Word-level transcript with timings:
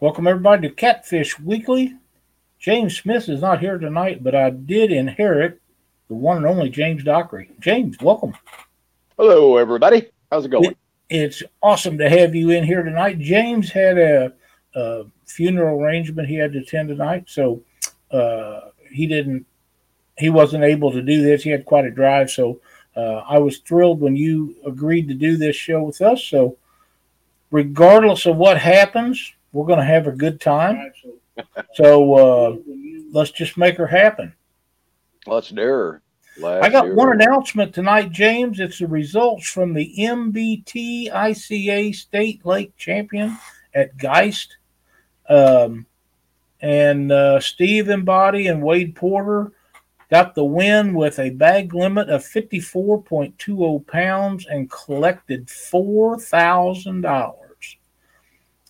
Welcome 0.00 0.28
everybody 0.28 0.68
to 0.68 0.74
Catfish 0.76 1.40
Weekly. 1.40 1.96
James 2.60 2.96
Smith 2.96 3.28
is 3.28 3.40
not 3.40 3.58
here 3.58 3.78
tonight, 3.78 4.22
but 4.22 4.32
I 4.32 4.50
did 4.50 4.92
inherit 4.92 5.60
the 6.06 6.14
one 6.14 6.36
and 6.36 6.46
only 6.46 6.70
James 6.70 7.02
Dockery. 7.02 7.50
James, 7.58 7.96
welcome. 8.00 8.32
Hello, 9.16 9.56
everybody. 9.56 10.08
How's 10.30 10.44
it 10.44 10.50
going? 10.50 10.76
It's 11.10 11.42
awesome 11.64 11.98
to 11.98 12.08
have 12.08 12.32
you 12.32 12.50
in 12.50 12.62
here 12.62 12.84
tonight. 12.84 13.18
James 13.18 13.72
had 13.72 13.98
a, 13.98 14.32
a 14.76 15.02
funeral 15.26 15.82
arrangement 15.82 16.28
he 16.28 16.36
had 16.36 16.52
to 16.52 16.60
attend 16.60 16.90
tonight, 16.90 17.24
so 17.26 17.60
uh, 18.12 18.68
he 18.92 19.04
didn't. 19.08 19.46
He 20.16 20.30
wasn't 20.30 20.62
able 20.62 20.92
to 20.92 21.02
do 21.02 21.22
this. 21.22 21.42
He 21.42 21.50
had 21.50 21.64
quite 21.64 21.86
a 21.86 21.90
drive, 21.90 22.30
so 22.30 22.60
uh, 22.94 23.24
I 23.28 23.38
was 23.38 23.58
thrilled 23.58 24.00
when 24.00 24.14
you 24.14 24.54
agreed 24.64 25.08
to 25.08 25.14
do 25.14 25.36
this 25.36 25.56
show 25.56 25.82
with 25.82 26.00
us. 26.02 26.22
So, 26.22 26.56
regardless 27.50 28.26
of 28.26 28.36
what 28.36 28.58
happens, 28.58 29.32
we're 29.58 29.66
going 29.66 29.80
to 29.80 29.84
have 29.84 30.06
a 30.06 30.12
good 30.12 30.40
time. 30.40 30.92
So 31.74 32.14
uh, 32.14 32.56
let's 33.12 33.32
just 33.32 33.56
make 33.56 33.76
her 33.76 33.88
happen. 33.88 34.32
Let's 35.26 35.48
do 35.48 35.62
her. 35.62 36.02
Let's 36.38 36.64
I 36.64 36.70
got 36.70 36.86
do 36.86 36.94
one 36.94 37.10
announcement 37.10 37.74
tonight, 37.74 38.12
James. 38.12 38.60
It's 38.60 38.78
the 38.78 38.86
results 38.86 39.48
from 39.48 39.74
the 39.74 39.92
MBT 39.98 41.10
ICA 41.10 41.92
State 41.92 42.46
Lake 42.46 42.76
Champion 42.76 43.36
at 43.74 43.98
Geist. 43.98 44.58
Um, 45.28 45.86
and 46.60 47.10
uh, 47.10 47.40
Steve 47.40 47.88
Embody 47.88 48.46
and 48.46 48.62
Wade 48.62 48.94
Porter 48.94 49.50
got 50.08 50.36
the 50.36 50.44
win 50.44 50.94
with 50.94 51.18
a 51.18 51.30
bag 51.30 51.74
limit 51.74 52.08
of 52.08 52.22
54.20 52.22 53.84
pounds 53.88 54.46
and 54.46 54.70
collected 54.70 55.48
$4,000. 55.48 57.47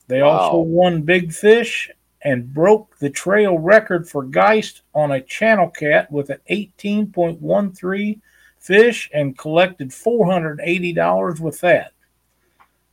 They 0.09 0.23
also 0.23 0.59
won 0.59 1.03
Big 1.03 1.33
Fish 1.33 1.91
and 2.23 2.53
broke 2.53 2.99
the 2.99 3.11
trail 3.11 3.59
record 3.59 4.09
for 4.09 4.25
Geist 4.25 4.83
on 4.95 5.13
a 5.13 5.21
channel 5.21 5.69
cat 5.69 6.11
with 6.11 6.31
an 6.31 6.39
18.13 6.51 8.21
fish 8.59 9.11
and 9.15 9.39
collected 9.39 9.91
$480 9.91 11.41
with 11.41 11.61
that. 11.61 11.93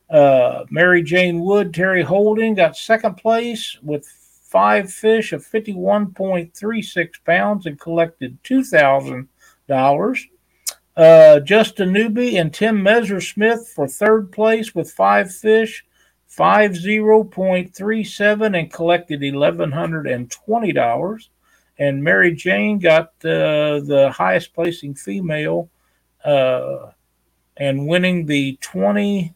Uh, 0.08 0.64
Mary 0.70 1.02
Jane 1.02 1.40
Wood, 1.40 1.74
Terry 1.74 2.02
Holding 2.02 2.54
got 2.54 2.76
second 2.76 3.16
place 3.16 3.76
with 3.82 4.06
five 4.06 4.92
fish 4.92 5.32
of 5.32 5.44
51.36 5.44 7.08
pounds 7.24 7.66
and 7.66 7.80
collected 7.80 8.38
$2,000. 8.44 10.24
Uh, 10.96 11.40
Justin 11.40 11.92
Newby 11.92 12.36
and 12.38 12.54
Tim 12.54 12.80
Messersmith 12.82 13.66
for 13.66 13.88
third 13.88 14.32
place 14.32 14.74
with 14.74 14.90
five 14.90 15.34
fish, 15.34 15.84
five 16.36 16.76
zero 16.76 17.24
point 17.24 17.74
three 17.74 18.04
seven, 18.04 18.54
and 18.54 18.70
collected 18.72 19.22
eleven 19.22 19.72
hundred 19.72 20.06
and 20.06 20.30
Mary 22.04 22.34
Jane 22.34 22.78
got 22.78 23.06
uh, 23.24 23.80
the 23.80 24.12
highest 24.14 24.54
placing 24.54 24.94
female, 24.94 25.70
uh, 26.24 26.90
and 27.56 27.86
winning 27.86 28.26
the 28.26 28.58
twenty 28.60 29.34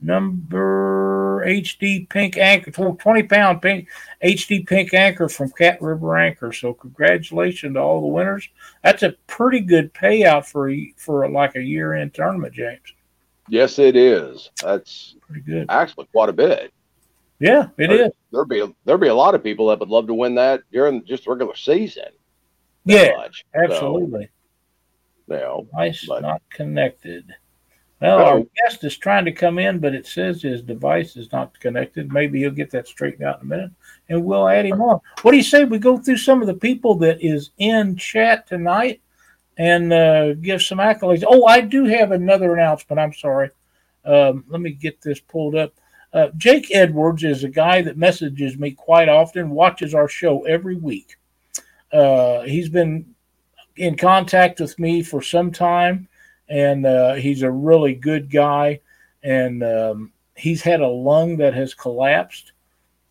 number 0.00 1.44
HD 1.46 2.08
pink 2.08 2.36
anchor, 2.36 2.70
twenty 2.70 3.22
pound 3.22 3.62
pink 3.62 3.88
HD 4.22 4.66
pink 4.66 4.92
anchor 4.92 5.30
from 5.30 5.50
Cat 5.52 5.80
River 5.80 6.18
Anchor. 6.18 6.52
So 6.52 6.74
congratulations 6.74 7.74
to 7.74 7.80
all 7.80 8.02
the 8.02 8.06
winners. 8.08 8.48
That's 8.84 9.02
a 9.02 9.16
pretty 9.26 9.60
good 9.60 9.94
payout 9.94 10.44
for 10.44 10.70
for 10.96 11.28
like 11.30 11.56
a 11.56 11.62
year 11.62 11.94
end 11.94 12.12
tournament, 12.12 12.54
James. 12.54 12.92
Yes, 13.48 13.78
it 13.78 13.96
is. 13.96 14.50
That's 14.62 15.16
Pretty 15.26 15.42
good. 15.42 15.66
actually 15.68 16.06
quite 16.12 16.28
a 16.28 16.32
bit. 16.32 16.72
Yeah, 17.38 17.68
it 17.76 17.88
There- 17.88 18.06
is. 18.06 18.12
There'll 18.30 18.46
be 18.46 18.64
there'll 18.84 19.00
be 19.00 19.08
a 19.08 19.14
lot 19.14 19.34
of 19.34 19.42
people 19.42 19.66
that 19.68 19.78
would 19.80 19.88
love 19.88 20.06
to 20.06 20.14
win 20.14 20.34
that 20.36 20.62
during 20.72 21.04
just 21.04 21.26
regular 21.26 21.56
season. 21.56 22.08
Yeah, 22.84 23.16
much. 23.16 23.44
absolutely. 23.54 24.28
So, 25.28 25.34
you 25.34 25.40
know, 25.40 25.66
Device 25.70 26.04
but- 26.06 26.22
not 26.22 26.42
connected. 26.50 27.26
Well, 28.00 28.18
our 28.18 28.42
guest 28.56 28.82
is 28.82 28.96
trying 28.96 29.24
to 29.26 29.32
come 29.32 29.60
in, 29.60 29.78
but 29.78 29.94
it 29.94 30.06
says 30.08 30.42
his 30.42 30.60
device 30.60 31.14
is 31.14 31.30
not 31.30 31.58
connected. 31.60 32.12
Maybe 32.12 32.40
he'll 32.40 32.50
get 32.50 32.72
that 32.72 32.88
straightened 32.88 33.22
out 33.22 33.38
in 33.40 33.46
a 33.46 33.48
minute, 33.48 33.70
and 34.08 34.24
we'll 34.24 34.48
add 34.48 34.66
him 34.66 34.82
on. 34.82 34.98
What 35.22 35.30
do 35.30 35.36
you 35.36 35.42
say 35.44 35.64
we 35.64 35.78
go 35.78 35.96
through 35.98 36.16
some 36.16 36.40
of 36.40 36.48
the 36.48 36.54
people 36.54 36.96
that 36.96 37.22
is 37.24 37.50
in 37.58 37.94
chat 37.96 38.48
tonight 38.48 39.00
and 39.62 39.92
uh, 39.92 40.34
give 40.34 40.60
some 40.60 40.78
accolades? 40.78 41.22
Oh, 41.24 41.46
I 41.46 41.60
do 41.60 41.84
have 41.84 42.10
another 42.10 42.52
announcement. 42.54 42.98
I'm 42.98 43.12
sorry. 43.12 43.50
Um, 44.04 44.44
let 44.48 44.60
me 44.60 44.72
get 44.72 45.00
this 45.00 45.20
pulled 45.20 45.54
up. 45.54 45.72
Uh, 46.12 46.30
Jake 46.36 46.74
Edwards 46.74 47.22
is 47.22 47.44
a 47.44 47.48
guy 47.48 47.80
that 47.82 47.96
messages 47.96 48.58
me 48.58 48.72
quite 48.72 49.08
often, 49.08 49.50
watches 49.50 49.94
our 49.94 50.08
show 50.08 50.44
every 50.46 50.74
week. 50.74 51.16
Uh, 51.92 52.40
he's 52.42 52.68
been 52.68 53.14
in 53.76 53.96
contact 53.96 54.58
with 54.58 54.76
me 54.80 55.00
for 55.00 55.22
some 55.22 55.52
time, 55.52 56.08
and 56.48 56.84
uh, 56.84 57.14
he's 57.14 57.42
a 57.42 57.50
really 57.50 57.94
good 57.94 58.32
guy. 58.32 58.80
And 59.22 59.62
um, 59.62 60.12
he's 60.36 60.62
had 60.62 60.80
a 60.80 60.88
lung 60.88 61.36
that 61.36 61.54
has 61.54 61.72
collapsed 61.72 62.50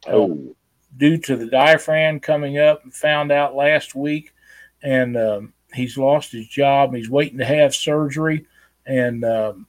uh, 0.05 0.15
oh, 0.15 0.53
due 0.97 1.17
to 1.17 1.37
the 1.37 1.47
diaphragm 1.47 2.19
coming 2.19 2.59
up. 2.59 2.83
And 2.83 2.93
found 2.93 3.31
out 3.31 3.55
last 3.55 3.95
week, 3.95 4.33
and 4.83 5.15
um, 5.15 5.53
he's 5.73 5.97
lost 5.97 6.31
his 6.31 6.47
job. 6.47 6.93
He's 6.93 7.09
waiting 7.09 7.37
to 7.39 7.45
have 7.45 7.73
surgery, 7.75 8.45
and 8.85 9.23
um, 9.23 9.67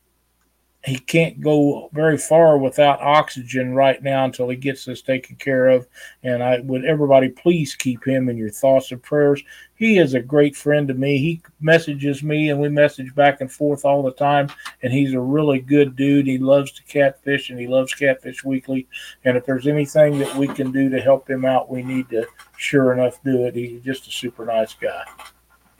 he 0.84 0.98
can't 0.98 1.40
go 1.40 1.90
very 1.92 2.18
far 2.18 2.58
without 2.58 3.00
oxygen 3.00 3.72
right 3.72 4.02
now 4.02 4.24
until 4.24 4.48
he 4.48 4.56
gets 4.56 4.84
this 4.84 5.00
taken 5.00 5.36
care 5.36 5.68
of. 5.68 5.86
And 6.24 6.42
I 6.42 6.58
would 6.60 6.84
everybody 6.84 7.28
please 7.28 7.76
keep 7.76 8.04
him 8.04 8.28
in 8.28 8.36
your 8.36 8.50
thoughts 8.50 8.90
and 8.90 9.00
prayers. 9.00 9.42
He 9.76 9.98
is 9.98 10.14
a 10.14 10.20
great 10.20 10.56
friend 10.56 10.88
to 10.88 10.94
me. 10.94 11.18
He 11.18 11.40
messages 11.60 12.24
me 12.24 12.50
and 12.50 12.60
we 12.60 12.68
message 12.68 13.14
back 13.14 13.40
and 13.40 13.50
forth 13.50 13.84
all 13.84 14.02
the 14.02 14.12
time. 14.12 14.48
And 14.82 14.92
he's 14.92 15.14
a 15.14 15.20
really 15.20 15.60
good 15.60 15.94
dude. 15.94 16.26
He 16.26 16.38
loves 16.38 16.72
to 16.72 16.82
catfish 16.82 17.50
and 17.50 17.60
he 17.60 17.68
loves 17.68 17.94
Catfish 17.94 18.42
Weekly. 18.42 18.88
And 19.24 19.36
if 19.36 19.46
there's 19.46 19.68
anything 19.68 20.18
that 20.18 20.34
we 20.34 20.48
can 20.48 20.72
do 20.72 20.88
to 20.88 21.00
help 21.00 21.30
him 21.30 21.44
out, 21.44 21.70
we 21.70 21.84
need 21.84 22.08
to 22.10 22.26
sure 22.56 22.92
enough 22.92 23.22
do 23.22 23.46
it. 23.46 23.54
He's 23.54 23.82
just 23.82 24.08
a 24.08 24.10
super 24.10 24.44
nice 24.44 24.74
guy. 24.74 25.04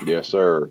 Yes, 0.07 0.29
sir. 0.29 0.71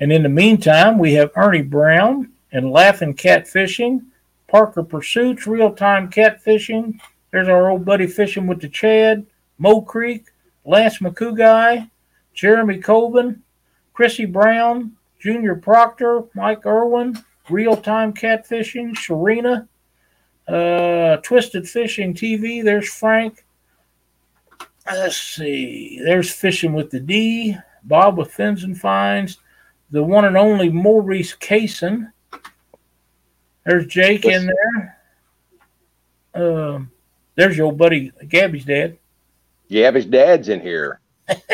And 0.00 0.12
in 0.12 0.22
the 0.22 0.28
meantime, 0.28 0.98
we 0.98 1.12
have 1.14 1.30
Ernie 1.36 1.62
Brown 1.62 2.32
and 2.52 2.70
Laughing 2.70 3.14
Catfishing, 3.14 4.04
Parker 4.48 4.82
Pursuits, 4.82 5.46
Real 5.46 5.72
Time 5.72 6.10
Catfishing. 6.10 6.98
There's 7.30 7.48
our 7.48 7.70
old 7.70 7.84
buddy 7.84 8.06
fishing 8.06 8.46
with 8.46 8.60
the 8.60 8.68
Chad, 8.68 9.26
Mo 9.58 9.80
Creek, 9.80 10.26
Lance 10.64 10.98
McCouguy, 10.98 11.90
Jeremy 12.34 12.78
Colvin, 12.78 13.42
Chrissy 13.94 14.26
Brown, 14.26 14.92
Junior 15.18 15.54
Proctor, 15.54 16.24
Mike 16.34 16.66
Irwin, 16.66 17.18
Real 17.48 17.76
Time 17.76 18.12
Catfishing, 18.12 18.94
Sharina, 18.94 19.68
uh, 20.48 21.16
Twisted 21.18 21.68
Fishing 21.68 22.14
TV. 22.14 22.62
There's 22.62 22.92
Frank. 22.92 23.44
Let's 24.86 25.16
see. 25.16 26.00
There's 26.02 26.32
Fishing 26.32 26.72
with 26.72 26.90
the 26.90 27.00
D, 27.00 27.56
Bob 27.84 28.18
with 28.18 28.32
Fins 28.32 28.64
and 28.64 28.78
Finds, 28.78 29.38
the 29.90 30.02
one 30.02 30.24
and 30.24 30.36
only 30.36 30.70
Maurice 30.70 31.36
Kaysen. 31.36 32.12
There's 33.64 33.86
Jake 33.86 34.24
in 34.24 34.46
there. 34.46 34.98
Um, 36.34 36.90
there's 37.36 37.56
your 37.56 37.66
old 37.66 37.78
buddy 37.78 38.10
Gabby's 38.28 38.64
dad. 38.64 38.98
Gabby's 39.70 40.06
dad's 40.06 40.48
in 40.48 40.60
here. 40.60 41.00
hey, 41.28 41.44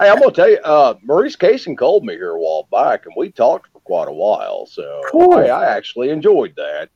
I'm 0.00 0.18
gonna 0.20 0.32
tell 0.32 0.50
you, 0.50 0.58
uh, 0.58 0.94
Maurice 1.02 1.36
Casey 1.36 1.74
called 1.74 2.04
me 2.04 2.14
here 2.14 2.30
a 2.30 2.38
while 2.40 2.68
back, 2.70 3.06
and 3.06 3.14
we 3.16 3.30
talked 3.30 3.72
for 3.72 3.80
quite 3.80 4.08
a 4.08 4.12
while. 4.12 4.66
So 4.66 5.02
Cool. 5.10 5.34
I, 5.34 5.46
I 5.46 5.76
actually 5.76 6.10
enjoyed 6.10 6.54
that. 6.56 6.88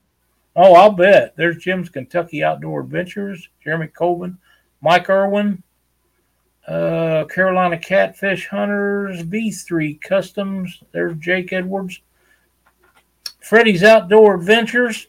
Oh, 0.55 0.75
I'll 0.75 0.93
bet. 0.93 1.35
There's 1.37 1.59
Jim's 1.59 1.91
Kentucky 1.91 2.43
Outdoor 2.43 2.81
Adventures, 2.81 3.49
Jeremy 3.63 3.89
Colvin, 3.89 4.39
Mike 4.81 5.11
Irwin, 5.11 5.63
uh, 6.67 7.25
Carolina 7.27 7.79
Catfish 7.79 8.49
Hunters, 8.49 9.23
V3 9.23 10.01
Customs. 10.01 10.83
There's 10.93 11.17
Jake 11.19 11.53
Edwards. 11.53 12.01
Freddie's 13.41 13.85
Outdoor 13.85 14.35
Adventures, 14.35 15.07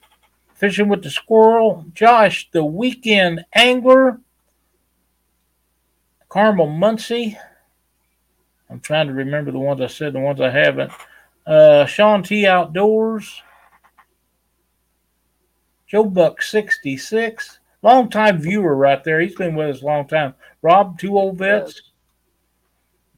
Fishing 0.53 0.89
with 0.89 1.01
the 1.01 1.09
Squirrel, 1.09 1.85
Josh 1.93 2.49
the 2.51 2.63
Weekend 2.63 3.43
Angler, 3.53 4.19
Carmel 6.29 6.67
Muncie. 6.67 7.37
I'm 8.69 8.79
trying 8.79 9.07
to 9.07 9.13
remember 9.13 9.51
the 9.51 9.59
ones 9.59 9.81
I 9.81 9.87
said, 9.87 10.13
the 10.13 10.19
ones 10.19 10.39
I 10.39 10.51
haven't. 10.51 10.91
Uh, 11.47 11.85
Sean 11.87 12.21
T 12.21 12.45
Outdoors, 12.45 13.41
Joe 15.87 16.03
Buck 16.03 16.41
66, 16.41 17.56
longtime 17.81 18.39
viewer 18.39 18.75
right 18.75 19.03
there. 19.03 19.19
He's 19.19 19.35
been 19.35 19.55
with 19.55 19.75
us 19.75 19.81
a 19.81 19.85
long 19.85 20.07
time. 20.07 20.33
Rob, 20.61 20.99
two 20.99 21.17
old 21.17 21.37
vets. 21.37 21.81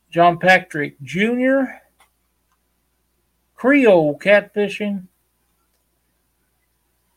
John 0.10 0.40
Patrick 0.40 1.00
Jr., 1.02 1.64
Creole 3.56 4.18
catfishing. 4.18 5.08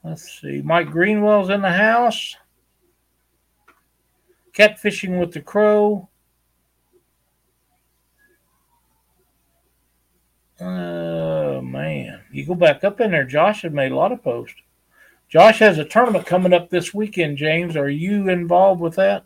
Let's 0.02 0.40
see. 0.40 0.60
Mike 0.62 0.90
Greenwell's 0.90 1.50
in 1.50 1.62
the 1.62 1.70
house. 1.70 2.36
Catfishing 4.52 5.20
with 5.20 5.32
the 5.32 5.40
Crow. 5.40 6.08
Oh 10.60 11.60
man, 11.60 12.20
you 12.30 12.46
go 12.46 12.54
back 12.54 12.84
up 12.84 13.00
in 13.00 13.10
there. 13.10 13.24
Josh 13.24 13.62
has 13.62 13.72
made 13.72 13.90
a 13.90 13.96
lot 13.96 14.12
of 14.12 14.22
posts. 14.22 14.56
Josh 15.32 15.60
has 15.60 15.78
a 15.78 15.84
tournament 15.86 16.26
coming 16.26 16.52
up 16.52 16.68
this 16.68 16.92
weekend. 16.92 17.38
James, 17.38 17.74
are 17.74 17.88
you 17.88 18.28
involved 18.28 18.82
with 18.82 18.94
that? 18.96 19.24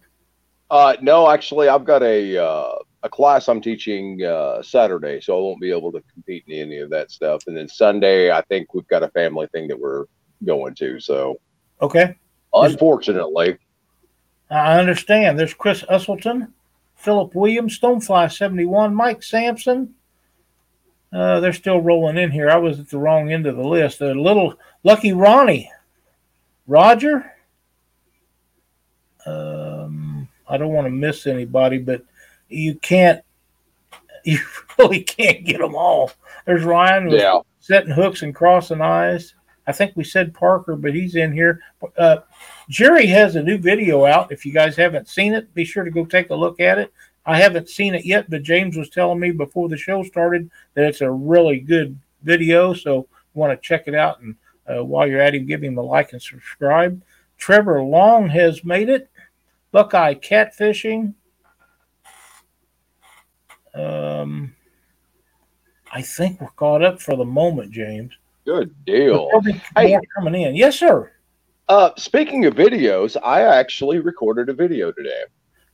Uh, 0.71 0.95
no, 1.03 1.29
actually, 1.29 1.69
I've 1.69 1.85
got 1.85 2.01
a 2.05 2.39
uh, 2.39 2.77
a 3.03 3.09
class 3.09 3.49
I'm 3.49 3.61
teaching 3.61 4.23
uh, 4.23 4.63
Saturday, 4.63 5.21
so 5.21 5.37
I 5.37 5.41
won't 5.41 5.61
be 5.61 5.73
able 5.73 5.91
to 5.91 6.03
compete 6.13 6.45
in 6.47 6.61
any 6.61 6.79
of 6.79 6.91
that 6.91 7.11
stuff. 7.11 7.43
And 7.49 7.57
then 7.57 7.69
Sunday, 7.69 8.31
I 8.31 8.41
think 8.43 8.73
we've 8.73 8.87
got 8.87 9.03
a 9.03 9.09
family 9.09 9.49
thing 9.49 9.67
that 9.67 9.79
we're 9.79 10.05
going 10.45 10.77
to. 10.77 11.01
So, 11.01 11.41
okay. 11.83 12.15
Unfortunately, 12.55 13.59
I 14.49 14.79
understand. 14.79 15.37
There's 15.37 15.55
Chris 15.55 15.83
Usselton, 15.91 16.53
Philip 16.95 17.35
Williams, 17.35 17.81
Stonefly 17.81 18.33
71, 18.33 18.95
Mike 18.95 19.25
Sampson, 19.25 19.93
uh, 21.13 21.41
they're 21.41 21.53
still 21.53 21.81
rolling 21.81 22.17
in 22.17 22.31
here. 22.31 22.51
I 22.51 22.57
was 22.57 22.79
at 22.79 22.91
the 22.91 22.99
wrong 22.99 23.33
end 23.33 23.47
of 23.47 23.57
the 23.57 23.67
list. 23.67 24.01
A 24.01 24.13
little 24.13 24.55
lucky 24.85 25.13
Ronnie, 25.13 25.71
Roger. 26.67 27.33
Um, 29.25 30.29
I 30.49 30.57
don't 30.57 30.73
want 30.73 30.87
to 30.87 30.91
miss 30.91 31.27
anybody, 31.27 31.79
but 31.79 32.05
you 32.49 32.77
can't. 32.77 33.23
You 34.25 34.41
really 34.77 35.05
can't 35.05 35.45
get 35.45 35.61
them 35.61 35.77
all. 35.77 36.11
There's 36.47 36.65
Ryan 36.65 37.11
yeah. 37.11 37.39
setting 37.61 37.93
hooks 37.93 38.23
and 38.23 38.35
crossing 38.35 38.81
eyes. 38.81 39.37
I 39.69 39.73
think 39.73 39.93
we 39.95 40.03
said 40.03 40.35
Parker, 40.35 40.75
but 40.75 40.95
he's 40.95 41.15
in 41.15 41.33
here. 41.33 41.61
Uh, 41.97 42.19
Jerry 42.69 43.07
has 43.07 43.37
a 43.37 43.43
new 43.43 43.57
video 43.57 44.05
out. 44.05 44.33
If 44.33 44.45
you 44.45 44.53
guys 44.53 44.75
haven't 44.75 45.09
seen 45.09 45.33
it, 45.33 45.55
be 45.55 45.65
sure 45.65 45.85
to 45.85 45.93
go 45.93 46.05
take 46.05 46.31
a 46.31 46.35
look 46.35 46.59
at 46.59 46.79
it. 46.79 46.93
I 47.25 47.39
haven't 47.39 47.69
seen 47.69 47.95
it 47.95 48.05
yet, 48.05 48.29
but 48.29 48.43
James 48.43 48.77
was 48.77 48.91
telling 48.91 49.21
me 49.21 49.31
before 49.31 49.69
the 49.69 49.77
show 49.77 50.03
started 50.03 50.51
that 50.75 50.87
it's 50.87 51.01
a 51.01 51.11
really 51.11 51.61
good 51.61 51.97
video. 52.23 52.75
So 52.75 53.07
want 53.35 53.53
to 53.53 53.69
check 53.69 53.85
it 53.87 53.95
out. 53.95 54.21
And 54.21 54.35
uh, 54.69 54.85
while 54.85 55.07
you're 55.07 55.21
at 55.21 55.35
him, 55.35 55.47
give 55.47 55.63
him 55.63 55.79
a 55.79 55.83
like 55.83 56.13
and 56.13 56.23
subscribe. 56.23 57.03
Trevor 57.39 57.83
Long 57.83 58.29
has 58.29 58.65
made 58.65 58.89
it. 58.89 59.11
Buckeye 59.73 60.15
Catfishing. 60.15 61.15
Um, 63.75 64.55
I 65.93 66.03
think 66.03 66.41
we're 66.41 66.49
caught 66.49 66.83
up 66.83 67.01
for 67.01 67.17
the 67.17 67.25
moment, 67.25 67.73
James. 67.73 68.13
Good 68.47 68.75
deal. 68.85 69.29
Hey, 69.77 69.99
coming 70.15 70.41
in. 70.41 70.55
Yes, 70.55 70.79
sir. 70.79 71.13
Uh, 71.69 71.91
speaking 71.97 72.47
of 72.47 72.55
videos, 72.55 73.17
I 73.23 73.43
actually 73.43 73.99
recorded 73.99 74.49
a 74.49 74.53
video 74.53 74.93
today. 74.93 75.25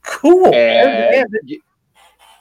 Cool. 0.02 0.52
And, 0.54 1.32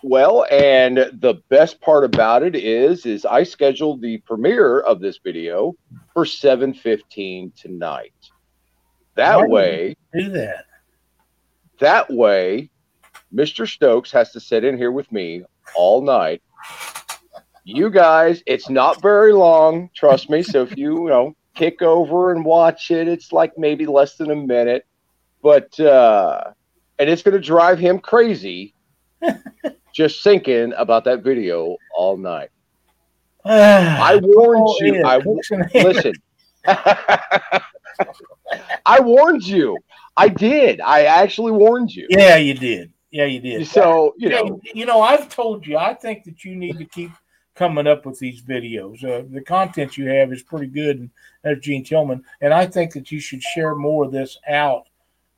well, 0.04 0.46
and 0.52 0.98
the 0.98 1.42
best 1.50 1.82
part 1.82 2.04
about 2.04 2.44
it 2.44 2.56
is, 2.56 3.06
is 3.06 3.26
I 3.26 3.44
scheduled 3.44 4.02
the 4.02 4.18
premiere 4.20 4.80
of 4.80 5.00
this 5.00 5.18
video 5.18 5.76
for 6.14 6.26
seven 6.26 6.74
fifteen 6.74 7.52
tonight. 7.56 8.14
That 9.16 9.40
Why 9.40 9.48
way, 9.48 9.96
do 10.14 10.30
that. 10.30 10.66
That 11.80 12.10
way, 12.12 12.70
Mr. 13.34 13.68
Stokes 13.68 14.12
has 14.12 14.32
to 14.32 14.40
sit 14.40 14.64
in 14.64 14.78
here 14.78 14.92
with 14.92 15.12
me 15.12 15.44
all 15.76 16.02
night. 16.02 16.42
You 17.64 17.90
guys, 17.90 18.44
it's 18.46 18.70
not 18.70 19.02
very 19.02 19.34
long, 19.34 19.90
trust 19.96 20.30
me. 20.30 20.44
So 20.44 20.64
if 20.64 20.76
you, 20.78 21.04
you 21.04 21.10
know, 21.10 21.36
kick 21.54 21.82
over 21.82 22.32
and 22.32 22.44
watch 22.44 22.92
it, 22.92 23.08
it's 23.08 23.32
like 23.32 23.58
maybe 23.58 23.86
less 23.86 24.16
than 24.16 24.32
a 24.32 24.36
minute. 24.36 24.86
But 25.42 25.80
uh 25.80 26.54
and 27.00 27.10
it's 27.10 27.24
going 27.24 27.34
to 27.34 27.40
drive 27.40 27.80
him 27.80 27.98
crazy 28.00 28.76
just 30.02 30.24
thinking 30.24 30.74
about 30.78 31.04
that 31.04 31.22
video 31.22 31.78
all 31.96 32.18
night. 32.18 32.50
I 33.46 34.20
warned 34.22 34.68
oh, 34.68 34.78
you. 34.82 35.04
I 35.04 35.18
listen. 35.76 36.14
I 38.86 39.00
warned 39.00 39.44
you. 39.44 39.78
I 40.18 40.28
did. 40.28 40.82
I 40.82 41.04
actually 41.04 41.52
warned 41.52 41.92
you. 41.96 42.08
Yeah, 42.10 42.38
you 42.38 42.56
did. 42.56 42.92
Yeah, 43.12 43.26
you 43.26 43.40
did. 43.40 43.68
So 43.68 44.16
you 44.18 44.30
know, 44.30 44.60
you 44.74 44.88
know, 44.88 45.02
I've 45.02 45.30
told 45.30 45.68
you. 45.68 45.78
I 45.78 45.94
think 45.94 46.24
that 46.24 46.44
you 46.44 46.56
need 46.56 46.80
to 46.80 46.86
keep 46.86 47.12
coming 47.54 47.86
up 47.86 48.08
with 48.08 48.18
these 48.18 48.42
videos. 48.42 49.04
Uh, 49.04 49.24
the 49.30 49.42
content 49.42 49.98
you 49.98 50.08
have 50.08 50.34
is 50.34 50.42
pretty 50.42 50.68
good, 50.68 51.00
and 51.00 51.12
that's 51.44 51.60
Gene 51.60 51.84
Tillman. 51.84 52.24
And 52.42 52.54
I 52.54 52.66
think 52.66 52.94
that 52.94 53.12
you 53.12 53.20
should 53.20 53.44
share 53.44 53.76
more 53.76 54.06
of 54.06 54.12
this 54.12 54.40
out 54.48 54.88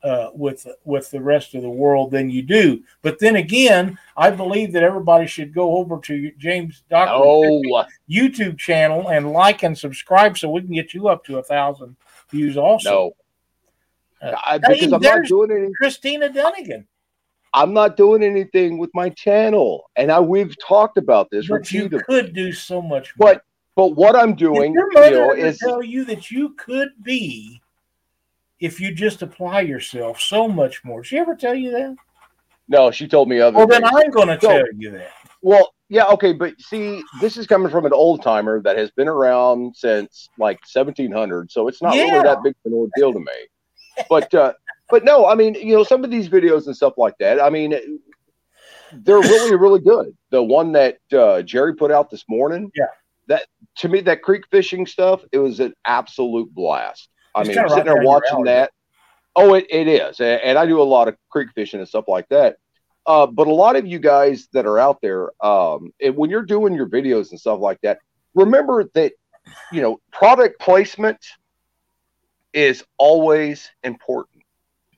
uh, 0.04 0.30
with 0.34 0.66
with 0.84 1.10
the 1.10 1.20
rest 1.20 1.54
of 1.54 1.62
the 1.62 1.70
world 1.70 2.10
than 2.10 2.28
you 2.28 2.42
do. 2.42 2.82
But 3.00 3.18
then 3.18 3.36
again, 3.36 3.98
I 4.16 4.30
believe 4.30 4.72
that 4.72 4.82
everybody 4.82 5.26
should 5.26 5.54
go 5.54 5.78
over 5.78 5.98
to 6.00 6.30
James 6.38 6.84
Doctor 6.90 7.14
oh. 7.16 7.84
YouTube 8.08 8.58
channel 8.58 9.08
and 9.08 9.32
like 9.32 9.62
and 9.62 9.76
subscribe 9.76 10.36
so 10.36 10.50
we 10.50 10.60
can 10.60 10.74
get 10.74 10.92
you 10.92 11.08
up 11.08 11.24
to 11.24 11.38
a 11.38 11.42
thousand 11.42 11.96
views. 12.30 12.58
Also, 12.58 13.14
no, 14.22 14.28
uh, 14.28 14.36
I, 14.44 14.58
because 14.58 14.80
hey, 14.80 14.90
I'm 14.92 15.00
not 15.00 15.24
doing 15.24 15.50
anything. 15.50 15.74
Christina 15.80 16.28
Dunnigan. 16.28 16.86
I'm 17.54 17.72
not 17.72 17.96
doing 17.96 18.22
anything 18.24 18.78
with 18.78 18.90
my 18.94 19.08
channel, 19.10 19.90
and 19.96 20.12
I 20.12 20.20
we've 20.20 20.54
talked 20.58 20.98
about 20.98 21.30
this. 21.30 21.48
But 21.48 21.72
you 21.72 21.88
could 21.88 22.34
do 22.34 22.52
so 22.52 22.82
much 22.82 23.16
more. 23.16 23.34
But 23.34 23.44
but 23.74 23.88
what 23.96 24.16
I'm 24.16 24.34
doing, 24.34 24.72
if 24.72 24.74
your 24.74 24.92
mother 24.92 25.10
you 25.10 25.16
know, 25.16 25.32
is 25.32 25.58
tell 25.58 25.82
you 25.82 26.04
that 26.04 26.30
you 26.30 26.50
could 26.58 26.90
be 27.02 27.62
if 28.64 28.80
you 28.80 28.94
just 28.94 29.20
apply 29.20 29.60
yourself 29.60 30.18
so 30.20 30.48
much 30.48 30.82
more. 30.84 31.02
Did 31.02 31.08
she 31.08 31.18
ever 31.18 31.34
tell 31.34 31.54
you 31.54 31.70
that? 31.72 31.96
No, 32.66 32.90
she 32.90 33.06
told 33.06 33.28
me 33.28 33.40
other. 33.40 33.58
Well, 33.58 33.68
things. 33.68 33.82
then 33.82 33.94
I'm 33.94 34.10
going 34.10 34.28
to 34.28 34.40
so, 34.40 34.48
tell 34.48 34.64
you 34.78 34.90
that. 34.92 35.10
Well, 35.42 35.74
yeah, 35.90 36.06
okay, 36.06 36.32
but 36.32 36.58
see, 36.58 37.02
this 37.20 37.36
is 37.36 37.46
coming 37.46 37.70
from 37.70 37.84
an 37.84 37.92
old 37.92 38.22
timer 38.22 38.62
that 38.62 38.78
has 38.78 38.90
been 38.92 39.06
around 39.06 39.76
since 39.76 40.30
like 40.38 40.60
1700, 40.72 41.50
so 41.50 41.68
it's 41.68 41.82
not 41.82 41.94
yeah. 41.94 42.04
really 42.04 42.22
that 42.22 42.42
big 42.42 42.54
of 42.64 42.72
an 42.72 42.78
ordeal 42.78 43.12
to 43.12 43.18
me. 43.18 44.04
But, 44.08 44.32
uh, 44.32 44.54
but 44.88 45.04
no, 45.04 45.26
I 45.26 45.34
mean, 45.34 45.54
you 45.54 45.74
know, 45.74 45.84
some 45.84 46.02
of 46.02 46.10
these 46.10 46.30
videos 46.30 46.66
and 46.66 46.74
stuff 46.74 46.94
like 46.96 47.18
that. 47.18 47.40
I 47.40 47.50
mean, 47.50 47.74
they're 48.94 49.20
really, 49.20 49.56
really 49.58 49.80
good. 49.80 50.16
The 50.30 50.42
one 50.42 50.72
that 50.72 50.98
uh, 51.12 51.42
Jerry 51.42 51.74
put 51.76 51.90
out 51.90 52.10
this 52.10 52.24
morning, 52.28 52.72
yeah, 52.74 52.86
that 53.26 53.46
to 53.76 53.88
me, 53.90 54.00
that 54.00 54.22
creek 54.22 54.44
fishing 54.50 54.86
stuff, 54.86 55.22
it 55.32 55.38
was 55.38 55.60
an 55.60 55.74
absolute 55.84 56.52
blast. 56.54 57.10
I 57.34 57.44
mean, 57.44 57.54
sitting 57.54 57.84
there 57.84 58.02
watching 58.02 58.44
that. 58.44 58.70
Oh, 59.36 59.54
it, 59.54 59.66
it 59.68 59.88
is. 59.88 60.20
And 60.20 60.56
I 60.56 60.66
do 60.66 60.80
a 60.80 60.84
lot 60.84 61.08
of 61.08 61.16
creek 61.28 61.48
fishing 61.54 61.80
and 61.80 61.88
stuff 61.88 62.04
like 62.06 62.28
that. 62.28 62.56
Uh, 63.06 63.26
but 63.26 63.46
a 63.46 63.52
lot 63.52 63.76
of 63.76 63.86
you 63.86 63.98
guys 63.98 64.48
that 64.52 64.64
are 64.64 64.78
out 64.78 65.00
there, 65.02 65.30
um, 65.44 65.92
it, 65.98 66.14
when 66.14 66.30
you're 66.30 66.42
doing 66.42 66.74
your 66.74 66.88
videos 66.88 67.30
and 67.30 67.40
stuff 67.40 67.60
like 67.60 67.80
that, 67.82 67.98
remember 68.34 68.84
that, 68.94 69.12
you 69.72 69.82
know, 69.82 70.00
product 70.10 70.58
placement 70.58 71.18
is 72.52 72.84
always 72.96 73.70
important, 73.82 74.42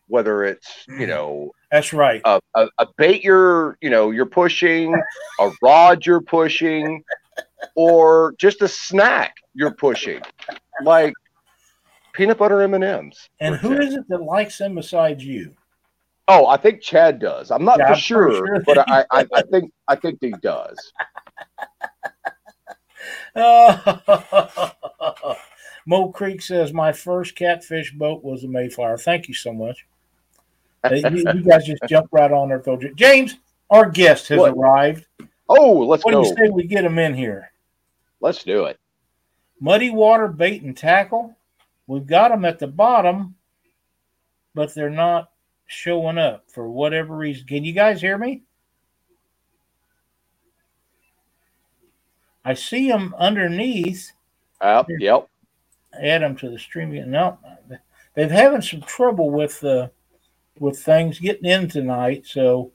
whether 0.06 0.44
it's, 0.44 0.84
you 0.87 1.06
mm. 1.06 1.08
know, 1.08 1.52
that's 1.72 1.92
right. 1.92 2.20
A, 2.25 2.40
a, 2.54 2.68
a 2.78 2.87
bait 2.96 3.25
you're, 3.25 3.76
you 3.80 3.90
know, 3.90 4.12
you're 4.12 4.26
pushing, 4.26 4.94
a 5.40 5.50
rod 5.60 6.06
you're 6.06 6.20
pushing, 6.20 7.02
or 7.75 8.34
just 8.38 8.62
a 8.62 8.68
snack 8.68 9.34
you're 9.52 9.75
pushing. 9.75 10.20
Like 10.84 11.14
peanut 12.16 12.38
butter 12.38 12.62
M 12.62 12.75
and 12.75 12.85
M's. 12.85 13.28
And 13.40 13.56
who 13.56 13.78
is 13.78 13.94
it 13.94 14.08
that 14.08 14.23
likes 14.23 14.58
them 14.58 14.75
besides 14.75 15.25
you? 15.25 15.54
Oh, 16.28 16.46
I 16.46 16.56
think 16.56 16.80
Chad 16.80 17.20
does. 17.20 17.52
I'm 17.52 17.64
not 17.64 17.78
yeah, 17.78 17.87
for, 17.87 17.92
I'm 17.92 17.99
sure, 17.99 18.35
sure, 18.35 18.61
but 18.66 18.78
I, 18.90 19.04
I, 19.12 19.26
I, 19.32 19.42
think 19.42 19.73
I 19.87 19.94
think 19.94 20.18
he 20.20 20.32
does. 20.42 20.92
Mo 25.87 26.11
Creek 26.11 26.42
says 26.42 26.73
my 26.73 26.92
first 26.92 27.37
catfish 27.37 27.92
boat 27.92 28.25
was 28.25 28.42
a 28.42 28.49
Mayflower. 28.49 28.99
Thank 28.99 29.28
you 29.28 29.35
so 29.35 29.52
much. 29.52 29.87
Uh, 30.82 30.94
you, 30.94 31.25
you, 31.32 31.42
guys 31.44 31.64
just 31.64 31.82
jump 31.88 32.08
right 32.11 32.32
on 32.32 32.49
there, 32.49 32.61
though. 32.64 32.80
James, 32.96 33.37
our 33.70 33.88
guest 33.88 34.26
has 34.28 34.38
what? 34.38 34.52
arrived. 34.52 35.06
Oh, 35.49 35.87
let's 35.87 36.04
what 36.04 36.11
go. 36.11 36.20
What 36.20 36.37
do 36.37 36.42
you 36.42 36.49
say 36.49 36.50
we 36.50 36.66
get 36.66 36.85
him 36.85 36.99
in 36.99 37.14
here? 37.14 37.52
Let's 38.20 38.42
do 38.42 38.64
it. 38.64 38.80
Muddy 39.61 39.90
water 39.90 40.26
bait 40.26 40.62
and 40.62 40.76
tackle. 40.76 41.35
We've 41.86 42.06
got 42.06 42.30
them 42.30 42.44
at 42.44 42.58
the 42.58 42.66
bottom, 42.66 43.36
but 44.54 44.74
they're 44.74 44.90
not 44.90 45.30
showing 45.66 46.18
up 46.18 46.44
for 46.48 46.68
whatever 46.68 47.16
reason. 47.16 47.46
Can 47.46 47.64
you 47.64 47.72
guys 47.72 48.00
hear 48.00 48.18
me? 48.18 48.42
I 52.44 52.54
see 52.54 52.88
them 52.88 53.14
underneath. 53.18 54.12
Yep. 54.62 54.86
Yep. 55.00 55.28
Add 56.00 56.22
them 56.22 56.36
to 56.36 56.50
the 56.50 56.58
stream. 56.58 57.10
No, 57.10 57.38
they've 58.14 58.30
having 58.30 58.62
some 58.62 58.82
trouble 58.82 59.30
with 59.30 59.62
uh, 59.64 59.88
with 60.58 60.78
things 60.78 61.18
getting 61.18 61.50
in 61.50 61.68
tonight. 61.68 62.26
So 62.26 62.72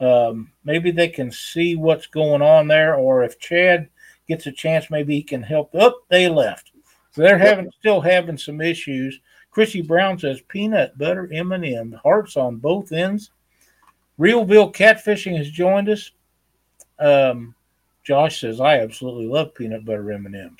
um, 0.00 0.50
maybe 0.64 0.90
they 0.90 1.08
can 1.08 1.30
see 1.30 1.76
what's 1.76 2.06
going 2.06 2.42
on 2.42 2.66
there, 2.66 2.96
or 2.96 3.22
if 3.22 3.38
Chad 3.38 3.88
gets 4.26 4.46
a 4.46 4.52
chance, 4.52 4.90
maybe 4.90 5.14
he 5.14 5.22
can 5.22 5.42
help. 5.42 5.74
Up, 5.74 5.94
oh, 5.96 6.02
they 6.08 6.28
left. 6.28 6.71
So 7.12 7.22
they're 7.22 7.38
having 7.38 7.70
still 7.78 8.00
having 8.00 8.38
some 8.38 8.60
issues. 8.60 9.20
Chrissy 9.50 9.82
Brown 9.82 10.18
says 10.18 10.40
peanut 10.48 10.96
butter 10.96 11.28
M 11.32 11.52
and 11.52 11.64
M 11.64 12.00
hearts 12.02 12.36
on 12.36 12.56
both 12.56 12.90
ends. 12.90 13.30
Realville 14.18 14.74
Catfishing 14.74 15.36
has 15.36 15.50
joined 15.50 15.88
us. 15.88 16.10
Um, 16.98 17.54
Josh 18.02 18.40
says, 18.40 18.60
I 18.60 18.78
absolutely 18.80 19.26
love 19.26 19.54
peanut 19.54 19.84
butter 19.84 20.10
M&Ms. 20.12 20.50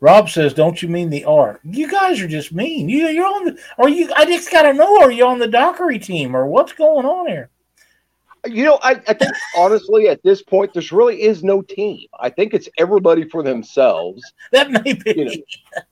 Rob 0.00 0.28
says, 0.28 0.52
"Don't 0.52 0.82
you 0.82 0.88
mean 0.88 1.08
the 1.08 1.24
art? 1.24 1.60
You 1.64 1.90
guys 1.90 2.20
are 2.20 2.28
just 2.28 2.52
mean. 2.52 2.88
You, 2.88 3.08
you're 3.08 3.26
on 3.26 3.46
the. 3.46 3.58
Are 3.78 3.88
you? 3.88 4.12
I 4.14 4.26
just 4.26 4.52
gotta 4.52 4.74
know. 4.74 5.00
Are 5.00 5.10
you 5.10 5.26
on 5.26 5.38
the 5.38 5.48
Dockery 5.48 5.98
team 5.98 6.36
or 6.36 6.46
what's 6.46 6.74
going 6.74 7.06
on 7.06 7.26
here? 7.26 7.48
You 8.46 8.64
know, 8.64 8.78
I, 8.82 8.92
I 9.08 9.14
think 9.14 9.32
honestly, 9.56 10.08
at 10.08 10.22
this 10.22 10.42
point, 10.42 10.72
there's 10.72 10.92
really 10.92 11.22
is 11.22 11.42
no 11.42 11.62
team. 11.62 12.06
I 12.18 12.30
think 12.30 12.54
it's 12.54 12.68
everybody 12.78 13.28
for 13.28 13.42
themselves. 13.42 14.22
That 14.52 14.70
may 14.70 14.92
be 14.92 15.02
You 15.06 15.24
know, 15.24 15.82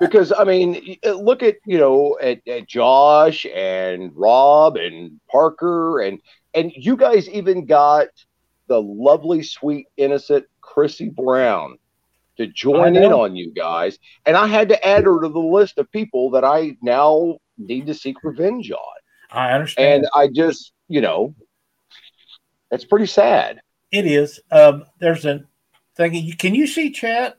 because 0.00 0.32
I 0.32 0.44
mean, 0.44 0.96
uh, 1.04 1.12
look 1.12 1.42
at 1.42 1.56
you 1.66 1.78
know 1.78 2.18
at, 2.20 2.46
at 2.48 2.66
Josh 2.66 3.46
and 3.54 4.10
Rob 4.14 4.76
and 4.76 5.20
Parker 5.30 6.00
and 6.00 6.20
and 6.54 6.72
you 6.74 6.96
guys 6.96 7.28
even 7.28 7.66
got 7.66 8.08
the 8.68 8.80
lovely, 8.80 9.42
sweet, 9.42 9.86
innocent 9.96 10.46
Chrissy 10.60 11.10
Brown 11.10 11.78
to 12.36 12.46
join 12.46 12.96
in 12.96 13.12
on 13.12 13.36
you 13.36 13.52
guys, 13.52 13.98
and 14.24 14.36
I 14.36 14.46
had 14.46 14.68
to 14.70 14.86
add 14.86 15.04
her 15.04 15.20
to 15.20 15.28
the 15.28 15.38
list 15.38 15.78
of 15.78 15.90
people 15.90 16.30
that 16.30 16.44
I 16.44 16.76
now 16.82 17.38
need 17.58 17.86
to 17.86 17.94
seek 17.94 18.16
revenge 18.22 18.70
on, 18.70 18.78
I 19.30 19.52
understand. 19.52 20.04
and 20.04 20.08
I 20.14 20.28
just 20.28 20.72
you 20.88 21.00
know, 21.00 21.34
it's 22.70 22.84
pretty 22.84 23.06
sad. 23.06 23.60
it 23.90 24.06
is. 24.06 24.40
Um, 24.50 24.84
there's 24.98 25.24
a 25.24 25.44
thing. 25.96 26.32
Can 26.38 26.54
you 26.54 26.66
see 26.66 26.90
chat? 26.90 27.38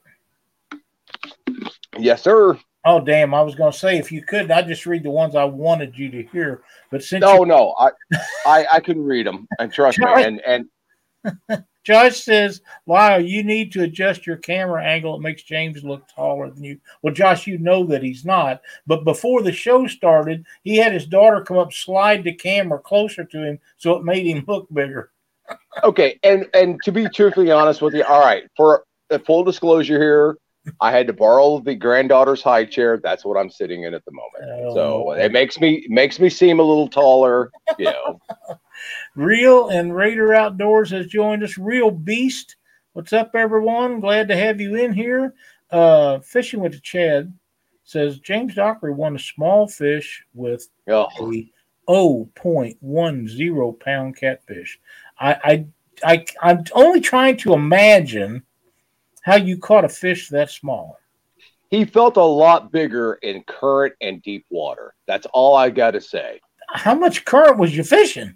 Yes, 1.97 2.23
sir. 2.23 2.57
Oh 2.85 3.01
damn! 3.01 3.33
I 3.33 3.41
was 3.41 3.55
gonna 3.55 3.73
say 3.73 3.97
if 3.97 4.11
you 4.11 4.21
could, 4.23 4.49
I'd 4.49 4.67
just 4.67 4.85
read 4.85 5.03
the 5.03 5.09
ones 5.09 5.35
I 5.35 5.43
wanted 5.43 5.97
you 5.97 6.09
to 6.11 6.23
hear. 6.23 6.61
But 6.91 7.03
since 7.03 7.21
No, 7.21 7.39
you, 7.39 7.45
no, 7.45 7.75
I, 7.77 7.89
I, 8.45 8.65
I 8.73 8.79
can 8.79 9.03
read 9.03 9.27
them, 9.27 9.47
and 9.59 9.71
trust 9.71 9.99
me, 9.99 10.05
and 10.07 10.41
and 10.45 11.65
Josh 11.83 12.23
says, 12.23 12.61
"Lyle, 12.87 13.19
you 13.19 13.43
need 13.43 13.73
to 13.73 13.83
adjust 13.83 14.25
your 14.25 14.37
camera 14.37 14.81
angle. 14.83 15.15
It 15.15 15.21
makes 15.21 15.43
James 15.43 15.83
look 15.83 16.03
taller 16.15 16.49
than 16.49 16.63
you." 16.63 16.79
Well, 17.01 17.13
Josh, 17.13 17.47
you 17.47 17.57
know 17.57 17.85
that 17.87 18.01
he's 18.01 18.23
not. 18.23 18.61
But 18.87 19.03
before 19.03 19.41
the 19.41 19.51
show 19.51 19.85
started, 19.87 20.45
he 20.63 20.77
had 20.77 20.93
his 20.93 21.05
daughter 21.05 21.41
come 21.41 21.57
up, 21.57 21.73
slide 21.73 22.23
the 22.23 22.33
camera 22.33 22.79
closer 22.79 23.25
to 23.25 23.43
him, 23.43 23.59
so 23.75 23.97
it 23.97 24.05
made 24.05 24.25
him 24.25 24.45
look 24.47 24.67
bigger. 24.73 25.11
Okay, 25.83 26.19
and 26.23 26.47
and 26.53 26.79
to 26.83 26.91
be 26.91 27.07
truthfully 27.09 27.51
honest 27.51 27.81
with 27.81 27.93
you, 27.93 28.03
all 28.03 28.21
right, 28.21 28.43
for 28.55 28.83
a 29.09 29.19
full 29.19 29.43
disclosure 29.43 29.99
here, 29.99 30.37
I 30.81 30.91
had 30.91 31.07
to 31.07 31.13
borrow 31.13 31.59
the 31.59 31.75
granddaughter's 31.75 32.41
high 32.41 32.65
chair. 32.65 32.99
That's 33.01 33.25
what 33.25 33.37
I'm 33.37 33.49
sitting 33.49 33.83
in 33.83 33.93
at 33.93 34.03
the 34.05 34.11
moment. 34.11 34.67
Oh, 34.69 34.75
So 34.75 35.11
it 35.13 35.31
makes 35.31 35.59
me 35.59 35.85
makes 35.89 36.19
me 36.19 36.29
seem 36.29 36.59
a 36.59 36.63
little 36.63 36.87
taller, 36.87 37.51
you 37.77 37.85
know. 37.85 38.19
Real 39.15 39.69
and 39.69 39.95
Raider 39.95 40.33
Outdoors 40.33 40.91
has 40.91 41.07
joined 41.07 41.43
us. 41.43 41.57
Real 41.57 41.91
Beast, 41.91 42.55
what's 42.93 43.13
up, 43.13 43.31
everyone? 43.35 43.99
Glad 43.99 44.27
to 44.29 44.37
have 44.37 44.61
you 44.61 44.75
in 44.75 44.93
here. 44.93 45.33
Uh, 45.71 46.19
Fishing 46.19 46.61
with 46.61 46.73
the 46.73 46.79
Chad 46.79 47.33
says 47.83 48.19
James 48.19 48.55
Dockery 48.55 48.93
won 48.93 49.15
a 49.15 49.19
small 49.19 49.67
fish 49.67 50.23
with 50.33 50.67
Oh, 50.87 51.09
a 51.17 51.49
0.10 51.89 53.79
pound 53.79 54.15
catfish. 54.15 54.79
I, 55.19 55.33
I, 55.43 55.65
I, 56.03 56.25
I'm 56.41 56.63
only 56.73 57.01
trying 57.01 57.37
to 57.37 57.53
imagine 57.53 58.43
how 59.21 59.35
you 59.35 59.57
caught 59.57 59.85
a 59.85 59.89
fish 59.89 60.29
that 60.29 60.49
small. 60.49 60.97
he 61.69 61.85
felt 61.85 62.17
a 62.17 62.23
lot 62.23 62.71
bigger 62.71 63.15
in 63.15 63.43
current 63.43 63.93
and 64.01 64.21
deep 64.23 64.45
water. 64.49 64.93
That's 65.07 65.27
all 65.33 65.55
I 65.55 65.69
got 65.69 65.91
to 65.91 66.01
say. 66.01 66.39
How 66.73 66.95
much 66.95 67.25
current 67.25 67.57
was 67.57 67.75
you 67.75 67.83
fishing? 67.83 68.35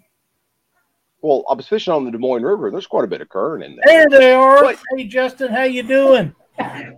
Well, 1.22 1.44
I 1.48 1.54
was 1.54 1.66
fishing 1.66 1.92
on 1.94 2.04
the 2.04 2.10
Des 2.10 2.18
Moines 2.18 2.42
River. 2.42 2.70
There's 2.70 2.86
quite 2.86 3.04
a 3.04 3.08
bit 3.08 3.22
of 3.22 3.28
current 3.30 3.64
in 3.64 3.76
there. 3.76 3.84
There 4.10 4.20
they 4.20 4.32
are. 4.34 4.62
What? 4.62 4.78
Hey, 4.94 5.04
Justin, 5.04 5.50
how 5.50 5.62
you 5.62 5.82
doing? 5.82 6.34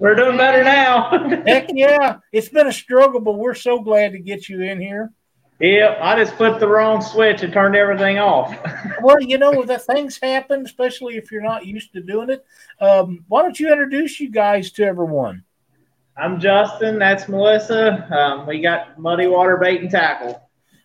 We're 0.01 0.17
doing 0.17 0.37
better 0.37 0.65
now. 0.65 1.43
Heck 1.47 1.69
yeah. 1.73 2.19
It's 2.33 2.49
been 2.49 2.67
a 2.67 2.73
struggle, 2.73 3.21
but 3.21 3.39
we're 3.39 3.55
so 3.55 3.79
glad 3.79 4.13
to 4.13 4.19
get 4.19 4.49
you 4.49 4.63
in 4.63 4.81
here. 4.81 5.13
Yep, 5.61 5.99
I 6.01 6.17
just 6.17 6.35
flipped 6.35 6.61
the 6.61 6.69
wrong 6.69 7.01
switch 7.01 7.43
and 7.43 7.53
turned 7.53 7.77
everything 7.77 8.19
off. 8.19 8.57
Well, 9.03 9.21
you 9.21 9.37
know 9.37 9.63
that 9.63 9.85
things 9.85 10.19
happen, 10.21 10.63
especially 10.63 11.17
if 11.17 11.31
you're 11.31 11.43
not 11.43 11.67
used 11.67 11.93
to 11.93 12.01
doing 12.01 12.31
it. 12.31 12.45
Um, 12.81 13.25
why 13.29 13.43
don't 13.43 13.61
you 13.61 13.71
introduce 13.71 14.19
you 14.19 14.31
guys 14.31 14.73
to 14.73 14.85
everyone? 14.85 15.45
I'm 16.17 16.41
Justin. 16.41 16.99
That's 16.99 17.29
Melissa. 17.29 18.09
Um, 18.11 18.47
we 18.47 18.61
got 18.61 18.99
Muddy 18.99 19.27
Water 19.27 19.59
Bait 19.59 19.83
and 19.83 19.91
Tackle. 19.91 20.43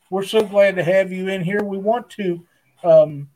We're 0.09 0.25
so 0.25 0.43
glad 0.43 0.75
to 0.75 0.83
have 0.83 1.11
you 1.11 1.29
in 1.29 1.41
here. 1.41 1.63
We 1.63 1.77
want 1.77 2.09
to 2.11 2.45
um, 2.83 3.29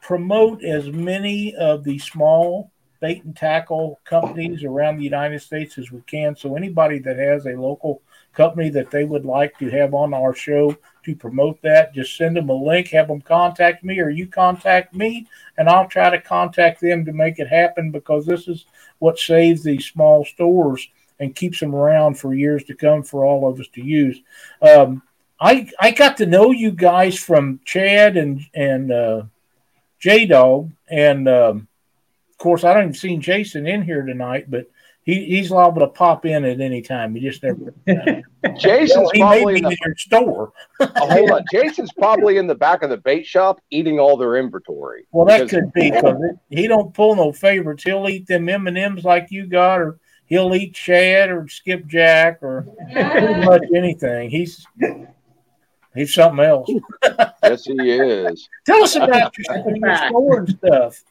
promote 0.00 0.64
as 0.64 0.88
many 0.88 1.54
of 1.56 1.84
the 1.84 1.98
small 1.98 2.72
bait 3.00 3.22
and 3.24 3.36
tackle 3.36 4.00
companies 4.04 4.64
around 4.64 4.96
the 4.96 5.04
United 5.04 5.42
States 5.42 5.76
as 5.76 5.92
we 5.92 6.00
can. 6.06 6.34
So 6.34 6.56
anybody 6.56 6.98
that 7.00 7.18
has 7.18 7.46
a 7.46 7.50
local 7.50 8.00
company 8.32 8.70
that 8.70 8.90
they 8.90 9.04
would 9.04 9.24
like 9.24 9.58
to 9.58 9.70
have 9.70 9.94
on 9.94 10.14
our 10.14 10.34
show 10.34 10.76
to 11.04 11.16
promote 11.16 11.60
that, 11.62 11.94
just 11.94 12.16
send 12.16 12.36
them 12.36 12.48
a 12.48 12.54
link, 12.54 12.88
have 12.88 13.08
them 13.08 13.20
contact 13.20 13.82
me, 13.84 13.98
or 14.00 14.08
you 14.08 14.26
contact 14.26 14.94
me, 14.94 15.26
and 15.58 15.68
I'll 15.68 15.88
try 15.88 16.10
to 16.10 16.20
contact 16.20 16.80
them 16.80 17.04
to 17.04 17.12
make 17.12 17.38
it 17.38 17.48
happen 17.48 17.90
because 17.90 18.24
this 18.24 18.48
is 18.48 18.66
what 18.98 19.18
saves 19.18 19.62
these 19.62 19.86
small 19.86 20.24
stores 20.24 20.88
and 21.18 21.34
keeps 21.34 21.60
them 21.60 21.74
around 21.74 22.18
for 22.18 22.34
years 22.34 22.64
to 22.64 22.74
come 22.74 23.02
for 23.02 23.24
all 23.24 23.48
of 23.48 23.60
us 23.60 23.68
to 23.68 23.82
use. 23.82 24.20
Um, 24.60 25.02
I 25.40 25.68
I 25.80 25.90
got 25.90 26.16
to 26.18 26.26
know 26.26 26.52
you 26.52 26.70
guys 26.70 27.18
from 27.18 27.60
Chad 27.64 28.16
and 28.16 28.40
and 28.54 28.92
uh, 28.92 29.22
J 29.98 30.26
Dog, 30.26 30.70
and 30.88 31.28
um, 31.28 31.68
of 32.30 32.38
course 32.38 32.62
I 32.62 32.72
don't 32.72 32.84
even 32.84 32.94
seen 32.94 33.20
Jason 33.20 33.66
in 33.66 33.82
here 33.82 34.02
tonight, 34.02 34.50
but 34.50 34.66
he, 35.04 35.24
he's 35.24 35.50
liable 35.50 35.80
to 35.80 35.88
pop 35.88 36.24
in 36.26 36.44
at 36.44 36.60
any 36.60 36.80
time. 36.80 37.16
You 37.16 37.30
just 37.30 37.42
never. 37.42 37.74
Jason's 38.56 39.10
he 39.12 39.20
may 39.20 39.42
probably 39.42 39.54
be 39.54 39.58
in 39.58 39.64
in 39.64 39.70
the 39.70 39.76
your 39.84 39.96
store. 39.96 40.52
oh, 40.80 40.88
hold 40.94 41.30
on. 41.32 41.44
Jason's 41.50 41.92
probably 41.92 42.36
in 42.36 42.46
the 42.46 42.54
back 42.54 42.82
of 42.82 42.90
the 42.90 42.96
bait 42.96 43.26
shop 43.26 43.60
eating 43.70 43.98
all 43.98 44.16
their 44.16 44.36
inventory. 44.36 45.06
Well, 45.10 45.26
that 45.26 45.48
could 45.48 45.72
be 45.72 45.90
because 45.90 46.22
he 46.50 46.68
don't 46.68 46.94
pull 46.94 47.16
no 47.16 47.32
favorites. 47.32 47.82
He'll 47.82 48.08
eat 48.08 48.28
them 48.28 48.48
M 48.48 48.68
and 48.68 48.78
M's 48.78 49.04
like 49.04 49.26
you 49.30 49.46
got, 49.46 49.80
or 49.80 49.98
he'll 50.26 50.54
eat 50.54 50.76
shad 50.76 51.30
or 51.30 51.48
skipjack 51.48 52.40
or 52.40 52.68
pretty 52.92 53.34
much 53.44 53.62
anything. 53.74 54.30
He's 54.30 54.64
he's 55.96 56.14
something 56.14 56.44
else. 56.44 56.70
Yes, 57.42 57.64
he 57.64 57.74
is. 57.74 58.48
Tell 58.64 58.84
us 58.84 58.94
about 58.94 59.36
your, 59.36 59.76
your 59.76 59.96
store 59.96 60.38
and 60.38 60.48
stuff. 60.48 61.02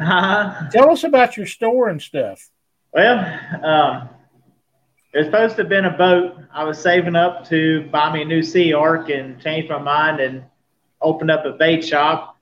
Uh, 0.00 0.70
Tell 0.70 0.90
us 0.90 1.02
about 1.02 1.36
your 1.36 1.46
store 1.46 1.88
and 1.88 2.00
stuff. 2.00 2.48
Well, 2.92 3.18
um, 3.64 4.10
it 5.14 5.18
was 5.18 5.26
supposed 5.26 5.56
to 5.56 5.62
have 5.62 5.70
been 5.70 5.86
a 5.86 5.96
boat. 5.96 6.36
I 6.52 6.64
was 6.64 6.78
saving 6.78 7.16
up 7.16 7.48
to 7.48 7.88
buy 7.90 8.12
me 8.12 8.22
a 8.22 8.24
new 8.26 8.40
SeaArk 8.40 9.10
and 9.10 9.40
changed 9.40 9.70
my 9.70 9.78
mind 9.78 10.20
and 10.20 10.44
opened 11.00 11.30
up 11.30 11.46
a 11.46 11.52
bait 11.52 11.82
shop 11.82 12.36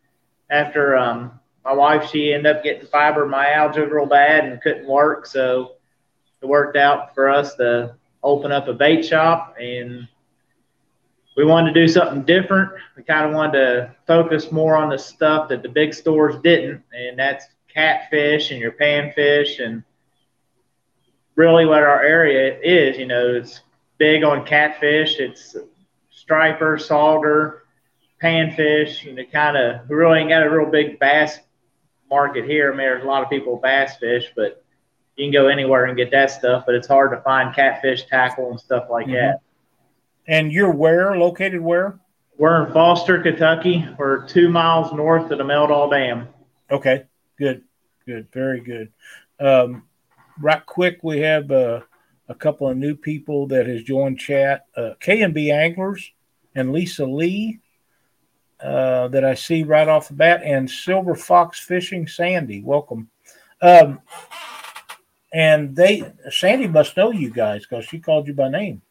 after 0.51 0.97
um, 0.97 1.39
my 1.65 1.73
wife, 1.73 2.11
she 2.11 2.33
ended 2.33 2.57
up 2.57 2.65
getting 2.65 2.89
fibromyalgia 2.89 3.89
real 3.89 4.07
bad 4.07 4.45
and 4.45 4.61
couldn't 4.61 4.89
work. 4.89 5.27
So 5.27 5.73
it 6.43 6.47
worked 6.47 6.77
out 6.77 7.15
for 7.15 7.29
us 7.29 7.55
to 7.55 7.95
open 8.25 8.51
up 8.51 8.67
a 8.67 8.75
bait 8.75 9.05
shop 9.05 9.55
and 9.61 10.09
we 11.37 11.45
wanted 11.45 11.75
to 11.75 11.81
do 11.81 11.87
something 11.87 12.23
different. 12.23 12.73
We 12.97 13.05
kind 13.05 13.27
of 13.27 13.35
wanted 13.35 13.53
to 13.53 13.97
focus 14.07 14.51
more 14.51 14.77
on 14.77 14.89
the 14.89 14.99
stuff 14.99 15.49
that 15.51 15.63
the 15.63 15.69
big 15.69 15.95
stores 15.95 16.35
didn't, 16.43 16.83
and 16.93 17.17
that's 17.17 17.47
catfish 17.73 18.51
and 18.51 18.61
your 18.61 18.73
panfish 18.73 19.65
and 19.65 19.85
really 21.41 21.65
what 21.65 21.83
our 21.83 22.03
area 22.03 22.59
is. 22.63 22.99
You 22.99 23.07
know, 23.07 23.35
it's 23.35 23.61
big 23.97 24.23
on 24.25 24.45
catfish. 24.45 25.19
It's 25.19 25.57
striper, 26.11 26.77
sauger, 26.77 27.61
panfish. 28.23 29.03
You 29.05 29.15
know, 29.15 29.25
kind 29.33 29.57
of 29.57 29.89
we 29.89 29.97
really 29.97 30.21
ain't 30.21 30.29
got 30.29 30.43
a 30.47 30.51
real 30.51 30.71
big 30.71 30.99
bass 30.99 31.39
market 32.11 32.45
here. 32.45 32.69
I 32.73 32.77
mean, 32.77 32.87
there's 32.87 33.05
a 33.05 33.07
lot 33.07 33.23
of 33.23 33.31
people 33.31 33.57
bass 33.57 33.97
fish, 33.97 34.27
but 34.37 34.63
you 35.17 35.25
can 35.27 35.33
go 35.33 35.49
anywhere 35.49 35.87
and 35.87 35.97
get 35.97 36.11
that 36.11 36.31
stuff. 36.31 36.65
But 36.67 36.75
it's 36.75 36.89
hard 36.89 37.11
to 37.13 37.23
find 37.23 37.55
catfish 37.55 38.05
tackle 38.07 38.51
and 38.51 38.61
stuff 38.61 38.89
like 38.91 39.07
Mhm. 39.07 39.13
that. 39.13 39.41
And 40.27 40.53
you're 40.53 40.71
where? 40.71 41.17
Located 41.17 41.61
where? 41.61 41.99
We're 42.37 42.67
in 42.67 42.73
Foster, 42.73 43.23
Kentucky. 43.23 43.87
We're 43.99 44.27
two 44.27 44.49
miles 44.49 44.93
north 44.93 45.31
of 45.31 45.39
the 45.39 45.45
Meldahl 45.45 45.91
Dam. 45.91 46.29
Okay, 46.71 47.05
good, 47.39 47.63
good, 48.07 48.29
very 48.33 48.61
good. 48.61 48.93
Um, 49.39 49.85
right 50.39 50.65
quick, 50.65 51.01
we 51.03 51.21
have 51.21 51.51
uh, 51.51 51.81
a 52.29 52.35
couple 52.35 52.69
of 52.69 52.77
new 52.77 52.95
people 52.95 53.47
that 53.49 53.67
has 53.67 53.83
joined 53.83 54.19
chat. 54.19 54.67
Uh, 54.77 54.91
K 55.01 55.23
and 55.23 55.35
B 55.35 55.51
Anglers 55.51 56.13
and 56.55 56.73
Lisa 56.73 57.05
Lee 57.05 57.61
uh, 58.63 59.09
that 59.09 59.25
I 59.25 59.35
see 59.35 59.63
right 59.63 59.89
off 59.89 60.09
the 60.09 60.15
bat, 60.15 60.43
and 60.45 60.71
Silver 60.71 61.15
Fox 61.15 61.59
Fishing 61.59 62.07
Sandy. 62.07 62.63
Welcome. 62.63 63.09
Um, 63.63 64.01
and 65.33 65.75
they 65.75 66.13
Sandy 66.31 66.67
must 66.67 66.97
know 66.97 67.11
you 67.11 67.31
guys 67.31 67.67
because 67.67 67.85
she 67.85 67.99
called 67.99 68.27
you 68.27 68.35
by 68.35 68.49
name. 68.49 68.83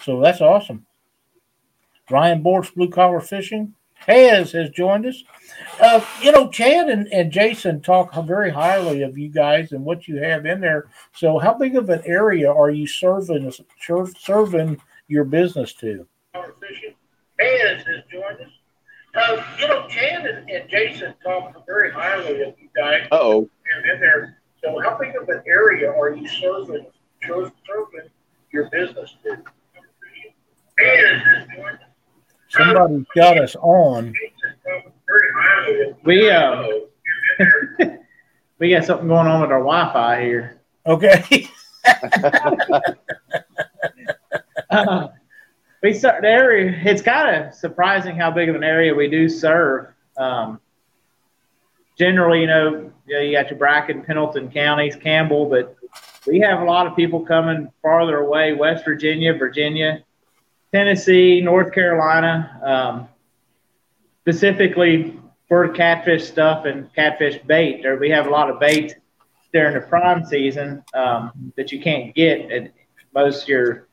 So 0.00 0.20
that's 0.20 0.40
awesome. 0.40 0.86
Ryan 2.10 2.42
Bortz 2.42 2.74
Blue 2.74 2.90
Collar 2.90 3.20
Fishing 3.20 3.74
has 4.06 4.52
has 4.52 4.70
joined 4.70 5.06
us. 5.06 5.22
Uh, 5.80 6.04
you 6.22 6.32
know, 6.32 6.48
Chad 6.48 6.88
and, 6.88 7.08
and 7.12 7.32
Jason 7.32 7.80
talk 7.80 8.14
very 8.26 8.50
highly 8.50 9.02
of 9.02 9.18
you 9.18 9.28
guys 9.28 9.72
and 9.72 9.84
what 9.84 10.06
you 10.06 10.16
have 10.16 10.46
in 10.46 10.60
there. 10.60 10.88
So, 11.14 11.38
how 11.38 11.54
big 11.54 11.76
of 11.76 11.90
an 11.90 12.02
area 12.04 12.50
are 12.50 12.70
you 12.70 12.86
serving 12.86 13.52
serving 14.18 14.80
your 15.08 15.24
business 15.24 15.72
to? 15.74 16.06
Fishing 16.60 16.94
has 17.38 17.78
has 17.78 18.02
joined 18.10 18.40
us. 18.40 18.50
Uh, 19.14 19.44
you 19.60 19.68
know, 19.68 19.86
Chad 19.88 20.26
and, 20.26 20.50
and 20.50 20.68
Jason 20.68 21.14
talk 21.22 21.64
very 21.66 21.90
highly 21.90 22.42
of 22.42 22.54
you 22.58 22.68
guys. 22.74 23.06
oh. 23.12 23.48
In 23.92 24.00
there. 24.00 24.38
So, 24.62 24.78
how 24.80 24.96
big 24.98 25.14
of 25.20 25.28
an 25.28 25.42
area 25.46 25.90
are 25.90 26.14
you 26.14 26.26
serving 26.26 26.86
serving 27.22 28.10
your 28.52 28.70
business 28.70 29.16
to? 29.24 29.36
Somebody's 32.48 33.03
got 33.14 33.38
us 33.38 33.56
on. 33.56 34.12
We 36.04 36.30
uh, 36.30 36.68
we 38.58 38.70
got 38.70 38.84
something 38.84 39.08
going 39.08 39.26
on 39.26 39.40
with 39.40 39.50
our 39.50 39.60
Wi-Fi 39.60 40.22
here. 40.22 40.60
Okay. 40.86 41.48
uh, 44.70 45.08
we 45.82 45.92
start 45.94 46.22
the 46.22 46.28
area. 46.28 46.80
It's 46.84 47.02
kind 47.02 47.44
of 47.44 47.54
surprising 47.54 48.16
how 48.16 48.30
big 48.30 48.48
of 48.48 48.54
an 48.54 48.64
area 48.64 48.94
we 48.94 49.08
do 49.08 49.28
serve. 49.28 49.88
Um, 50.16 50.60
generally, 51.98 52.42
you 52.42 52.46
know, 52.46 52.92
you, 53.06 53.14
know, 53.14 53.20
you 53.20 53.32
got 53.32 53.50
your 53.50 53.58
Bracken, 53.58 54.02
Pendleton 54.02 54.50
counties, 54.50 54.96
Campbell, 54.96 55.48
but 55.48 55.76
we 56.26 56.38
have 56.40 56.60
a 56.60 56.64
lot 56.64 56.86
of 56.86 56.96
people 56.96 57.20
coming 57.24 57.70
farther 57.82 58.18
away, 58.18 58.52
West 58.52 58.84
Virginia, 58.84 59.34
Virginia, 59.34 60.03
Tennessee, 60.74 61.40
North 61.40 61.72
Carolina, 61.72 62.60
um, 62.64 63.08
specifically 64.22 65.20
for 65.46 65.68
catfish 65.68 66.26
stuff 66.26 66.64
and 66.64 66.92
catfish 66.96 67.38
bait. 67.46 67.86
Or 67.86 67.96
we 67.96 68.10
have 68.10 68.26
a 68.26 68.30
lot 68.30 68.50
of 68.50 68.58
bait 68.58 68.96
during 69.52 69.74
the 69.74 69.82
prime 69.82 70.24
season 70.24 70.82
um, 70.92 71.52
that 71.56 71.70
you 71.70 71.80
can't 71.80 72.12
get 72.12 72.50
at 72.50 72.72
most 73.14 73.46
your 73.46 73.86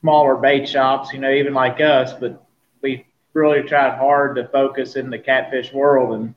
smaller 0.00 0.36
bait 0.36 0.66
shops, 0.66 1.12
you 1.12 1.18
know, 1.18 1.30
even 1.30 1.52
like 1.52 1.78
us. 1.82 2.14
But 2.18 2.42
we 2.80 3.04
really 3.34 3.68
tried 3.68 3.98
hard 3.98 4.36
to 4.36 4.48
focus 4.48 4.96
in 4.96 5.10
the 5.10 5.18
catfish 5.18 5.74
world, 5.74 6.14
and 6.14 6.34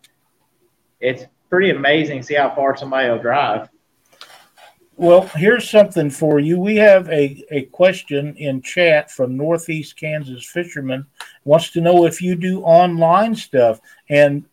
it's 0.99 1.23
pretty 1.49 1.69
amazing 1.69 2.19
to 2.19 2.25
see 2.25 2.35
how 2.35 2.53
far 2.53 2.75
somebody 2.75 3.09
will 3.09 3.19
drive. 3.19 3.69
Well, 5.01 5.23
here's 5.33 5.67
something 5.67 6.11
for 6.11 6.39
you. 6.39 6.59
We 6.59 6.75
have 6.75 7.09
a, 7.09 7.43
a 7.49 7.63
question 7.63 8.35
in 8.37 8.61
chat 8.61 9.09
from 9.09 9.35
Northeast 9.35 9.97
Kansas 9.97 10.45
Fisherman. 10.45 11.07
Wants 11.43 11.71
to 11.71 11.81
know 11.81 12.05
if 12.05 12.21
you 12.21 12.35
do 12.35 12.61
online 12.61 13.33
stuff. 13.33 13.81
And 14.09 14.45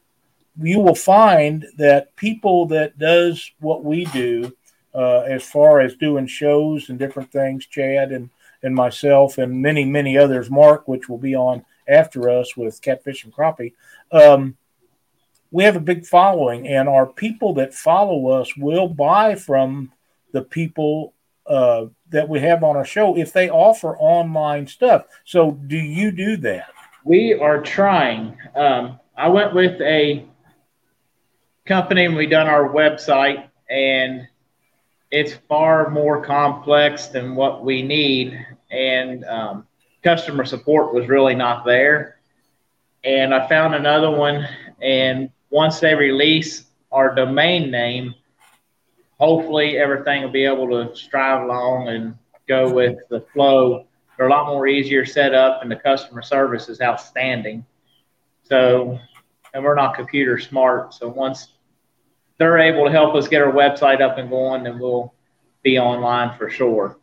you 0.58 0.80
will 0.80 0.94
find 0.94 1.66
that 1.76 2.16
people 2.16 2.64
that 2.68 2.98
does 2.98 3.50
what 3.60 3.84
we 3.84 4.06
do, 4.06 4.56
uh, 4.94 5.18
as 5.28 5.44
far 5.44 5.82
as 5.82 5.96
doing 5.96 6.26
shows 6.26 6.88
and 6.88 6.98
different 6.98 7.30
things, 7.30 7.66
Chad 7.66 8.10
and, 8.10 8.30
and 8.62 8.74
myself 8.74 9.36
and 9.36 9.60
many, 9.60 9.84
many 9.84 10.16
others, 10.16 10.50
Mark, 10.50 10.88
which 10.88 11.10
will 11.10 11.18
be 11.18 11.36
on 11.36 11.62
after 11.86 12.30
us 12.30 12.56
with 12.56 12.80
Catfish 12.80 13.22
and 13.22 13.34
Crappie, 13.34 13.74
um, 14.12 14.56
we 15.50 15.64
have 15.64 15.76
a 15.76 15.80
big 15.80 16.06
following, 16.06 16.66
and 16.66 16.88
our 16.88 17.06
people 17.06 17.52
that 17.54 17.74
follow 17.74 18.28
us 18.28 18.56
will 18.56 18.88
buy 18.88 19.34
from 19.34 19.92
the 20.32 20.42
people 20.42 21.14
uh, 21.46 21.86
that 22.10 22.28
we 22.28 22.40
have 22.40 22.62
on 22.62 22.76
our 22.76 22.84
show 22.84 23.16
if 23.16 23.32
they 23.32 23.48
offer 23.48 23.96
online 23.96 24.66
stuff. 24.66 25.04
So, 25.24 25.52
do 25.52 25.76
you 25.76 26.10
do 26.10 26.36
that? 26.38 26.70
We 27.04 27.34
are 27.34 27.62
trying. 27.62 28.36
Um, 28.54 29.00
I 29.16 29.28
went 29.28 29.54
with 29.54 29.80
a 29.80 30.26
company 31.66 32.04
and 32.04 32.16
we 32.16 32.26
done 32.26 32.46
our 32.46 32.68
website, 32.68 33.48
and 33.70 34.28
it's 35.10 35.34
far 35.48 35.90
more 35.90 36.22
complex 36.22 37.06
than 37.06 37.34
what 37.34 37.64
we 37.64 37.82
need. 37.82 38.46
And 38.70 39.24
um, 39.24 39.66
customer 40.02 40.44
support 40.44 40.92
was 40.92 41.08
really 41.08 41.34
not 41.34 41.64
there. 41.64 42.18
And 43.04 43.34
I 43.34 43.48
found 43.48 43.74
another 43.74 44.10
one, 44.10 44.46
and 44.82 45.30
once 45.50 45.80
they 45.80 45.94
release 45.94 46.64
our 46.90 47.14
domain 47.14 47.70
name, 47.70 48.14
hopefully 49.18 49.78
everything 49.78 50.22
will 50.22 50.30
be 50.30 50.44
able 50.44 50.68
to 50.68 50.94
strive 50.96 51.42
along 51.42 51.88
and 51.88 52.14
go 52.48 52.72
with 52.72 52.96
the 53.10 53.20
flow. 53.32 53.86
They're 54.16 54.28
a 54.28 54.30
lot 54.30 54.46
more 54.46 54.66
easier 54.66 55.04
set 55.04 55.34
up, 55.34 55.62
and 55.62 55.70
the 55.70 55.76
customer 55.76 56.22
service 56.22 56.68
is 56.68 56.80
outstanding. 56.80 57.64
So, 58.44 58.98
and 59.54 59.62
we're 59.62 59.74
not 59.74 59.94
computer 59.94 60.38
smart. 60.38 60.94
So 60.94 61.08
once 61.08 61.52
they're 62.38 62.58
able 62.58 62.86
to 62.86 62.90
help 62.90 63.14
us 63.14 63.28
get 63.28 63.42
our 63.42 63.52
website 63.52 64.00
up 64.00 64.18
and 64.18 64.30
going, 64.30 64.64
then 64.64 64.78
we'll 64.78 65.12
be 65.62 65.78
online 65.78 66.36
for 66.38 66.48
sure. 66.48 66.98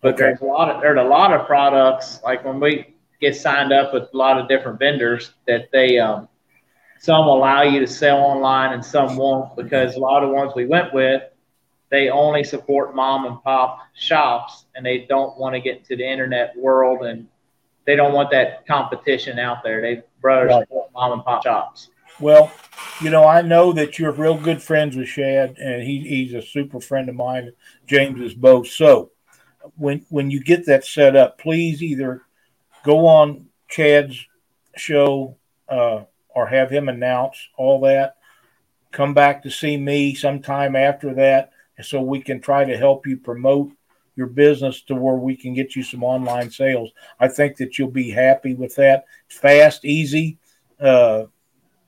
But 0.00 0.14
okay. 0.14 0.24
there's 0.24 0.40
a 0.40 0.44
lot 0.44 0.70
of 0.70 0.82
there's 0.82 0.98
a 0.98 1.02
lot 1.02 1.32
of 1.32 1.46
products 1.46 2.20
like 2.22 2.44
when 2.44 2.60
we 2.60 2.94
get 3.20 3.34
signed 3.34 3.72
up 3.72 3.92
with 3.92 4.04
a 4.12 4.16
lot 4.16 4.38
of 4.38 4.48
different 4.48 4.78
vendors 4.78 5.32
that 5.46 5.68
they 5.72 5.98
um, 5.98 6.28
some 7.00 7.26
allow 7.26 7.62
you 7.62 7.80
to 7.80 7.86
sell 7.86 8.18
online 8.18 8.74
and 8.74 8.84
some 8.84 9.16
won't 9.16 9.56
because 9.56 9.96
a 9.96 9.98
lot 9.98 10.22
of 10.22 10.28
the 10.28 10.34
ones 10.34 10.52
we 10.54 10.66
went 10.66 10.92
with 10.92 11.22
they 11.90 12.10
only 12.10 12.42
support 12.42 12.94
mom 12.94 13.26
and 13.26 13.42
pop 13.42 13.80
shops 13.94 14.66
and 14.74 14.84
they 14.84 15.06
don't 15.08 15.38
want 15.38 15.54
to 15.54 15.60
get 15.60 15.78
into 15.78 15.96
the 15.96 16.06
internet 16.06 16.56
world 16.56 17.06
and 17.06 17.28
they 17.86 17.94
don't 17.94 18.12
want 18.12 18.30
that 18.32 18.66
competition 18.66 19.38
out 19.38 19.62
there. 19.62 19.80
They 19.80 20.02
brothers 20.20 20.50
right. 20.50 20.62
support 20.62 20.90
mom 20.92 21.12
and 21.12 21.24
pop 21.24 21.44
shops. 21.44 21.90
Well, 22.18 22.50
you 23.00 23.10
know, 23.10 23.24
I 23.26 23.42
know 23.42 23.72
that 23.74 23.98
you're 23.98 24.10
real 24.10 24.38
good 24.38 24.62
friends 24.62 24.96
with 24.96 25.08
Chad, 25.08 25.58
and 25.58 25.82
he, 25.82 26.00
he's 26.00 26.32
a 26.32 26.40
super 26.40 26.80
friend 26.80 27.08
of 27.08 27.14
mine. 27.14 27.52
James 27.86 28.20
is 28.20 28.34
both. 28.34 28.68
So, 28.68 29.10
when 29.76 30.06
when 30.08 30.30
you 30.30 30.42
get 30.42 30.64
that 30.66 30.84
set 30.84 31.14
up, 31.14 31.38
please 31.38 31.82
either 31.82 32.22
go 32.84 33.06
on 33.06 33.46
Chad's 33.68 34.26
show 34.76 35.36
uh, 35.68 36.04
or 36.28 36.46
have 36.46 36.70
him 36.70 36.88
announce 36.88 37.36
all 37.58 37.80
that. 37.82 38.16
Come 38.92 39.12
back 39.12 39.42
to 39.42 39.50
see 39.50 39.76
me 39.76 40.14
sometime 40.14 40.74
after 40.74 41.12
that 41.14 41.50
so 41.82 42.00
we 42.00 42.20
can 42.20 42.40
try 42.40 42.64
to 42.64 42.76
help 42.76 43.06
you 43.06 43.16
promote 43.16 43.72
your 44.16 44.26
business 44.26 44.80
to 44.82 44.94
where 44.94 45.16
we 45.16 45.36
can 45.36 45.52
get 45.52 45.76
you 45.76 45.82
some 45.82 46.02
online 46.02 46.50
sales. 46.50 46.90
I 47.20 47.28
think 47.28 47.58
that 47.58 47.78
you'll 47.78 47.90
be 47.90 48.10
happy 48.10 48.54
with 48.54 48.74
that. 48.76 49.04
It's 49.28 49.38
fast, 49.38 49.84
easy. 49.84 50.38
Uh, 50.80 51.24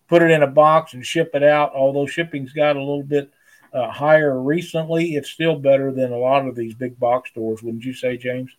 put 0.09 0.23
it 0.23 0.31
in 0.31 0.43
a 0.43 0.47
box 0.47 0.95
and 0.95 1.05
ship 1.05 1.31
it 1.35 1.43
out. 1.43 1.73
Although 1.75 2.07
shipping's 2.07 2.53
got 2.53 2.77
a 2.77 2.81
little 2.81 3.03
bit 3.03 3.31
uh, 3.73 3.91
higher 3.91 4.41
recently, 4.41 5.15
it's 5.15 5.31
still 5.31 5.57
better 5.57 5.93
than 5.93 6.13
a 6.13 6.19
lot 6.19 6.47
of 6.47 6.55
these 6.55 6.75
big 6.75 6.99
box 6.99 7.31
stores. 7.31 7.63
Wouldn't 7.63 7.85
you 7.85 7.95
say, 7.95 8.17
James? 8.17 8.51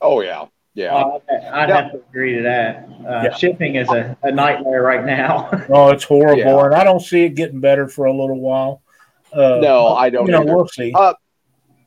Oh 0.00 0.20
yeah, 0.20 0.46
yeah. 0.74 0.94
Uh, 0.94 1.18
I'd 1.52 1.68
yeah. 1.68 1.82
have 1.82 1.92
to 1.92 1.98
agree 2.08 2.36
to 2.36 2.42
that. 2.42 2.88
Uh, 3.00 3.22
yeah. 3.24 3.34
Shipping 3.34 3.76
is 3.76 3.88
a, 3.88 4.16
a, 4.22 4.30
nightmare 4.30 4.82
right 4.82 5.04
now. 5.04 5.48
oh, 5.70 5.90
it's 5.90 6.04
horrible, 6.04 6.38
yeah. 6.38 6.64
and 6.64 6.74
I 6.74 6.84
don't 6.84 7.00
see 7.00 7.24
it 7.24 7.30
getting 7.30 7.60
better 7.60 7.88
for 7.88 8.04
a 8.04 8.12
little 8.12 8.40
while. 8.40 8.82
Uh, 9.32 9.58
no, 9.60 9.88
I 9.88 10.10
don't. 10.10 10.26
You 10.26 10.32
know, 10.32 10.44
we'll 10.44 10.68
see. 10.68 10.92
Uh, 10.94 11.14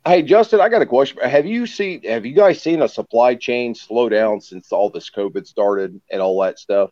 hey, 0.05 0.21
Justin, 0.21 0.61
I 0.61 0.69
got 0.69 0.81
a 0.81 0.85
question. 0.85 1.17
Have 1.21 1.45
you 1.45 1.65
seen? 1.65 2.03
Have 2.03 2.25
you 2.25 2.33
guys 2.33 2.61
seen 2.61 2.81
a 2.81 2.87
supply 2.87 3.35
chain 3.35 3.75
slow 3.75 4.09
down 4.09 4.41
since 4.41 4.71
all 4.71 4.89
this 4.89 5.09
COVID 5.09 5.45
started 5.47 5.99
and 6.11 6.21
all 6.21 6.41
that 6.41 6.59
stuff? 6.59 6.91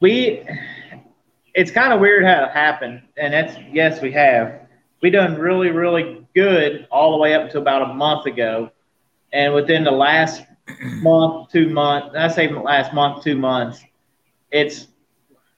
We, 0.00 0.44
it's 1.54 1.70
kind 1.70 1.92
of 1.92 2.00
weird 2.00 2.24
how 2.24 2.44
it 2.44 2.50
happened, 2.50 3.02
and 3.16 3.32
that's 3.32 3.56
yes, 3.72 4.00
we 4.00 4.12
have. 4.12 4.60
We 5.00 5.10
done 5.10 5.36
really, 5.36 5.70
really 5.70 6.26
good 6.34 6.86
all 6.90 7.12
the 7.12 7.18
way 7.18 7.34
up 7.34 7.50
to 7.50 7.58
about 7.58 7.90
a 7.90 7.94
month 7.94 8.26
ago, 8.26 8.70
and 9.32 9.54
within 9.54 9.84
the 9.84 9.90
last 9.90 10.42
month, 10.80 11.50
two 11.50 11.68
months, 11.68 12.14
I 12.16 12.28
say 12.28 12.48
last 12.48 12.94
month, 12.94 13.24
two 13.24 13.36
months, 13.36 13.82
it's 14.50 14.88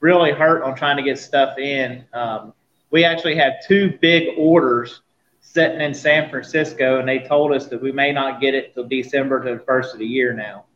really 0.01 0.33
hurt 0.33 0.63
on 0.63 0.77
trying 0.77 0.97
to 0.99 1.03
get 1.03 1.19
stuff 1.19 1.59
in. 1.59 2.05
Um, 2.13 2.53
we 2.95 3.05
actually 3.05 3.35
had 3.35 3.59
two 3.67 3.99
big 4.01 4.39
orders 4.39 5.01
sitting 5.41 5.81
in 5.81 5.93
San 5.93 6.31
Francisco, 6.31 7.01
and 7.01 7.09
they 7.09 7.19
told 7.19 7.53
us 7.53 7.67
that 7.67 7.83
we 7.83 7.91
may 7.91 8.13
not 8.13 8.41
get 8.41 8.55
it 8.55 8.73
till 8.73 8.87
December 8.87 9.43
to 9.43 9.59
the 9.59 9.65
first 9.65 9.95
of 9.95 9.99
the 9.99 10.07
year 10.07 10.33
now. 10.33 10.67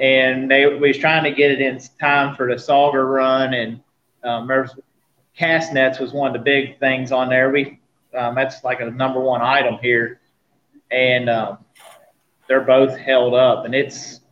And 0.00 0.50
they 0.50 0.66
we 0.66 0.88
was 0.88 0.98
trying 0.98 1.22
to 1.22 1.30
get 1.30 1.52
it 1.52 1.60
in 1.60 1.78
time 2.00 2.34
for 2.34 2.48
the 2.48 2.56
Sauger 2.56 3.08
run, 3.08 3.54
and 3.54 3.80
um, 4.24 4.50
cast 5.36 5.72
nets 5.72 6.00
was 6.00 6.12
one 6.12 6.26
of 6.26 6.32
the 6.32 6.42
big 6.44 6.80
things 6.80 7.12
on 7.12 7.28
there. 7.28 7.50
We 7.50 7.78
um, 8.12 8.34
that's 8.34 8.64
like 8.64 8.80
a 8.80 8.90
number 8.90 9.20
one 9.20 9.40
item 9.40 9.78
here, 9.80 10.20
and 10.90 11.30
um, 11.30 11.58
they're 12.48 12.62
both 12.62 12.98
held 12.98 13.34
up, 13.34 13.66
and 13.66 13.74
it's 13.74 14.22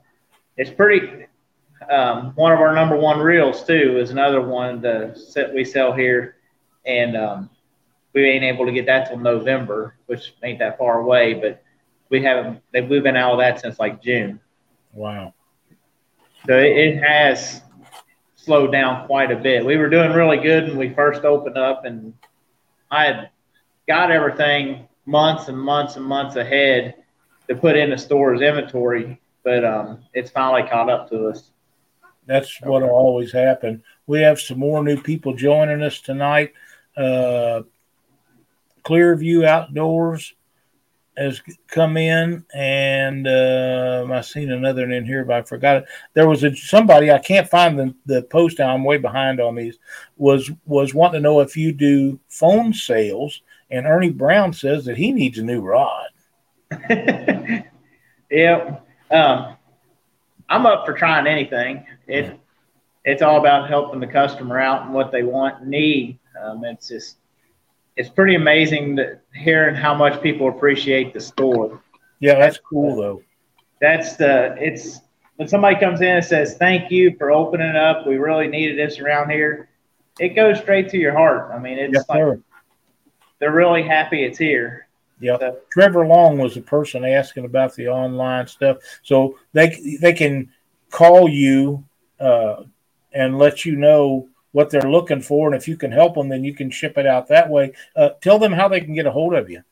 it's 0.56 0.70
pretty. 0.70 1.26
Um, 1.88 2.32
one 2.34 2.50
of 2.50 2.58
our 2.58 2.74
number 2.74 2.96
one 2.96 3.20
reels 3.20 3.64
too 3.64 3.98
is 3.98 4.10
another 4.10 4.40
one 4.42 4.80
that 4.80 5.52
we 5.54 5.64
sell 5.64 5.92
here 5.92 6.37
and 6.84 7.16
um, 7.16 7.50
we 8.14 8.24
ain't 8.28 8.44
able 8.44 8.66
to 8.66 8.72
get 8.72 8.86
that 8.86 9.08
till 9.08 9.18
November, 9.18 9.94
which 10.06 10.34
ain't 10.42 10.58
that 10.58 10.78
far 10.78 11.00
away. 11.00 11.34
But 11.34 11.62
we 12.10 12.22
haven't. 12.22 12.62
We've 12.72 13.02
been 13.02 13.16
out 13.16 13.32
of 13.32 13.38
that 13.38 13.60
since 13.60 13.78
like 13.78 14.02
June. 14.02 14.40
Wow. 14.92 15.34
So 16.46 16.56
it, 16.56 16.76
it 16.76 17.02
has 17.02 17.62
slowed 18.36 18.72
down 18.72 19.06
quite 19.06 19.30
a 19.30 19.36
bit. 19.36 19.64
We 19.64 19.76
were 19.76 19.90
doing 19.90 20.12
really 20.12 20.38
good 20.38 20.68
when 20.68 20.78
we 20.78 20.94
first 20.94 21.24
opened 21.24 21.58
up, 21.58 21.84
and 21.84 22.14
I 22.90 23.04
had 23.04 23.30
got 23.86 24.10
everything 24.10 24.88
months 25.04 25.48
and 25.48 25.58
months 25.58 25.96
and 25.96 26.04
months 26.04 26.36
ahead 26.36 26.94
to 27.48 27.54
put 27.54 27.76
in 27.76 27.90
the 27.90 27.98
store's 27.98 28.40
inventory, 28.40 29.20
but 29.42 29.64
um, 29.64 30.04
it's 30.12 30.30
finally 30.30 30.68
caught 30.68 30.90
up 30.90 31.08
to 31.10 31.28
us. 31.28 31.50
That's 32.26 32.60
what 32.60 32.82
always 32.82 33.32
happen. 33.32 33.82
We 34.06 34.20
have 34.20 34.38
some 34.38 34.58
more 34.58 34.84
new 34.84 35.00
people 35.00 35.34
joining 35.34 35.82
us 35.82 36.00
tonight. 36.00 36.52
Uh, 36.98 37.62
Clearview 38.84 39.44
Outdoors 39.44 40.34
has 41.16 41.42
come 41.66 41.96
in, 41.96 42.44
and 42.54 43.26
uh, 43.26 44.06
I 44.10 44.20
seen 44.20 44.52
another 44.52 44.82
one 44.82 44.92
in 44.92 45.04
here, 45.04 45.24
but 45.24 45.36
I 45.36 45.42
forgot 45.42 45.76
it. 45.78 45.84
There 46.14 46.28
was 46.28 46.44
a 46.44 46.54
somebody 46.54 47.10
I 47.10 47.18
can't 47.18 47.48
find 47.48 47.78
the, 47.78 47.94
the 48.06 48.22
post 48.22 48.58
now. 48.58 48.74
I'm 48.74 48.84
way 48.84 48.98
behind 48.98 49.40
on 49.40 49.56
these. 49.56 49.78
Was 50.16 50.50
was 50.66 50.94
wanting 50.94 51.20
to 51.20 51.22
know 51.22 51.40
if 51.40 51.56
you 51.56 51.72
do 51.72 52.18
phone 52.28 52.72
sales, 52.72 53.42
and 53.70 53.86
Ernie 53.86 54.10
Brown 54.10 54.52
says 54.52 54.84
that 54.84 54.96
he 54.96 55.12
needs 55.12 55.38
a 55.38 55.42
new 55.42 55.60
rod. 55.60 56.08
yeah, 58.30 58.76
um, 59.10 59.56
I'm 60.48 60.66
up 60.66 60.86
for 60.86 60.92
trying 60.92 61.26
anything. 61.26 61.84
It 62.06 62.38
it's 63.04 63.22
all 63.22 63.38
about 63.38 63.68
helping 63.68 64.00
the 64.00 64.06
customer 64.06 64.58
out 64.58 64.82
and 64.82 64.94
what 64.94 65.10
they 65.10 65.22
want 65.22 65.60
and 65.62 65.70
need. 65.70 66.18
Um, 66.42 66.64
it's 66.64 66.88
just 66.88 67.16
it's 67.96 68.08
pretty 68.08 68.36
amazing 68.36 68.94
that 68.96 69.22
hearing 69.34 69.74
how 69.74 69.94
much 69.94 70.22
people 70.22 70.48
appreciate 70.48 71.12
the 71.12 71.20
store. 71.20 71.82
Yeah, 72.20 72.38
that's 72.38 72.58
cool 72.58 72.96
though. 72.96 73.22
That's 73.80 74.16
the 74.16 74.56
it's 74.58 75.00
when 75.36 75.48
somebody 75.48 75.78
comes 75.78 76.00
in 76.00 76.08
and 76.16 76.24
says 76.24 76.56
thank 76.56 76.90
you 76.90 77.16
for 77.18 77.30
opening 77.30 77.76
up. 77.76 78.06
We 78.06 78.16
really 78.16 78.48
needed 78.48 78.78
this 78.78 78.98
around 78.98 79.30
here. 79.30 79.68
It 80.18 80.30
goes 80.30 80.58
straight 80.58 80.88
to 80.90 80.96
your 80.96 81.12
heart. 81.12 81.52
I 81.52 81.58
mean, 81.58 81.78
it's 81.78 81.94
yes, 81.94 82.08
like 82.08 82.18
sir. 82.18 82.40
they're 83.38 83.52
really 83.52 83.82
happy 83.82 84.24
it's 84.24 84.38
here. 84.38 84.88
Yeah, 85.20 85.38
so, 85.38 85.58
Trevor 85.72 86.06
Long 86.06 86.38
was 86.38 86.54
the 86.54 86.60
person 86.60 87.04
asking 87.04 87.44
about 87.44 87.74
the 87.74 87.88
online 87.88 88.46
stuff, 88.46 88.78
so 89.02 89.38
they 89.52 89.98
they 90.00 90.12
can 90.12 90.50
call 90.90 91.28
you 91.28 91.84
uh, 92.20 92.62
and 93.12 93.38
let 93.38 93.64
you 93.64 93.76
know 93.76 94.28
what 94.58 94.70
they're 94.70 94.90
looking 94.90 95.20
for, 95.20 95.46
and 95.46 95.54
if 95.54 95.68
you 95.68 95.76
can 95.76 95.92
help 95.92 96.16
them, 96.16 96.28
then 96.28 96.42
you 96.42 96.52
can 96.52 96.68
ship 96.68 96.98
it 96.98 97.06
out 97.06 97.28
that 97.28 97.48
way. 97.48 97.72
Uh, 97.94 98.08
tell 98.20 98.40
them 98.40 98.50
how 98.50 98.66
they 98.66 98.80
can 98.80 98.92
get 98.92 99.06
a 99.06 99.10
hold 99.12 99.32
of 99.32 99.48
you. 99.48 99.62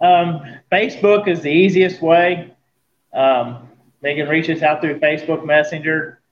Um, 0.00 0.40
Facebook 0.72 1.28
is 1.28 1.42
the 1.42 1.50
easiest 1.50 2.00
way. 2.00 2.56
Um, 3.12 3.68
they 4.00 4.14
can 4.14 4.30
reach 4.30 4.48
us 4.48 4.62
out 4.62 4.80
through 4.80 4.98
Facebook 4.98 5.44
Messenger, 5.44 6.22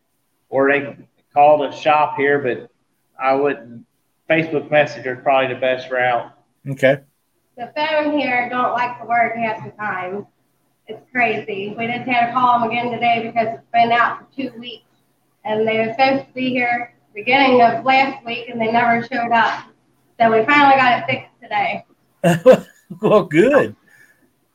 or 0.48 0.72
they 0.72 0.80
can 0.80 1.06
call 1.34 1.58
the 1.58 1.70
shop 1.70 2.16
here. 2.16 2.38
But 2.38 2.70
I 3.22 3.34
wouldn't. 3.34 3.84
Facebook 4.26 4.70
Messenger 4.70 5.16
is 5.16 5.22
probably 5.22 5.52
the 5.52 5.60
best 5.60 5.90
route. 5.90 6.32
Okay. 6.66 7.00
The 7.58 7.70
phone 7.76 8.18
here 8.18 8.48
don't 8.48 8.72
like 8.72 8.98
to 9.00 9.06
work 9.06 9.36
half 9.36 9.62
the 9.62 9.72
time. 9.72 10.26
It's 10.86 11.02
crazy. 11.12 11.74
We 11.76 11.86
just 11.88 12.08
had 12.08 12.28
to 12.28 12.32
call 12.32 12.60
them 12.60 12.70
again 12.70 12.90
today 12.90 13.30
because 13.30 13.48
it's 13.58 13.70
been 13.70 13.92
out 13.92 14.20
for 14.20 14.26
two 14.34 14.58
weeks, 14.58 14.88
and 15.44 15.68
they 15.68 15.76
were 15.76 15.92
supposed 15.92 16.26
to 16.26 16.32
be 16.32 16.48
here 16.48 16.94
beginning 17.18 17.60
of 17.62 17.84
last 17.84 18.24
week, 18.24 18.48
and 18.48 18.60
they 18.60 18.70
never 18.70 19.06
showed 19.12 19.32
up. 19.32 19.64
So 20.20 20.30
we 20.30 20.44
finally 20.44 20.76
got 20.76 21.00
it 21.00 21.06
fixed 21.06 21.30
today. 21.42 21.84
well, 23.02 23.24
good. 23.24 23.74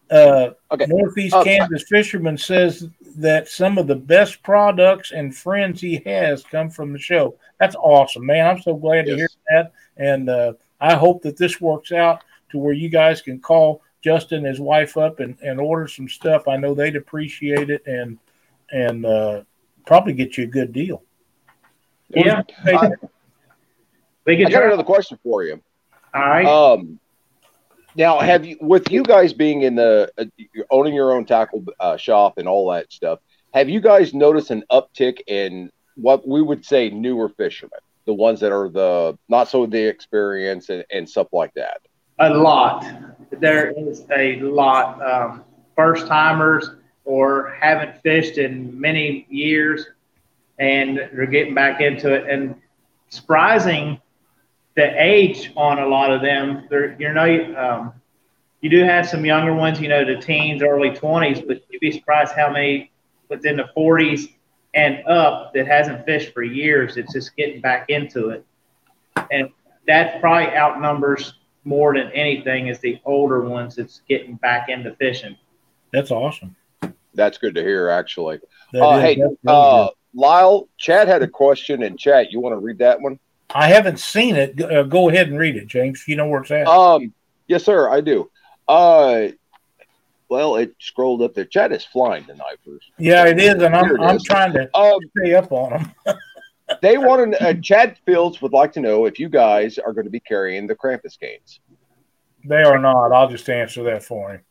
Uh, 0.09 0.51
okay. 0.71 0.85
Northeast 0.87 1.35
oh, 1.35 1.43
Kansas 1.43 1.83
Fisherman 1.89 2.37
says 2.37 2.87
that 3.17 3.49
some 3.49 3.77
of 3.77 3.87
the 3.87 3.95
best 3.95 4.41
products 4.43 5.11
and 5.11 5.35
friends 5.35 5.81
he 5.81 6.01
has 6.05 6.43
come 6.43 6.69
from 6.69 6.93
the 6.93 6.99
show. 6.99 7.35
That's 7.59 7.75
awesome, 7.75 8.25
man. 8.25 8.47
I'm 8.47 8.61
so 8.61 8.75
glad 8.75 9.07
yes. 9.07 9.13
to 9.13 9.15
hear 9.15 9.29
that. 9.49 9.73
And 9.97 10.29
uh, 10.29 10.53
I 10.79 10.95
hope 10.95 11.21
that 11.23 11.37
this 11.37 11.59
works 11.59 11.91
out 11.91 12.23
to 12.51 12.59
where 12.59 12.73
you 12.73 12.89
guys 12.89 13.21
can 13.21 13.39
call 13.39 13.81
Justin 14.01 14.39
and 14.39 14.47
his 14.47 14.59
wife 14.59 14.97
up 14.97 15.19
and, 15.19 15.37
and 15.41 15.59
order 15.59 15.87
some 15.87 16.07
stuff. 16.07 16.47
I 16.47 16.57
know 16.57 16.73
they'd 16.73 16.95
appreciate 16.95 17.69
it 17.69 17.85
and 17.87 18.17
and 18.71 19.05
uh, 19.05 19.43
probably 19.85 20.13
get 20.13 20.37
you 20.37 20.45
a 20.45 20.47
good 20.47 20.73
deal. 20.73 21.03
Yeah. 22.15 22.41
Uh, 22.65 22.89
I 24.27 24.35
got 24.35 24.63
another 24.63 24.83
question 24.83 25.19
for 25.23 25.43
you. 25.43 25.61
All 26.13 26.21
right. 26.21 26.45
Um, 26.45 26.99
now, 27.95 28.19
have 28.19 28.45
you, 28.45 28.57
with 28.61 28.91
you 28.91 29.03
guys 29.03 29.33
being 29.33 29.61
in 29.61 29.75
the 29.75 30.11
uh, 30.17 30.25
owning 30.71 30.93
your 30.93 31.11
own 31.11 31.25
tackle 31.25 31.63
uh, 31.79 31.97
shop 31.97 32.37
and 32.37 32.47
all 32.47 32.71
that 32.71 32.91
stuff, 32.91 33.19
have 33.53 33.69
you 33.69 33.81
guys 33.81 34.13
noticed 34.13 34.51
an 34.51 34.63
uptick 34.71 35.19
in 35.27 35.71
what 35.95 36.27
we 36.27 36.41
would 36.41 36.65
say 36.65 36.89
newer 36.89 37.29
fishermen, 37.29 37.79
the 38.05 38.13
ones 38.13 38.39
that 38.39 38.51
are 38.51 38.69
the 38.69 39.17
not 39.29 39.47
so 39.47 39.65
the 39.65 39.87
experience 39.87 40.69
and, 40.69 40.83
and 40.91 41.07
stuff 41.07 41.27
like 41.31 41.53
that? 41.53 41.81
A 42.19 42.29
lot. 42.29 42.85
There 43.31 43.71
is 43.71 44.05
a 44.15 44.39
lot. 44.39 45.01
Um, 45.01 45.43
first 45.75 46.07
timers 46.07 46.69
or 47.05 47.55
haven't 47.59 48.01
fished 48.01 48.37
in 48.37 48.79
many 48.79 49.25
years 49.29 49.87
and 50.59 50.97
they're 50.97 51.25
getting 51.25 51.53
back 51.53 51.81
into 51.81 52.13
it. 52.13 52.29
And 52.29 52.55
surprising 53.09 53.99
the 54.75 55.01
age 55.01 55.51
on 55.55 55.79
a 55.79 55.87
lot 55.87 56.11
of 56.11 56.21
them. 56.21 56.67
They're 56.69 56.95
you 56.99 57.13
know 57.13 57.55
um, 57.55 57.93
you 58.61 58.69
do 58.69 58.83
have 58.83 59.07
some 59.07 59.25
younger 59.25 59.53
ones, 59.53 59.79
you 59.79 59.87
know, 59.87 60.05
the 60.05 60.19
teens, 60.19 60.63
early 60.63 60.91
twenties, 60.91 61.41
but 61.41 61.61
you'd 61.69 61.79
be 61.79 61.91
surprised 61.91 62.33
how 62.33 62.51
many 62.51 62.91
within 63.29 63.57
the 63.57 63.67
forties 63.73 64.29
and 64.73 65.05
up 65.07 65.53
that 65.53 65.67
hasn't 65.67 66.05
fished 66.05 66.33
for 66.33 66.43
years. 66.43 66.97
It's 66.97 67.13
just 67.13 67.35
getting 67.35 67.61
back 67.61 67.89
into 67.89 68.29
it, 68.29 68.45
and 69.31 69.49
that 69.87 70.19
probably 70.21 70.55
outnumbers 70.55 71.33
more 71.65 71.93
than 71.93 72.11
anything 72.11 72.67
is 72.67 72.79
the 72.79 72.99
older 73.05 73.41
ones 73.41 73.75
that's 73.75 74.01
getting 74.09 74.35
back 74.35 74.69
into 74.69 74.95
fishing. 74.95 75.37
That's 75.93 76.11
awesome. 76.11 76.55
That's 77.13 77.37
good 77.37 77.55
to 77.55 77.61
hear, 77.61 77.89
actually. 77.89 78.39
Uh, 78.73 78.99
hey, 78.99 79.21
uh, 79.45 79.89
Lyle, 80.13 80.67
Chad 80.77 81.07
had 81.07 81.23
a 81.23 81.27
question 81.27 81.83
in 81.83 81.97
chat. 81.97 82.31
You 82.31 82.39
want 82.39 82.53
to 82.53 82.59
read 82.59 82.77
that 82.79 83.01
one? 83.01 83.19
I 83.53 83.67
haven't 83.67 83.99
seen 83.99 84.35
it. 84.35 84.59
Uh, 84.61 84.83
go 84.83 85.09
ahead 85.09 85.29
and 85.29 85.37
read 85.37 85.55
it, 85.55 85.67
James. 85.67 86.03
You 86.07 86.15
know 86.15 86.27
where 86.27 86.41
it's 86.41 86.51
at. 86.51 86.67
Um, 86.67 87.13
yes, 87.47 87.63
sir. 87.63 87.89
I 87.89 88.01
do. 88.01 88.29
Uh, 88.67 89.27
well, 90.29 90.55
it 90.55 90.75
scrolled 90.79 91.21
up 91.21 91.33
there. 91.33 91.45
Chad 91.45 91.71
is 91.71 91.85
flying 91.85 92.25
tonight, 92.25 92.57
first. 92.65 92.89
Yeah, 92.97 93.25
it 93.25 93.39
is, 93.39 93.61
and 93.61 93.75
I'm, 93.75 94.01
I'm 94.01 94.19
trying 94.19 94.53
to 94.53 94.75
um, 94.75 94.99
stay 95.17 95.35
up 95.35 95.51
on 95.51 95.93
them. 96.05 96.17
they 96.81 96.97
want 96.97 97.33
to. 97.33 97.49
Uh, 97.49 97.53
Chad 97.55 97.97
Fields 98.05 98.41
would 98.41 98.53
like 98.53 98.73
to 98.73 98.79
know 98.79 99.05
if 99.05 99.19
you 99.19 99.29
guys 99.29 99.77
are 99.77 99.93
going 99.93 100.05
to 100.05 100.11
be 100.11 100.19
carrying 100.19 100.65
the 100.65 100.75
Krampus 100.75 101.19
canes. 101.19 101.59
They 102.45 102.63
are 102.63 102.79
not. 102.79 103.11
I'll 103.11 103.29
just 103.29 103.49
answer 103.49 103.83
that 103.83 104.03
for 104.03 104.33
him. 104.33 104.41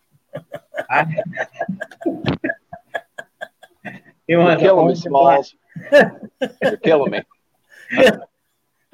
You 4.26 4.38
want 4.38 4.60
You're 4.60 4.70
killing 4.70 4.88
me, 4.88 4.94
Smalls. 4.94 5.54
You're 5.90 6.76
killing 6.82 7.12
me. 7.12 7.22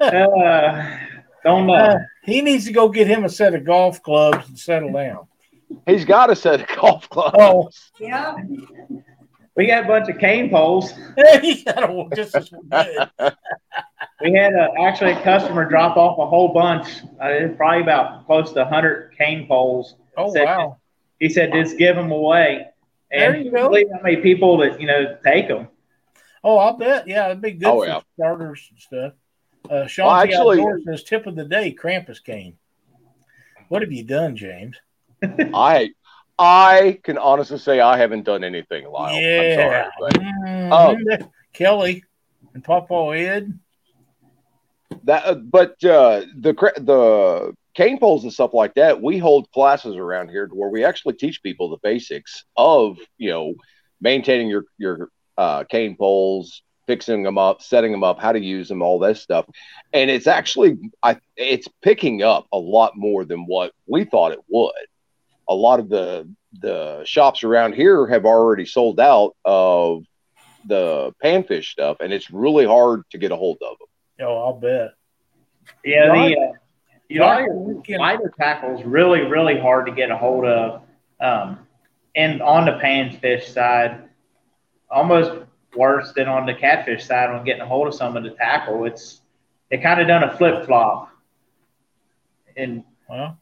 Uh, 0.01 0.97
don't 1.43 1.67
know. 1.67 1.73
Uh, 1.73 1.99
he 2.23 2.41
needs 2.41 2.63
to 2.63 2.71
go 2.71 2.87
get 2.87 3.05
him 3.05 3.25
a 3.25 3.29
set 3.29 3.53
of 3.53 3.65
golf 3.65 4.01
clubs 4.01 4.47
and 4.47 4.57
settle 4.57 4.93
down. 4.93 5.27
He's 5.85 6.05
got 6.05 6.29
a 6.29 6.37
set 6.37 6.61
of 6.61 6.67
golf 6.67 7.09
clubs. 7.09 7.35
Oh, 7.37 7.69
yeah. 7.99 8.37
We 9.55 9.67
got 9.67 9.83
a 9.83 9.87
bunch 9.87 10.07
of 10.07 10.17
cane 10.17 10.49
poles. 10.49 10.93
just 12.15 12.35
as 12.35 12.49
good. 12.49 13.09
We 14.21 14.33
had 14.33 14.53
a, 14.53 14.67
actually 14.81 15.11
a 15.11 15.21
customer 15.21 15.63
drop 15.63 15.95
off 15.95 16.19
a 16.19 16.25
whole 16.25 16.53
bunch. 16.53 16.87
Uh, 17.21 17.47
probably 17.55 17.81
about 17.83 18.25
close 18.25 18.51
to 18.51 18.59
100 18.59 19.17
cane 19.17 19.47
poles. 19.47 19.95
Oh, 20.17 20.33
said, 20.33 20.43
wow. 20.43 20.77
He 21.19 21.29
said, 21.29 21.53
just 21.53 21.77
give 21.77 21.95
them 21.95 22.11
away. 22.11 22.67
And 23.11 23.21
there 23.21 23.41
you 23.41 23.51
go. 23.51 23.69
Believe 23.69 23.87
how 23.93 24.01
many 24.01 24.17
people 24.17 24.57
that 24.59 24.79
you 24.79 24.87
know 24.87 25.17
take 25.25 25.47
them. 25.47 25.67
Oh, 26.43 26.57
I'll 26.57 26.77
bet. 26.77 27.07
Yeah, 27.07 27.25
it'd 27.27 27.41
be 27.41 27.51
good 27.51 27.67
oh, 27.67 27.79
for 27.81 27.87
yeah. 27.87 27.99
starters 28.15 28.67
and 28.71 28.79
stuff. 28.79 29.13
Uh, 29.69 29.87
Sean 29.87 30.07
well, 30.07 30.15
actually, 30.15 30.83
says 30.85 31.03
tip 31.03 31.27
of 31.27 31.35
the 31.35 31.45
day: 31.45 31.75
Krampus 31.77 32.23
cane. 32.23 32.57
What 33.67 33.81
have 33.81 33.91
you 33.91 34.03
done, 34.03 34.35
James? 34.35 34.77
I 35.23 35.91
I 36.37 36.99
can 37.03 37.17
honestly 37.17 37.57
say 37.57 37.79
I 37.79 37.97
haven't 37.97 38.23
done 38.23 38.43
anything, 38.43 38.87
Lyle. 38.87 39.19
Yeah. 39.19 39.55
Sorry, 39.55 39.89
but, 39.99 40.13
mm-hmm. 40.13 40.71
um, 40.73 41.29
Kelly 41.53 42.03
and 42.53 42.63
Papa 42.63 43.11
Ed. 43.15 43.59
That, 45.03 45.25
uh, 45.25 45.35
but 45.35 45.83
uh, 45.83 46.21
the 46.39 46.53
the 46.77 47.55
cane 47.79 47.97
poles 47.97 48.23
and 48.23 48.33
stuff 48.33 48.53
like 48.53 48.73
that, 48.73 49.01
we 49.01 49.17
hold 49.17 49.49
classes 49.51 49.95
around 49.95 50.27
here 50.29 50.49
where 50.51 50.69
we 50.69 50.83
actually 50.83 51.13
teach 51.13 51.41
people 51.41 51.69
the 51.69 51.77
basics 51.81 52.43
of 52.57 52.97
you 53.17 53.29
know 53.29 53.53
maintaining 54.01 54.49
your 54.49 54.65
your 54.77 55.09
uh, 55.37 55.63
cane 55.63 55.95
poles, 55.95 56.61
fixing 56.87 57.23
them 57.23 57.37
up, 57.37 57.61
setting 57.61 57.93
them 57.93 58.03
up, 58.03 58.19
how 58.19 58.33
to 58.33 58.39
use 58.39 58.67
them, 58.67 58.81
all 58.81 58.99
this 58.99 59.21
stuff, 59.21 59.45
and 59.93 60.11
it's 60.11 60.27
actually 60.27 60.77
I 61.01 61.17
it's 61.37 61.69
picking 61.81 62.21
up 62.21 62.47
a 62.51 62.57
lot 62.57 62.97
more 62.97 63.23
than 63.23 63.45
what 63.45 63.71
we 63.87 64.03
thought 64.03 64.33
it 64.33 64.43
would. 64.49 64.73
A 65.47 65.55
lot 65.55 65.79
of 65.79 65.87
the 65.87 66.29
the 66.59 67.05
shops 67.05 67.45
around 67.45 67.75
here 67.75 68.07
have 68.07 68.25
already 68.25 68.65
sold 68.65 68.99
out 68.99 69.37
of 69.45 70.03
the 70.65 71.13
panfish 71.23 71.71
stuff, 71.71 71.97
and 72.01 72.11
it's 72.11 72.29
really 72.29 72.65
hard 72.65 73.03
to 73.11 73.17
get 73.17 73.31
a 73.31 73.37
hold 73.37 73.57
of 73.61 73.77
them. 73.79 74.27
Oh, 74.27 74.37
I'll 74.37 74.59
bet. 74.59 74.95
Yeah, 75.85 76.07
Right. 76.07 76.35
the 76.35 76.41
uh, 76.41 76.53
you 77.09 77.19
Right. 77.19 77.47
know, 77.47 77.83
your 77.87 77.99
lighter 77.99 78.33
tackle 78.37 78.77
is 78.79 78.85
really, 78.85 79.21
really 79.23 79.59
hard 79.59 79.87
to 79.87 79.93
get 79.93 80.11
a 80.11 80.17
hold 80.17 80.45
of. 80.45 80.83
Um, 81.21 81.59
and 82.15 82.41
on 82.41 82.65
the 82.65 82.73
panfish 82.73 83.43
side, 83.45 84.09
almost 84.89 85.31
worse 85.75 86.13
than 86.13 86.27
on 86.27 86.45
the 86.45 86.53
catfish 86.55 87.05
side 87.05 87.29
on 87.29 87.45
getting 87.45 87.61
a 87.63 87.67
hold 87.67 87.87
of 87.87 87.95
some 87.95 88.17
of 88.17 88.23
the 88.23 88.31
tackle. 88.31 88.85
It's 88.85 89.21
they 89.71 89.77
kind 89.77 90.01
of 90.01 90.07
done 90.07 90.23
a 90.23 90.37
flip 90.37 90.65
flop, 90.65 91.09
and 92.57 92.83
Well, 93.09 93.39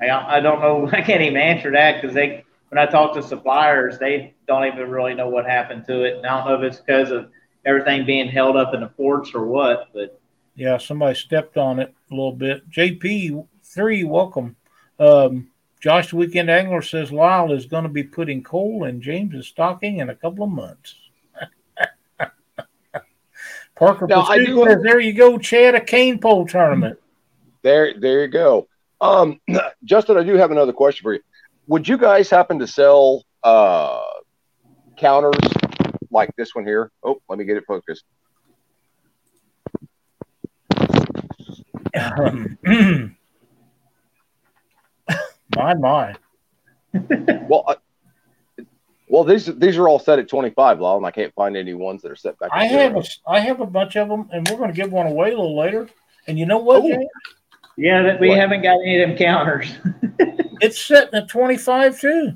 I, 0.00 0.08
I 0.10 0.40
don't 0.40 0.60
know. 0.60 0.88
I 0.92 1.02
can't 1.02 1.22
even 1.22 1.36
answer 1.36 1.72
that 1.72 2.00
because 2.00 2.14
they 2.14 2.44
when 2.68 2.78
I 2.78 2.86
talk 2.90 3.14
to 3.14 3.22
suppliers, 3.22 3.98
they 3.98 4.34
don't 4.46 4.64
even 4.66 4.90
really 4.90 5.14
know 5.14 5.28
what 5.28 5.46
happened 5.46 5.84
to 5.86 6.04
it. 6.04 6.16
And 6.18 6.26
I 6.26 6.36
don't 6.38 6.48
know 6.48 6.64
if 6.66 6.72
it's 6.72 6.80
because 6.80 7.10
of 7.10 7.30
everything 7.66 8.06
being 8.06 8.28
held 8.28 8.56
up 8.56 8.74
in 8.74 8.80
the 8.80 8.88
ports 8.88 9.32
or 9.34 9.46
what, 9.46 9.88
but 9.92 10.20
yeah, 10.54 10.78
somebody 10.78 11.14
stepped 11.14 11.56
on 11.56 11.78
it 11.78 11.94
a 12.10 12.14
little 12.14 12.32
bit. 12.32 12.68
JP 12.70 13.46
three, 13.62 14.04
welcome. 14.04 14.56
Um, 14.98 15.50
Josh 15.80 16.10
the 16.10 16.16
Weekend 16.16 16.50
Angler 16.50 16.82
says 16.82 17.10
Lyle 17.10 17.52
is 17.52 17.66
going 17.66 17.84
to 17.84 17.88
be 17.88 18.02
putting 18.02 18.42
coal 18.42 18.84
in 18.84 19.00
James's 19.00 19.46
stocking 19.46 19.98
in 19.98 20.10
a 20.10 20.14
couple 20.14 20.44
of 20.44 20.50
months. 20.50 20.94
Parker 23.76 24.06
Now, 24.06 24.26
do- 24.34 24.64
says, 24.64 24.82
there 24.82 25.00
you 25.00 25.14
go, 25.14 25.38
Chad, 25.38 25.74
a 25.74 25.80
cane 25.80 26.18
pole 26.18 26.46
tournament. 26.46 26.98
There, 27.62 27.98
there 27.98 28.22
you 28.22 28.28
go. 28.28 28.68
Um, 29.00 29.40
Justin, 29.84 30.18
I 30.18 30.22
do 30.22 30.34
have 30.34 30.50
another 30.50 30.72
question 30.72 31.02
for 31.02 31.14
you. 31.14 31.20
Would 31.66 31.88
you 31.88 31.96
guys 31.96 32.28
happen 32.28 32.58
to 32.58 32.66
sell 32.66 33.24
uh, 33.42 34.02
counters 34.96 35.38
like 36.10 36.30
this 36.36 36.54
one 36.54 36.66
here? 36.66 36.90
Oh, 37.02 37.22
let 37.28 37.38
me 37.38 37.44
get 37.44 37.56
it 37.56 37.64
focused. 37.66 38.04
my, 45.56 45.74
my. 45.74 46.14
Well, 47.48 47.64
uh, 47.66 47.74
well, 49.08 49.24
these 49.24 49.46
these 49.46 49.76
are 49.76 49.88
all 49.88 49.98
set 49.98 50.18
at 50.18 50.28
twenty 50.28 50.50
five, 50.50 50.80
Lyle, 50.80 50.96
and 50.96 51.06
I 51.06 51.10
can't 51.10 51.34
find 51.34 51.56
any 51.56 51.74
ones 51.74 52.02
that 52.02 52.10
are 52.12 52.16
set 52.16 52.38
back. 52.38 52.50
I 52.52 52.66
have 52.66 52.92
zero. 52.92 53.02
a, 53.26 53.30
I 53.30 53.40
have 53.40 53.60
a 53.60 53.66
bunch 53.66 53.96
of 53.96 54.08
them, 54.08 54.28
and 54.32 54.48
we're 54.48 54.56
going 54.56 54.70
to 54.70 54.76
give 54.76 54.92
one 54.92 55.06
away 55.06 55.28
a 55.28 55.36
little 55.36 55.56
later. 55.58 55.88
And 56.26 56.38
you 56.38 56.46
know 56.46 56.58
what, 56.58 56.82
Oh. 56.82 57.08
Yeah, 57.76 58.02
that 58.02 58.20
we 58.20 58.28
What? 58.28 58.38
haven't 58.38 58.62
got 58.62 58.74
any 58.82 59.00
of 59.02 59.08
them 59.08 59.18
counters. 59.18 59.72
It's 60.62 60.78
sitting 60.78 61.14
at 61.14 61.26
25 61.26 61.98
too. 61.98 62.32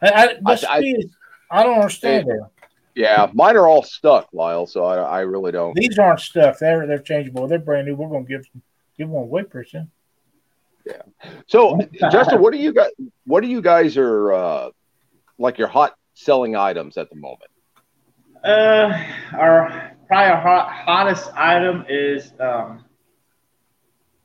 I, 0.00 0.08
I, 0.12 0.36
must 0.40 0.64
I- 0.64 0.94
I 1.50 1.64
don't 1.64 1.78
understand 1.80 2.28
that. 2.28 2.48
Yeah, 2.94 3.28
mine 3.32 3.56
are 3.56 3.66
all 3.66 3.82
stuck, 3.82 4.28
Lyle. 4.32 4.66
So 4.66 4.84
I, 4.84 4.96
I 4.96 5.20
really 5.20 5.52
don't. 5.52 5.74
These 5.74 5.98
aren't 5.98 6.20
stuff. 6.20 6.58
They're 6.58 6.86
they're 6.86 6.98
changeable. 6.98 7.48
They're 7.48 7.58
brand 7.58 7.86
new. 7.86 7.96
We're 7.96 8.08
going 8.08 8.24
to 8.24 8.28
give 8.28 8.46
give 8.96 9.08
one 9.08 9.24
away 9.24 9.42
pretty 9.42 9.70
soon. 9.70 9.90
So, 11.46 11.80
Justin, 12.12 12.40
what 12.40 12.52
do 12.52 12.58
you 12.58 12.72
guys? 12.72 12.90
What 13.24 13.40
do 13.40 13.48
you 13.48 13.62
guys 13.62 13.96
are 13.96 14.32
uh, 14.32 14.70
like 15.38 15.58
your 15.58 15.68
hot 15.68 15.96
selling 16.14 16.56
items 16.56 16.96
at 16.96 17.08
the 17.10 17.16
moment? 17.16 17.50
Uh, 18.44 18.92
our 19.32 19.96
probably 20.06 20.32
our 20.32 20.40
hot, 20.40 20.70
hottest 20.70 21.30
item 21.34 21.86
is 21.88 22.32
um, 22.38 22.84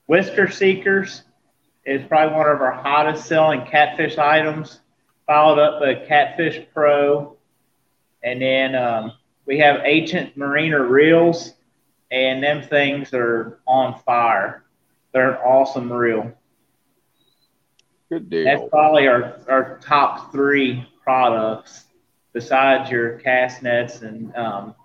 Whisker 0.08 0.50
Seekers. 0.50 1.24
Is 1.86 2.06
probably 2.08 2.36
one 2.36 2.48
of 2.48 2.62
our 2.62 2.74
hottest 2.74 3.26
selling 3.26 3.66
catfish 3.66 4.18
items. 4.18 4.82
Followed 5.26 5.60
up 5.60 5.80
by 5.80 6.06
Catfish 6.08 6.66
Pro, 6.74 7.38
and 8.24 8.42
then 8.42 8.76
um, 8.76 9.14
we 9.46 9.58
have 9.60 9.82
Ancient 9.84 10.36
Mariner 10.38 10.86
reels, 10.86 11.54
and 12.12 12.44
them 12.44 12.62
things 12.62 13.14
are 13.14 13.60
on 13.68 14.00
fire. 14.00 14.64
They're 15.12 15.32
an 15.32 15.38
awesome 15.38 15.92
reel. 15.92 16.32
Good 18.10 18.30
deal. 18.30 18.44
That's 18.44 18.70
probably 18.70 19.08
our, 19.08 19.40
our 19.48 19.80
top 19.80 20.32
three 20.32 20.88
products 21.04 21.86
besides 22.34 22.90
your 22.90 23.20
cast 23.20 23.64
nets 23.64 24.02
and 24.02 24.36
um, 24.36 24.76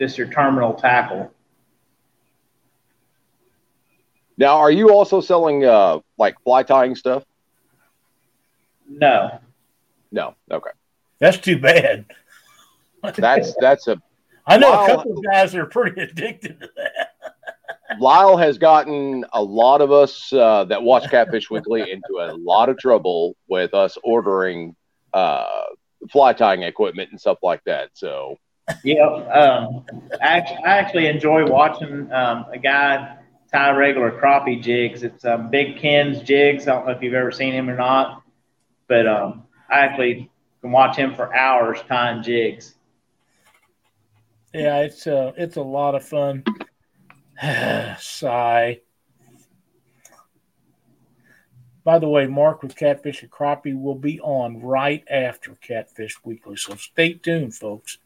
just 0.00 0.18
your 0.18 0.28
terminal 0.28 0.74
tackle. 0.74 1.32
Now, 4.36 4.58
are 4.58 4.70
you 4.70 4.90
also 4.90 5.20
selling 5.20 5.64
uh, 5.64 6.00
like 6.18 6.40
fly 6.42 6.64
tying 6.64 6.96
stuff? 6.96 7.24
No. 8.88 9.38
No. 10.10 10.34
Okay. 10.50 10.70
That's 11.20 11.38
too 11.38 11.58
bad. 11.58 12.06
That's 13.16 13.54
that's 13.60 13.88
a 13.88 14.00
I 14.46 14.58
know 14.58 14.70
Wow. 14.70 14.84
a 14.84 14.86
couple 14.88 15.18
of 15.18 15.24
guys 15.24 15.54
are 15.54 15.66
pretty 15.66 16.02
addicted 16.02 16.60
to 16.60 16.68
that. 16.76 17.10
Lyle 17.98 18.36
has 18.36 18.58
gotten 18.58 19.24
a 19.32 19.42
lot 19.42 19.80
of 19.80 19.92
us 19.92 20.32
uh, 20.32 20.64
that 20.64 20.82
watch 20.82 21.08
Catfish 21.10 21.50
Weekly 21.50 21.90
into 21.90 22.18
a 22.20 22.34
lot 22.36 22.68
of 22.68 22.76
trouble 22.78 23.36
with 23.48 23.72
us 23.72 23.96
ordering 24.02 24.74
uh, 25.12 25.62
fly 26.10 26.32
tying 26.32 26.62
equipment 26.62 27.10
and 27.10 27.20
stuff 27.20 27.38
like 27.42 27.62
that. 27.64 27.90
So 27.94 28.36
Yeah. 28.82 29.04
Um, 29.04 29.84
actually, 30.20 30.64
I 30.64 30.78
actually 30.78 31.06
enjoy 31.06 31.46
watching 31.46 32.10
um, 32.12 32.46
a 32.52 32.58
guy 32.58 33.16
tie 33.52 33.70
regular 33.70 34.10
crappie 34.10 34.60
jigs. 34.60 35.02
It's 35.02 35.24
um, 35.24 35.48
Big 35.50 35.78
Ken's 35.78 36.20
jigs. 36.20 36.66
I 36.66 36.74
don't 36.74 36.86
know 36.86 36.92
if 36.92 37.02
you've 37.02 37.14
ever 37.14 37.30
seen 37.30 37.52
him 37.52 37.70
or 37.70 37.76
not, 37.76 38.22
but 38.88 39.06
um, 39.06 39.44
I 39.70 39.80
actually 39.80 40.30
can 40.60 40.72
watch 40.72 40.96
him 40.96 41.14
for 41.14 41.34
hours 41.34 41.78
tying 41.88 42.22
jigs. 42.22 42.73
Yeah, 44.54 44.82
it's 44.82 45.08
uh 45.08 45.32
it's 45.36 45.56
a 45.56 45.62
lot 45.62 45.96
of 45.96 46.04
fun. 46.04 46.44
Sigh. 47.98 48.80
By 51.82 51.98
the 51.98 52.08
way, 52.08 52.26
Mark 52.26 52.62
with 52.62 52.76
Catfish 52.76 53.22
and 53.22 53.30
Crappie 53.30 53.78
will 53.78 53.96
be 53.96 54.20
on 54.20 54.62
right 54.62 55.04
after 55.10 55.54
Catfish 55.56 56.16
Weekly, 56.24 56.56
so 56.56 56.76
stay 56.76 57.14
tuned, 57.14 57.54
folks. 57.54 57.98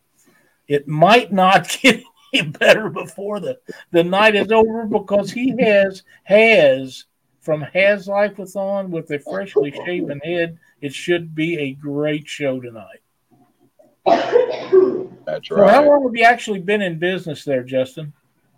It 0.67 0.89
might 0.89 1.33
not 1.33 1.69
get 1.83 2.03
any 2.33 2.49
better 2.49 2.89
before 2.89 3.41
the, 3.41 3.61
the 3.93 4.03
night 4.03 4.35
is 4.35 4.51
over 4.51 4.87
because 4.87 5.31
he 5.31 5.55
has 5.63 6.03
has 6.25 7.05
from 7.41 7.61
Has 7.61 8.09
Life 8.09 8.39
with 8.39 8.57
on 8.57 8.91
with 8.91 9.11
a 9.11 9.19
freshly 9.19 9.71
shaven 9.71 10.19
head. 10.25 10.59
It 10.81 10.95
should 10.95 11.35
be 11.35 11.59
a 11.59 11.75
great 11.75 12.27
show 12.27 12.59
tonight. 12.61 13.01
That's 14.11 15.49
So 15.49 15.67
how 15.67 15.85
long 15.85 16.05
have 16.05 16.15
you 16.15 16.25
actually 16.25 16.61
been 16.61 16.83
in 16.83 16.99
business 16.99 17.45
there, 17.45 17.63
Justin? 17.63 18.13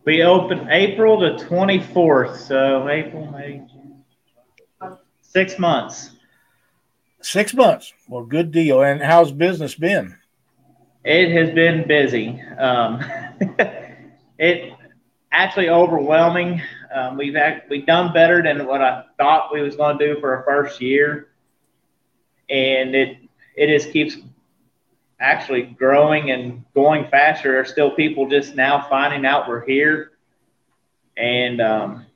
We 0.05 0.23
opened 0.23 0.69
April 0.71 1.21
the 1.21 1.45
24th, 1.45 2.39
so 2.39 2.89
April, 2.89 3.31
May, 3.31 3.63
June, 3.71 4.99
six 5.21 5.59
months. 5.59 6.13
Six 7.21 7.53
months. 7.53 7.93
Well, 8.09 8.25
good 8.25 8.51
deal. 8.51 8.83
And 8.83 9.03
how's 9.03 9.31
business 9.31 9.75
been? 9.75 10.17
It 11.05 11.31
has 11.33 11.55
been 11.55 11.87
busy. 11.87 12.41
Um, 12.59 13.05
it 14.39 14.73
actually 15.33 15.69
overwhelming. 15.69 16.63
Um, 16.95 17.17
we've 17.17 17.37
act, 17.37 17.71
we've 17.71 17.87
done 17.87 18.13
better 18.13 18.43
than 18.43 18.67
what 18.67 18.81
I 18.83 19.05
thought 19.19 19.53
we 19.53 19.63
was 19.63 19.77
going 19.77 19.99
to 19.99 20.15
do 20.15 20.21
for 20.21 20.37
our 20.37 20.45
first 20.45 20.81
year, 20.81 21.29
and 22.49 22.95
it 22.95 23.19
it 23.55 23.67
just 23.67 23.93
keeps 23.93 24.17
actually 25.21 25.63
growing 25.63 26.31
and 26.31 26.65
going 26.75 27.07
faster. 27.11 27.53
There's 27.53 27.71
still 27.71 27.91
people 27.91 28.29
just 28.29 28.55
now 28.55 28.87
finding 28.89 29.27
out 29.27 29.49
we're 29.49 29.65
here, 29.65 30.13
and 31.17 31.61
um, 31.61 32.07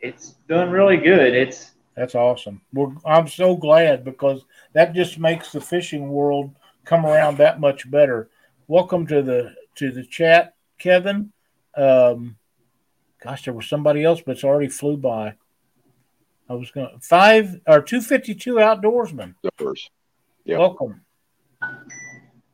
it's 0.00 0.34
doing 0.48 0.70
really 0.70 0.98
good. 0.98 1.34
It's 1.34 1.72
That's 1.96 2.14
awesome. 2.14 2.60
We're, 2.72 2.92
I'm 3.06 3.26
so 3.26 3.56
glad 3.56 4.04
because 4.04 4.44
that 4.74 4.94
just 4.94 5.18
makes 5.18 5.50
the 5.52 5.60
fishing 5.60 6.10
world 6.10 6.54
come 6.84 7.06
around 7.06 7.38
that 7.38 7.58
much 7.58 7.90
better. 7.90 8.28
Welcome 8.68 9.06
to 9.08 9.22
the 9.22 9.54
to 9.76 9.90
the 9.90 10.04
chat, 10.04 10.54
Kevin. 10.78 11.32
Um, 11.76 12.36
gosh, 13.22 13.44
there 13.44 13.54
was 13.54 13.68
somebody 13.68 14.04
else, 14.04 14.20
but 14.24 14.32
it's 14.32 14.44
already 14.44 14.68
flew 14.68 14.96
by. 14.96 15.34
I 16.48 16.52
was 16.52 16.70
going 16.70 16.90
to 16.90 17.00
five 17.00 17.58
or 17.66 17.80
two 17.80 18.02
fifty 18.02 18.34
two 18.34 18.56
outdoorsman. 18.56 19.34
Doors. 19.56 19.90
Yep. 20.44 20.58
Welcome. 20.58 21.03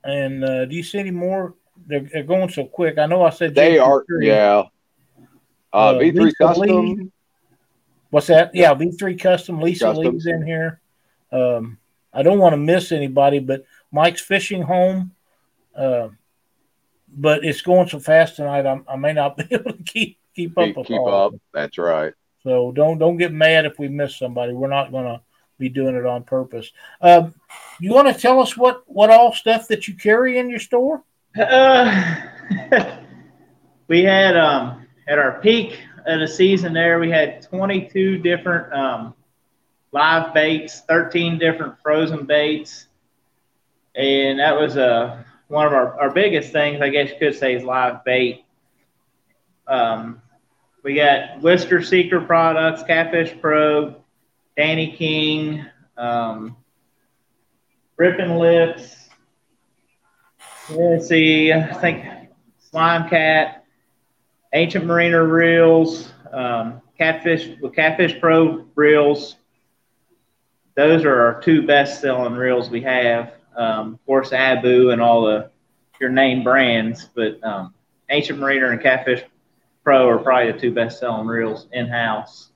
And 0.04 0.44
uh, 0.44 0.64
do 0.66 0.74
you 0.76 0.82
see 0.82 0.98
any 0.98 1.10
more? 1.10 1.54
They're, 1.86 2.00
they're 2.00 2.22
going 2.22 2.48
so 2.48 2.64
quick. 2.64 2.98
I 2.98 3.06
know 3.06 3.22
I 3.22 3.30
said 3.30 3.54
They 3.54 3.76
JP 3.76 3.86
are, 3.86 4.04
three. 4.04 4.26
yeah. 4.28 4.62
Uh, 5.72 5.76
Uh, 5.76 5.94
V3 5.94 6.14
Lisa 6.14 6.36
Custom. 6.38 6.66
Lee. 6.96 7.10
What's 8.10 8.26
that? 8.28 8.50
Yeah, 8.54 8.74
V3 8.74 9.20
Custom. 9.20 9.60
Lisa 9.60 9.86
Custom. 9.86 10.14
Lee's 10.14 10.26
in 10.26 10.44
here. 10.44 10.80
Um, 11.32 11.78
I 12.12 12.22
don't 12.22 12.38
want 12.38 12.54
to 12.54 12.56
miss 12.56 12.90
anybody, 12.92 13.38
but 13.38 13.64
Mike's 13.92 14.20
Fishing 14.20 14.62
Home. 14.62 15.12
Uh, 15.74 16.08
but 17.12 17.44
it's 17.44 17.60
going 17.62 17.88
so 17.88 17.98
fast 18.00 18.36
tonight, 18.36 18.66
I, 18.66 18.80
I 18.88 18.96
may 18.96 19.12
not 19.12 19.36
be 19.36 19.46
able 19.50 19.72
to 19.72 19.82
keep 19.84 20.18
keep 20.34 20.56
up 20.58 20.64
Keep, 20.66 20.76
with 20.76 20.86
keep 20.86 20.98
all 21.00 21.26
up. 21.26 21.34
That's 21.52 21.78
right. 21.78 22.12
So 22.42 22.72
don't 22.72 22.98
don't 22.98 23.16
get 23.16 23.32
mad 23.32 23.66
if 23.66 23.78
we 23.78 23.88
miss 23.88 24.16
somebody. 24.16 24.52
We're 24.52 24.68
not 24.68 24.90
gonna 24.92 25.20
be 25.60 25.68
doing 25.68 25.94
it 25.94 26.06
on 26.06 26.24
purpose. 26.24 26.72
Um, 27.00 27.34
you 27.78 27.92
want 27.92 28.08
to 28.08 28.20
tell 28.20 28.40
us 28.40 28.56
what 28.56 28.82
what 28.86 29.10
all 29.10 29.32
stuff 29.32 29.68
that 29.68 29.86
you 29.86 29.94
carry 29.94 30.38
in 30.38 30.50
your 30.50 30.58
store? 30.58 31.04
Uh, 31.38 32.16
we 33.86 34.02
had 34.02 34.36
um, 34.36 34.86
at 35.06 35.18
our 35.18 35.40
peak 35.40 35.78
of 36.06 36.18
the 36.18 36.26
season 36.26 36.72
there, 36.72 36.98
we 36.98 37.10
had 37.10 37.42
22 37.42 38.18
different 38.18 38.72
um, 38.72 39.14
live 39.92 40.34
baits, 40.34 40.80
13 40.88 41.38
different 41.38 41.74
frozen 41.82 42.26
baits, 42.26 42.86
and 43.94 44.40
that 44.40 44.58
was 44.58 44.76
uh, 44.76 45.22
one 45.48 45.66
of 45.66 45.72
our, 45.72 46.00
our 46.00 46.10
biggest 46.10 46.52
things, 46.52 46.80
I 46.80 46.88
guess 46.88 47.10
you 47.10 47.16
could 47.18 47.34
say, 47.36 47.54
is 47.54 47.62
live 47.62 48.04
bait. 48.04 48.44
Um, 49.66 50.22
we 50.82 50.94
got 50.94 51.40
Whisker 51.42 51.82
Seeker 51.82 52.20
products, 52.20 52.82
Catfish 52.82 53.34
Pro, 53.40 53.96
Danny 54.56 54.92
King, 54.96 55.64
um, 55.96 56.56
Ripping 57.96 58.36
Lips. 58.36 59.08
Let's 60.70 61.08
see, 61.08 61.52
I 61.52 61.72
think 61.74 62.04
Slime 62.58 63.08
Cat, 63.08 63.64
Ancient 64.52 64.84
Mariner 64.86 65.26
reels, 65.26 66.12
um, 66.32 66.80
Catfish 66.96 67.58
with 67.60 67.74
Catfish 67.74 68.20
Pro 68.20 68.66
reels. 68.74 69.36
Those 70.76 71.04
are 71.04 71.20
our 71.20 71.40
two 71.40 71.66
best 71.66 72.00
selling 72.00 72.34
reels 72.34 72.70
we 72.70 72.82
have. 72.82 73.34
Um, 73.56 73.94
of 73.94 74.06
course, 74.06 74.32
Abu 74.32 74.90
and 74.90 75.00
all 75.00 75.22
the 75.24 75.50
your 76.00 76.10
name 76.10 76.42
brands, 76.42 77.08
but 77.14 77.42
um, 77.44 77.74
Ancient 78.08 78.38
Mariner 78.38 78.72
and 78.72 78.80
Catfish 78.80 79.22
Pro 79.84 80.08
are 80.08 80.18
probably 80.18 80.52
the 80.52 80.58
two 80.58 80.72
best 80.72 80.98
selling 80.98 81.26
reels 81.26 81.68
in 81.72 81.86
house. 81.86 82.49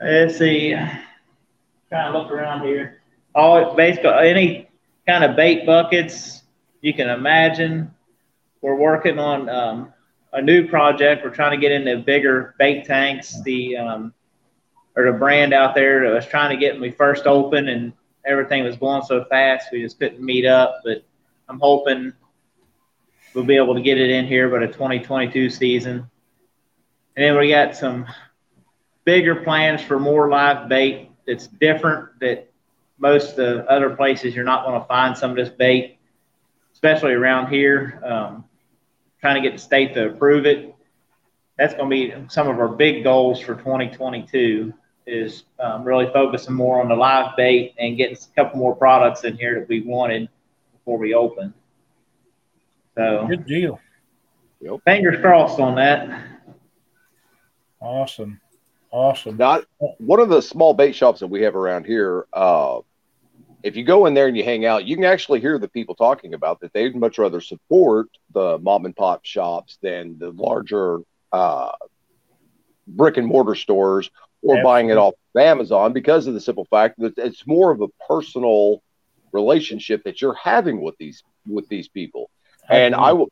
Let's 0.00 0.36
see, 0.36 0.74
kind 0.74 1.02
of 1.90 2.14
look 2.14 2.30
around 2.30 2.66
here. 2.66 3.00
All 3.34 3.74
basically 3.74 4.10
any 4.10 4.68
kind 5.06 5.24
of 5.24 5.36
bait 5.36 5.64
buckets 5.64 6.42
you 6.82 6.92
can 6.92 7.08
imagine. 7.08 7.90
We're 8.60 8.76
working 8.76 9.18
on 9.18 9.48
um, 9.48 9.92
a 10.32 10.42
new 10.42 10.68
project. 10.68 11.24
We're 11.24 11.30
trying 11.30 11.52
to 11.52 11.56
get 11.56 11.72
into 11.72 11.96
bigger 11.98 12.54
bait 12.58 12.84
tanks. 12.84 13.40
The 13.42 13.76
um, 13.78 14.14
or 14.96 15.10
the 15.10 15.18
brand 15.18 15.54
out 15.54 15.74
there 15.74 16.06
that 16.06 16.14
was 16.14 16.26
trying 16.26 16.50
to 16.50 16.56
get 16.56 16.78
me 16.78 16.90
first 16.90 17.26
open, 17.26 17.68
and 17.68 17.92
everything 18.26 18.64
was 18.64 18.76
going 18.76 19.02
so 19.02 19.24
fast, 19.24 19.68
we 19.72 19.82
just 19.82 19.98
couldn't 19.98 20.20
meet 20.20 20.44
up. 20.44 20.80
But 20.84 21.04
I'm 21.48 21.58
hoping 21.58 22.12
we'll 23.34 23.44
be 23.44 23.56
able 23.56 23.74
to 23.74 23.82
get 23.82 23.98
it 23.98 24.10
in 24.10 24.26
here 24.26 24.48
by 24.50 24.60
the 24.60 24.66
2022 24.66 25.48
season. 25.48 26.10
And 27.16 27.24
then 27.24 27.38
we 27.38 27.50
got 27.50 27.74
some 27.74 28.06
bigger 29.06 29.36
plans 29.36 29.80
for 29.80 29.98
more 29.98 30.28
live 30.28 30.68
bait 30.68 31.10
that's 31.26 31.46
different 31.46 32.08
that 32.20 32.50
most 32.98 33.30
of 33.30 33.36
the 33.36 33.70
other 33.70 33.90
places 33.90 34.34
you're 34.34 34.44
not 34.44 34.66
going 34.66 34.78
to 34.78 34.86
find 34.86 35.16
some 35.16 35.30
of 35.30 35.36
this 35.36 35.48
bait, 35.48 35.98
especially 36.74 37.12
around 37.12 37.48
here. 37.48 38.02
Um, 38.04 38.44
trying 39.20 39.42
to 39.42 39.48
get 39.48 39.56
the 39.56 39.62
state 39.62 39.94
to 39.94 40.10
approve 40.10 40.44
it. 40.44 40.74
That's 41.56 41.74
going 41.74 41.88
to 41.88 41.90
be 41.90 42.28
some 42.28 42.48
of 42.48 42.58
our 42.58 42.68
big 42.68 43.02
goals 43.02 43.40
for 43.40 43.54
2022 43.54 44.74
is 45.06 45.44
um, 45.58 45.84
really 45.84 46.06
focusing 46.12 46.54
more 46.54 46.82
on 46.82 46.88
the 46.88 46.94
live 46.94 47.36
bait 47.36 47.74
and 47.78 47.96
getting 47.96 48.16
a 48.16 48.34
couple 48.34 48.58
more 48.58 48.74
products 48.74 49.24
in 49.24 49.36
here 49.36 49.60
that 49.60 49.68
we 49.68 49.80
wanted 49.80 50.28
before 50.72 50.98
we 50.98 51.14
open. 51.14 51.54
So 52.96 53.26
Good 53.28 53.46
deal. 53.46 53.80
fingers 54.84 55.20
crossed 55.20 55.60
on 55.60 55.76
that. 55.76 56.24
Awesome. 57.80 58.40
Awesome. 58.90 59.36
Not 59.36 59.64
one 59.98 60.20
of 60.20 60.28
the 60.28 60.40
small 60.40 60.74
bait 60.74 60.94
shops 60.94 61.20
that 61.20 61.26
we 61.26 61.42
have 61.42 61.56
around 61.56 61.84
here. 61.84 62.26
Uh, 62.32 62.80
if 63.62 63.76
you 63.76 63.84
go 63.84 64.06
in 64.06 64.14
there 64.14 64.28
and 64.28 64.36
you 64.36 64.44
hang 64.44 64.64
out, 64.64 64.84
you 64.84 64.94
can 64.94 65.04
actually 65.04 65.40
hear 65.40 65.58
the 65.58 65.68
people 65.68 65.94
talking 65.94 66.34
about 66.34 66.60
that 66.60 66.72
they'd 66.72 66.94
much 66.94 67.18
rather 67.18 67.40
support 67.40 68.08
the 68.32 68.58
mom 68.58 68.84
and 68.84 68.94
pop 68.94 69.24
shops 69.24 69.78
than 69.82 70.18
the 70.18 70.30
larger 70.30 71.00
uh, 71.32 71.72
brick 72.86 73.16
and 73.16 73.26
mortar 73.26 73.54
stores 73.54 74.10
or 74.42 74.62
buying 74.62 74.90
it 74.90 74.96
off 74.96 75.14
of 75.34 75.42
Amazon 75.42 75.92
because 75.92 76.26
of 76.26 76.34
the 76.34 76.40
simple 76.40 76.66
fact 76.66 76.98
that 77.00 77.18
it's 77.18 77.46
more 77.46 77.72
of 77.72 77.80
a 77.80 77.88
personal 78.08 78.82
relationship 79.32 80.04
that 80.04 80.22
you're 80.22 80.34
having 80.34 80.80
with 80.80 80.96
these 80.98 81.22
with 81.46 81.68
these 81.68 81.88
people. 81.88 82.30
And 82.68 82.94
I 82.94 83.12
will, 83.12 83.28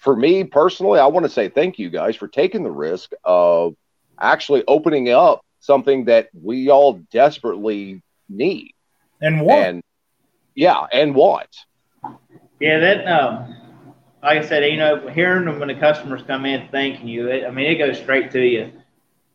for 0.00 0.14
me 0.14 0.44
personally, 0.44 0.98
I 1.00 1.06
want 1.06 1.24
to 1.24 1.30
say 1.30 1.48
thank 1.48 1.78
you 1.78 1.90
guys 1.90 2.16
for 2.16 2.28
taking 2.28 2.62
the 2.62 2.70
risk 2.70 3.12
of 3.24 3.74
actually 4.22 4.64
opening 4.66 5.10
up 5.10 5.44
something 5.60 6.06
that 6.06 6.28
we 6.32 6.70
all 6.70 6.94
desperately 7.10 8.02
need 8.28 8.72
and 9.20 9.40
what? 9.42 9.58
and 9.58 9.82
yeah, 10.54 10.86
and 10.92 11.14
want. 11.14 11.48
Yeah, 12.60 12.78
that 12.78 13.06
um, 13.06 13.56
like 14.22 14.38
I 14.38 14.46
said, 14.46 14.64
you 14.64 14.76
know, 14.76 15.08
hearing 15.08 15.46
them 15.46 15.58
when 15.58 15.68
the 15.68 15.74
customers 15.74 16.22
come 16.26 16.46
in 16.46 16.68
thanking 16.68 17.08
you, 17.08 17.28
it, 17.28 17.44
I 17.44 17.50
mean, 17.50 17.70
it 17.70 17.76
goes 17.76 17.98
straight 17.98 18.30
to 18.32 18.40
you. 18.40 18.72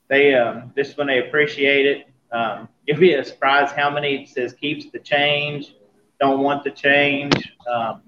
They 0.10 0.34
um, 0.34 0.72
this 0.76 0.90
is 0.90 0.98
when 0.98 1.08
they 1.08 1.20
appreciate 1.20 1.86
it. 1.86 2.08
Um, 2.32 2.70
you'd 2.86 3.00
be 3.00 3.22
surprised 3.24 3.76
how 3.76 3.90
many 3.90 4.26
says 4.26 4.54
keeps 4.54 4.90
the 4.92 5.00
change, 5.00 5.76
don't 6.20 6.42
want 6.42 6.64
the 6.64 6.72
change. 6.72 7.34
Um, 7.72 8.02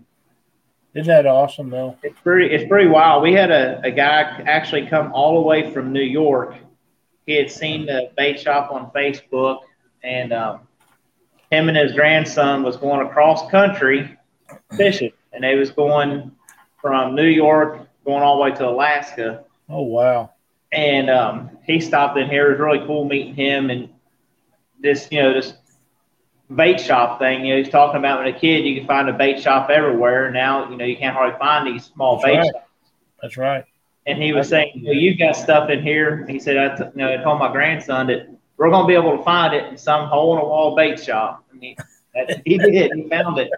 Isn't 0.93 1.07
that 1.07 1.25
awesome 1.25 1.69
though? 1.69 1.97
it's 2.03 2.19
pretty 2.21 2.53
it's 2.53 2.67
pretty 2.69 2.89
wild. 2.89 3.23
We 3.23 3.33
had 3.33 3.51
a, 3.51 3.81
a 3.83 3.91
guy 3.91 4.21
actually 4.45 4.87
come 4.87 5.11
all 5.13 5.41
the 5.41 5.47
way 5.47 5.71
from 5.71 5.91
New 5.91 6.01
York. 6.01 6.55
He 7.29 7.35
had 7.35 7.51
seen 7.51 7.85
the 7.85 8.09
bait 8.17 8.39
shop 8.39 8.71
on 8.71 8.89
Facebook, 8.89 9.59
and 10.01 10.33
um, 10.33 10.61
him 11.51 11.69
and 11.69 11.77
his 11.77 11.93
grandson 11.93 12.63
was 12.63 12.75
going 12.75 13.05
across 13.05 13.47
country 13.51 14.17
fishing, 14.75 15.11
and 15.31 15.43
they 15.43 15.53
was 15.53 15.69
going 15.69 16.31
from 16.81 17.13
New 17.13 17.27
York 17.27 17.87
going 18.03 18.23
all 18.23 18.37
the 18.37 18.41
way 18.41 18.51
to 18.53 18.67
Alaska. 18.67 19.43
Oh 19.69 19.83
wow. 19.83 20.31
And 20.71 21.11
um, 21.11 21.51
he 21.67 21.79
stopped 21.79 22.17
in 22.17 22.27
here. 22.27 22.47
It 22.47 22.51
was 22.53 22.59
really 22.61 22.87
cool 22.87 23.05
meeting 23.05 23.35
him 23.35 23.69
and 23.69 23.89
this, 24.79 25.07
you 25.11 25.21
know, 25.21 25.31
this 25.31 25.53
bait 26.55 26.81
shop 26.81 27.19
thing. 27.19 27.45
You 27.45 27.53
know, 27.53 27.61
he's 27.61 27.71
talking 27.71 27.99
about 27.99 28.25
when 28.25 28.33
a 28.33 28.39
kid 28.39 28.65
you 28.65 28.75
can 28.75 28.87
find 28.87 29.07
a 29.07 29.13
bait 29.13 29.39
shop 29.39 29.69
everywhere. 29.69 30.31
Now, 30.31 30.67
you 30.71 30.77
know, 30.77 30.85
you 30.85 30.97
can't 30.97 31.15
hardly 31.15 31.37
find 31.37 31.67
these 31.67 31.85
small 31.85 32.15
That's 32.15 32.25
bait 32.25 32.37
right. 32.37 32.45
shops. 32.51 32.65
That's 33.21 33.37
right. 33.37 33.65
And 34.09 34.21
he 34.21 34.33
was 34.33 34.49
saying, 34.49 34.81
well, 34.83 34.95
you've 34.95 35.19
got 35.19 35.35
stuff 35.35 35.69
in 35.69 35.83
here. 35.83 36.25
He 36.27 36.39
said, 36.39 36.57
I, 36.57 36.75
t- 36.75 36.83
you 36.83 36.91
know, 36.95 37.13
I 37.13 37.17
told 37.17 37.37
my 37.37 37.51
grandson 37.51 38.07
that 38.07 38.27
we're 38.57 38.71
going 38.71 38.83
to 38.83 38.87
be 38.87 38.95
able 38.95 39.15
to 39.15 39.23
find 39.23 39.53
it 39.53 39.65
in 39.65 39.77
some 39.77 40.07
hole 40.07 40.35
in 40.35 40.41
a 40.41 40.45
wall 40.45 40.75
bait 40.75 40.99
shop. 40.99 41.45
I 41.53 41.55
mean, 41.55 41.75
that, 42.15 42.41
he 42.43 42.57
did. 42.57 42.91
He 42.93 43.07
found 43.07 43.37
it. 43.37 43.51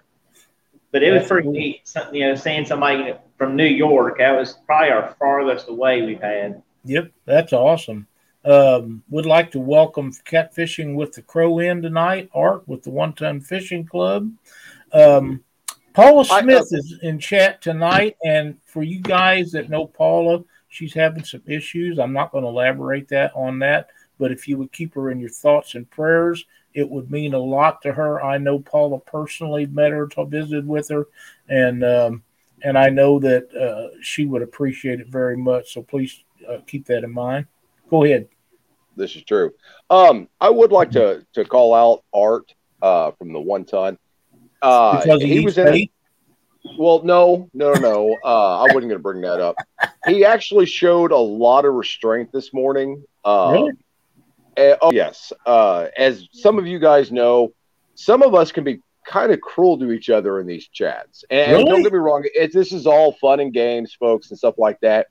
But 0.90 1.02
it 1.02 1.10
was 1.10 1.26
pretty 1.26 1.48
neat, 1.48 1.88
some- 1.88 2.14
you 2.14 2.26
know, 2.26 2.34
seeing 2.34 2.66
somebody 2.66 3.14
from 3.38 3.56
New 3.56 3.64
York. 3.64 4.18
That 4.18 4.32
was 4.32 4.58
probably 4.66 4.90
our 4.90 5.16
farthest 5.18 5.68
away 5.68 6.02
we've 6.02 6.20
had. 6.20 6.62
Yep, 6.84 7.12
that's 7.24 7.54
awesome. 7.54 8.06
Um, 8.44 9.02
would 9.08 9.24
like 9.24 9.52
to 9.52 9.58
welcome 9.58 10.12
catfishing 10.12 10.96
with 10.96 11.12
the 11.14 11.22
Crow 11.22 11.60
in 11.60 11.80
tonight. 11.80 12.28
Art 12.34 12.68
with 12.68 12.82
the 12.82 12.90
One 12.90 13.14
Ton 13.14 13.40
Fishing 13.40 13.86
Club. 13.86 14.30
Um, 14.92 15.44
Paula 15.94 16.24
I- 16.30 16.42
Smith 16.42 16.68
is 16.72 16.98
in 17.02 17.18
chat 17.18 17.60
tonight, 17.62 18.16
and 18.24 18.56
for 18.64 18.82
you 18.82 19.00
guys 19.00 19.52
that 19.52 19.70
know 19.70 19.86
Paula, 19.86 20.42
she's 20.68 20.94
having 20.94 21.24
some 21.24 21.42
issues. 21.46 21.98
I'm 21.98 22.12
not 22.12 22.32
going 22.32 22.44
to 22.44 22.48
elaborate 22.48 23.08
that 23.08 23.32
on 23.34 23.58
that, 23.60 23.88
but 24.18 24.32
if 24.32 24.48
you 24.48 24.56
would 24.58 24.72
keep 24.72 24.94
her 24.94 25.10
in 25.10 25.20
your 25.20 25.30
thoughts 25.30 25.74
and 25.74 25.88
prayers, 25.90 26.44
it 26.74 26.88
would 26.88 27.10
mean 27.10 27.34
a 27.34 27.38
lot 27.38 27.82
to 27.82 27.92
her. 27.92 28.22
I 28.24 28.38
know 28.38 28.58
Paula 28.58 28.98
personally, 29.00 29.66
met 29.66 29.92
her, 29.92 30.08
visited 30.26 30.66
with 30.66 30.88
her, 30.88 31.06
and 31.48 31.84
um, 31.84 32.22
and 32.62 32.78
I 32.78 32.88
know 32.88 33.18
that 33.18 33.52
uh, 33.54 33.98
she 34.00 34.24
would 34.24 34.42
appreciate 34.42 35.00
it 35.00 35.08
very 35.08 35.36
much. 35.36 35.74
So 35.74 35.82
please 35.82 36.24
uh, 36.48 36.58
keep 36.66 36.86
that 36.86 37.04
in 37.04 37.12
mind. 37.12 37.46
Go 37.90 38.04
ahead. 38.04 38.28
This 38.96 39.16
is 39.16 39.24
true. 39.24 39.52
Um, 39.90 40.28
I 40.40 40.48
would 40.48 40.72
like 40.72 40.90
to 40.92 41.26
to 41.34 41.44
call 41.44 41.74
out 41.74 42.04
Art 42.14 42.54
uh, 42.80 43.10
from 43.12 43.32
the 43.32 43.40
one 43.40 43.64
ton. 43.64 43.98
Uh, 44.62 45.02
Because 45.02 45.22
he, 45.22 45.40
was 45.40 45.58
in. 45.58 45.88
Well, 46.78 47.02
no, 47.02 47.50
no, 47.52 47.72
no. 47.74 48.16
Uh, 48.24 48.60
I 48.60 48.72
wasn't 48.72 48.84
going 48.84 48.90
to 48.90 48.98
bring 49.00 49.20
that 49.22 49.40
up. 49.40 49.56
He 50.06 50.24
actually 50.24 50.66
showed 50.66 51.10
a 51.10 51.16
lot 51.18 51.64
of 51.64 51.74
restraint 51.74 52.30
this 52.32 52.54
morning. 52.54 53.04
Uh, 53.24 53.50
Really? 53.52 53.72
eh, 54.56 54.76
oh, 54.80 54.92
yes. 54.92 55.32
Uh, 55.44 55.88
as 55.96 56.28
some 56.32 56.58
of 56.58 56.66
you 56.66 56.78
guys 56.78 57.10
know, 57.10 57.52
some 57.94 58.22
of 58.22 58.34
us 58.34 58.52
can 58.52 58.64
be 58.64 58.80
kind 59.04 59.32
of 59.32 59.40
cruel 59.40 59.78
to 59.80 59.90
each 59.90 60.08
other 60.08 60.38
in 60.40 60.46
these 60.46 60.68
chats. 60.68 61.24
And, 61.30 61.40
and 61.40 61.52
Really? 61.58 61.70
don't 61.70 61.82
get 61.82 61.92
me 61.92 61.98
wrong, 61.98 62.24
it, 62.32 62.52
this 62.52 62.72
is 62.72 62.86
all 62.86 63.12
fun 63.14 63.40
and 63.40 63.52
games, 63.52 63.94
folks, 63.98 64.30
and 64.30 64.38
stuff 64.38 64.54
like 64.58 64.78
that. 64.80 65.08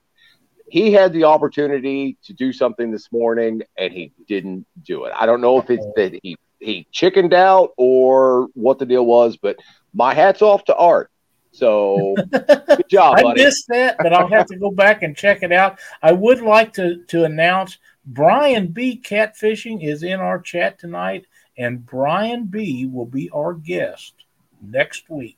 He 0.70 0.94
had 0.94 1.12
the 1.12 1.26
opportunity 1.26 2.18
to 2.24 2.34
do 2.34 2.54
something 2.54 2.92
this 2.92 3.12
morning, 3.12 3.62
and 3.78 3.92
he 3.92 4.14
didn't 4.26 4.66
do 4.84 5.04
it. 5.04 5.14
I 5.20 5.26
don't 5.26 5.42
know 5.42 5.60
if 5.60 5.70
it's 5.70 5.86
that 5.98 6.18
he 6.24 6.38
he 6.62 6.88
chickened 6.92 7.34
out 7.34 7.72
or 7.78 8.48
what 8.54 8.80
the 8.80 8.86
deal 8.86 9.06
was, 9.06 9.38
but 9.38 9.58
my 9.94 10.14
hat's 10.14 10.42
off 10.42 10.64
to 10.66 10.76
Art. 10.76 11.10
So 11.52 12.16
good 12.32 12.88
job, 12.90 13.18
I 13.18 13.24
buddy. 13.24 13.44
missed 13.44 13.66
that, 13.70 13.98
but 13.98 14.14
I'll 14.14 14.30
have 14.30 14.46
to 14.48 14.56
go 14.58 14.72
back 14.72 15.04
and 15.04 15.18
check 15.18 15.44
it 15.44 15.52
out. 15.52 15.80
I 16.02 16.14
would 16.14 16.42
like 16.42 16.72
to 16.74 17.04
to 17.08 17.26
announce 17.26 17.78
Brian 18.06 18.68
B. 18.68 19.02
Catfishing 19.04 19.84
is 19.86 20.04
in 20.04 20.20
our 20.22 20.40
chat 20.40 20.80
tonight, 20.80 21.26
and 21.58 21.86
Brian 21.86 22.46
B 22.46 22.86
will 22.86 23.06
be 23.06 23.30
our 23.32 23.54
guest 23.54 24.14
next 24.62 25.10
week. 25.10 25.38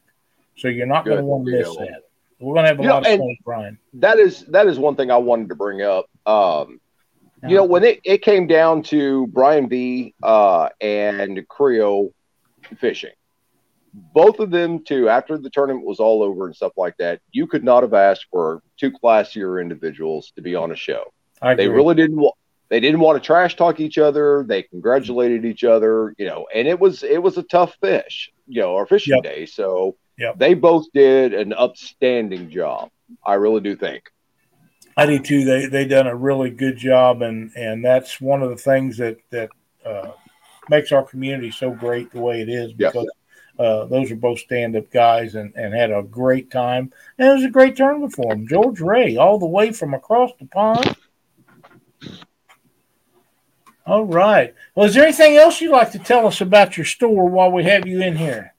So 0.55 0.67
you're 0.67 0.86
not 0.86 1.05
going 1.05 1.17
to 1.17 1.24
want 1.24 1.45
to 1.47 1.51
miss 1.51 1.76
that. 1.78 2.01
We're 2.39 2.53
going 2.53 2.65
to 2.65 2.69
have 2.69 2.80
a 2.80 2.84
You 2.84 2.88
know, 2.89 2.93
lot 2.95 3.07
of 3.07 3.17
fun 3.19 3.38
Brian. 3.43 3.80
that 3.93 4.19
is 4.19 4.45
that 4.47 4.67
is 4.67 4.78
one 4.78 4.95
thing 4.95 5.09
I 5.09 5.17
wanted 5.17 5.49
to 5.49 5.55
bring 5.55 5.82
up. 5.82 6.05
Um, 6.28 6.80
you 7.50 7.56
know, 7.56 7.64
when 7.66 7.84
it, 7.84 8.00
it 8.04 8.22
came 8.22 8.48
down 8.48 8.84
to 8.84 9.28
Brian 9.28 9.68
B 9.68 10.14
uh, 10.24 10.70
and 10.82 11.46
Creo 11.48 12.12
fishing, 12.78 13.12
both 13.94 14.39
of 14.39 14.50
them 14.52 14.84
too, 14.84 15.10
after 15.10 15.38
the 15.38 15.50
tournament 15.50 15.86
was 15.86 16.00
all 16.00 16.24
over 16.24 16.46
and 16.46 16.56
stuff 16.56 16.74
like 16.78 16.96
that, 16.98 17.20
you 17.32 17.48
could 17.48 17.64
not 17.64 17.84
have 17.84 17.94
asked 17.94 18.28
for 18.32 18.62
two 18.78 18.91
classier 18.91 19.62
individuals 19.62 20.32
to 20.36 20.41
be 20.41 20.56
on 20.56 20.72
a 20.72 20.76
show. 20.76 21.04
I 21.41 21.56
They 21.56 21.68
really 21.68 21.96
didn't 21.96 22.18
want 22.18 22.36
they 22.70 22.80
didn't 22.80 23.02
want 23.02 23.22
to 23.22 23.26
trash 23.26 23.56
talk 23.56 23.80
each 23.80 24.00
other. 24.00 24.44
They 24.48 24.64
congratulated 24.64 25.46
each 25.46 25.64
other, 25.64 26.16
you 26.18 26.26
know, 26.26 26.48
and 26.54 26.68
it 26.68 26.80
was 26.80 27.04
it 27.04 27.22
was 27.22 27.38
a 27.38 27.44
tough 27.44 27.76
fish, 27.82 28.32
you 28.48 28.62
know, 28.62 28.76
our 28.76 28.88
fishing 28.88 29.16
Yep. 29.16 29.24
day. 29.24 29.46
So 29.46 29.96
Yep. 30.18 30.39
they 30.39 30.54
both 30.56 30.86
did 30.94 31.34
an 31.34 31.54
upstanding 31.54 32.50
job. 32.50 32.89
I 33.26 33.36
really 33.36 33.62
do 33.62 33.76
think. 33.76 34.04
I 34.96 35.06
do 35.06 35.20
too. 35.20 35.44
They 35.46 35.66
they 35.66 35.86
done 35.86 36.08
a 36.08 36.16
really 36.16 36.50
good 36.50 36.78
job, 36.78 37.22
and 37.22 37.52
and 37.56 37.84
that's 37.84 38.22
one 38.22 38.41
of 38.44 38.50
the 38.50 38.58
things 38.58 38.98
that 38.98 39.18
that 39.32 39.50
uh, 39.86 40.12
makes 40.70 40.91
our 40.91 41.04
community 41.04 41.52
so 41.52 41.72
great 41.72 42.12
the 42.12 42.22
way 42.22 42.41
it 42.41 42.50
is 42.50 42.74
because 42.74 43.10
uh, 43.60 43.86
those 43.86 44.12
are 44.12 44.16
both 44.16 44.39
stand 44.39 44.76
up 44.76 44.91
guys 44.91 45.36
and 45.36 45.54
and 45.56 45.74
had 45.74 45.91
a 45.91 46.04
great 46.04 46.52
time, 46.52 46.91
and 47.18 47.30
it 47.30 47.34
was 47.34 47.44
a 47.44 47.50
great 47.50 47.76
tournament 47.76 48.14
for 48.14 48.34
them. 48.34 48.48
George 48.48 48.82
Ray, 48.82 49.18
all 49.18 49.39
the 49.39 49.46
way 49.46 49.72
from 49.72 49.94
across 49.94 50.32
the 50.39 50.46
pond. 50.46 50.96
All 53.86 54.06
right. 54.06 54.54
Well, 54.76 54.86
is 54.86 54.94
there 54.94 55.04
anything 55.04 55.36
else 55.36 55.60
you'd 55.60 55.72
like 55.72 55.91
to 55.91 56.00
tell 56.00 56.26
us 56.26 56.39
about 56.39 56.78
your 56.78 56.86
store 56.86 57.28
while 57.28 57.52
we 57.52 57.66
have 57.66 57.86
you 57.86 58.02
in 58.02 58.16
here? 58.16 58.53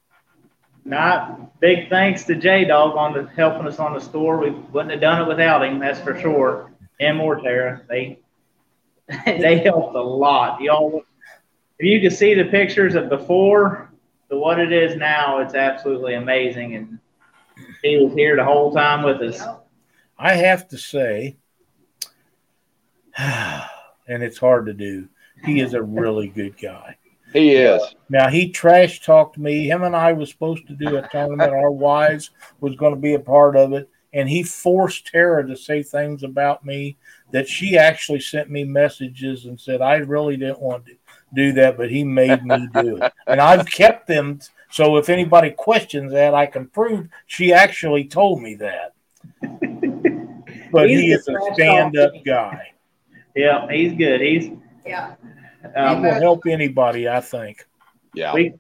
Not 0.85 1.61
big 1.61 1.89
thanks 1.89 2.25
to 2.25 2.35
J 2.35 2.65
Dog 2.65 2.97
on 2.97 3.15
the 3.15 3.31
helping 3.35 3.67
us 3.67 3.79
on 3.79 3.95
the 3.95 4.01
store. 4.01 4.39
We 4.39 4.51
wouldn't 4.51 4.91
have 4.91 5.01
done 5.01 5.23
it 5.23 5.29
without 5.29 5.65
him, 5.65 5.79
that's 5.79 6.01
for 6.01 6.19
sure. 6.21 6.71
And 7.01 7.17
more 7.17 7.41
Tara, 7.41 7.83
they 7.89 8.19
they 9.27 9.59
helped 9.59 9.97
a 9.97 10.03
lot. 10.03 10.61
Y'all, 10.61 11.03
if 11.79 11.87
you 11.87 12.01
can 12.01 12.11
see 12.11 12.35
the 12.35 12.45
pictures 12.45 12.95
of 12.95 13.09
before 13.09 13.91
to 14.31 14.39
what 14.39 14.59
it 14.59 14.73
is 14.73 14.97
now, 14.97 15.39
it's 15.39 15.55
absolutely 15.55 16.15
amazing. 16.15 16.75
And 16.77 16.99
he 17.83 17.99
was 17.99 18.13
here 18.15 18.37
the 18.37 18.45
whole 18.45 18.73
time 18.73 19.03
with 19.03 19.21
us. 19.21 19.43
I 20.19 20.35
have 20.35 20.69
to 20.69 20.79
say, 20.79 21.37
and 23.19 23.63
it's 24.07 24.39
hard 24.39 24.67
to 24.67 24.75
do. 24.75 25.09
He 25.45 25.61
is 25.61 25.75
a 25.75 25.83
really 25.83 26.29
good 26.29 26.57
guy. 26.59 26.97
He 27.35 27.57
is. 27.57 27.83
Now 28.09 28.31
he 28.31 28.51
trash 28.51 29.01
talked 29.01 29.37
me. 29.37 29.69
Him 29.69 29.83
and 29.83 29.95
I 29.95 30.13
was 30.13 30.31
supposed 30.31 30.67
to 30.69 30.75
do 30.75 30.97
a 30.97 31.09
tournament. 31.09 31.53
Our 31.53 31.71
wives 31.89 32.31
was 32.61 32.77
going 32.77 32.95
to 32.95 33.01
be 33.01 33.15
a 33.15 33.21
part 33.21 33.57
of 33.57 33.73
it, 33.73 33.91
and 34.13 34.29
he 34.29 34.45
forced 34.45 35.09
Tara 35.09 35.47
to 35.47 35.57
say 35.57 35.83
things 35.83 36.23
about 36.23 36.65
me 36.65 36.97
that 37.33 37.49
she 37.49 37.77
actually 37.77 38.21
sent 38.21 38.51
me 38.51 38.63
messages 38.63 39.47
and 39.47 39.61
said 39.61 39.83
I 39.83 39.97
really 39.97 40.37
didn't 40.37 40.61
want 40.61 40.87
to 40.87 40.93
do 41.35 41.53
that, 41.55 41.77
but 41.77 41.91
he 41.91 42.05
made 42.05 42.45
me 42.45 42.69
do 42.73 42.99
it, 42.99 43.13
and 43.27 43.41
I've 43.41 43.67
kept 43.67 44.07
them. 44.07 44.39
So 44.71 44.97
if 44.97 45.09
anybody 45.09 45.51
questions 45.51 46.13
that, 46.13 46.35
I 46.35 46.47
can 46.47 46.69
prove 46.69 47.09
she 47.27 47.53
actually 47.53 48.05
told 48.05 48.41
me 48.41 48.55
that. 48.55 48.95
But 50.75 50.91
he 50.91 51.13
is 51.13 51.29
a 51.29 51.37
stand-up 51.53 52.11
talking. 52.11 52.23
guy. 52.25 52.73
Yeah, 53.37 53.71
he's 53.71 53.97
good. 53.97 54.21
He's 54.21 54.51
Yeah. 54.85 55.15
He 55.73 55.81
um, 55.81 56.03
will 56.03 56.15
help 56.15 56.47
anybody, 56.47 57.09
I 57.09 57.21
think. 57.21 57.67
Yeah. 58.15 58.35
we 58.35 58.55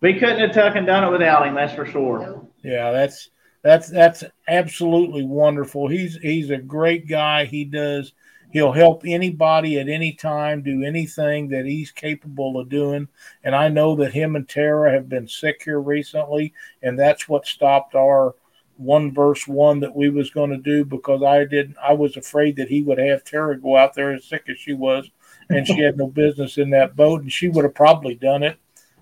we 0.00 0.14
couldn't 0.14 0.40
have 0.40 0.52
tuck 0.52 0.76
and 0.76 0.86
done 0.86 1.04
it 1.04 1.10
without 1.10 1.46
him. 1.46 1.54
That's 1.54 1.74
for 1.74 1.86
sure. 1.86 2.46
Yeah, 2.62 2.90
that's 2.90 3.30
that's 3.62 3.88
that's 3.88 4.24
absolutely 4.48 5.24
wonderful. 5.24 5.88
He's 5.88 6.16
he's 6.16 6.50
a 6.50 6.58
great 6.58 7.08
guy. 7.08 7.44
He 7.44 7.64
does 7.64 8.12
he'll 8.50 8.72
help 8.72 9.02
anybody 9.04 9.78
at 9.78 9.88
any 9.88 10.12
time 10.12 10.62
do 10.62 10.82
anything 10.82 11.48
that 11.48 11.66
he's 11.66 11.90
capable 11.90 12.58
of 12.58 12.68
doing. 12.68 13.08
And 13.44 13.54
I 13.54 13.68
know 13.68 13.96
that 13.96 14.12
him 14.12 14.36
and 14.36 14.48
Tara 14.48 14.92
have 14.92 15.08
been 15.08 15.28
sick 15.28 15.62
here 15.64 15.80
recently, 15.80 16.54
and 16.82 16.98
that's 16.98 17.28
what 17.28 17.46
stopped 17.46 17.94
our 17.94 18.34
one 18.76 19.12
verse 19.12 19.48
one 19.48 19.80
that 19.80 19.94
we 19.94 20.10
was 20.10 20.30
going 20.30 20.50
to 20.50 20.58
do 20.58 20.84
because 20.84 21.22
I 21.22 21.44
didn't 21.44 21.76
I 21.82 21.94
was 21.94 22.16
afraid 22.16 22.56
that 22.56 22.68
he 22.68 22.82
would 22.82 22.98
have 22.98 23.24
Tara 23.24 23.58
go 23.58 23.76
out 23.76 23.94
there 23.94 24.12
as 24.12 24.24
sick 24.24 24.44
as 24.48 24.58
she 24.58 24.74
was 24.74 25.10
and 25.50 25.66
she 25.66 25.78
had 25.78 25.96
no 25.96 26.06
business 26.08 26.58
in 26.58 26.70
that 26.70 26.96
boat 26.96 27.22
and 27.22 27.32
she 27.32 27.48
would 27.48 27.64
have 27.64 27.74
probably 27.74 28.14
done 28.14 28.42
it 28.42 28.56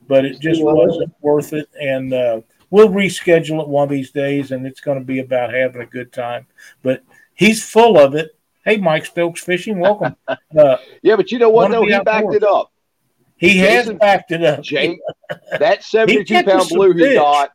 but 0.07 0.25
it 0.25 0.39
just 0.41 0.63
wasn't 0.63 1.13
worth 1.21 1.53
it 1.53 1.69
and 1.81 2.13
uh, 2.13 2.41
we'll 2.71 2.89
reschedule 2.89 3.63
it 3.63 3.69
one 3.69 3.85
of 3.85 3.91
these 3.91 4.11
days 4.11 4.51
and 4.51 4.67
it's 4.67 4.81
going 4.81 4.99
to 4.99 5.05
be 5.05 5.21
about 5.21 5.53
having 5.53 5.81
a 5.83 5.87
good 5.87 6.13
time 6.13 6.47
but 6.83 7.03
he's 7.35 7.65
full 7.65 7.99
of 7.99 8.15
it 8.15 8.37
hey 8.65 8.77
mike 8.77 9.05
stokes 9.07 9.43
fishing 9.43 9.79
welcome 9.79 10.15
uh, 10.29 10.77
Yeah, 11.03 11.17
but 11.17 11.33
you 11.33 11.39
know 11.39 11.49
what 11.51 11.71
Wanna 11.71 11.77
though? 11.77 11.85
He 11.85 11.91
backed 12.05 12.09
outdoors. 12.09 12.37
it 12.37 12.43
up. 12.45 12.73
he 13.37 13.59
has 13.59 13.91
backed 13.95 14.31
it 14.33 14.45
up 14.45 14.63
Jake, 14.63 14.99
that 15.59 15.83
72 15.83 16.25
catches 16.25 16.51
pound 16.53 16.63
some 16.69 16.77
blue 16.77 16.93
he 16.93 17.15
got, 17.15 17.51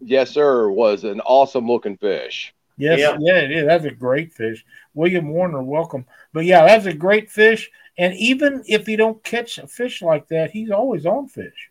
yes, 0.00 0.30
sir, 0.30 0.70
was 0.70 1.02
an 1.04 1.20
awesome 1.22 1.66
looking 1.66 1.96
fish. 1.96 2.54
Yes, 2.76 3.00
Yeah. 3.00 3.16
yeah, 3.18 3.38
it 3.40 3.50
is. 3.50 3.66
That's 3.66 3.84
a 3.86 3.90
great 3.90 4.32
fish. 4.32 4.64
William 4.94 5.28
Warner, 5.30 5.60
welcome. 5.62 6.06
But 6.32 6.44
yeah, 6.44 6.64
that's 6.64 6.86
a 6.86 6.92
great 6.92 7.28
fish. 7.28 7.68
And 7.98 8.14
even 8.14 8.62
if 8.66 8.88
you 8.88 8.96
don't 8.96 9.22
catch 9.24 9.58
a 9.58 9.66
fish 9.66 10.02
like 10.02 10.28
that, 10.28 10.50
he's 10.52 10.70
always 10.70 11.04
on 11.04 11.26
fish. 11.28 11.70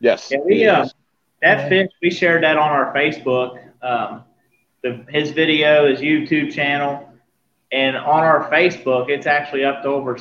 Yes. 0.00 0.28
Yeah, 0.30 0.38
we 0.44 0.66
uh, 0.66 0.84
that 1.42 1.58
Yeah. 1.62 1.68
fish 1.68 1.90
we 2.02 2.10
shared 2.10 2.42
that 2.44 2.56
on 2.58 2.70
our 2.70 2.94
Facebook. 2.94 3.58
Um, 3.82 4.24
the 4.82 5.04
his 5.08 5.30
video, 5.30 5.88
his 5.88 6.00
YouTube 6.00 6.52
channel, 6.52 7.08
and 7.72 7.96
on 7.96 8.22
our 8.22 8.50
Facebook, 8.50 9.08
it's 9.08 9.26
actually 9.26 9.64
up 9.64 9.82
to 9.82 9.88
over 9.88 10.18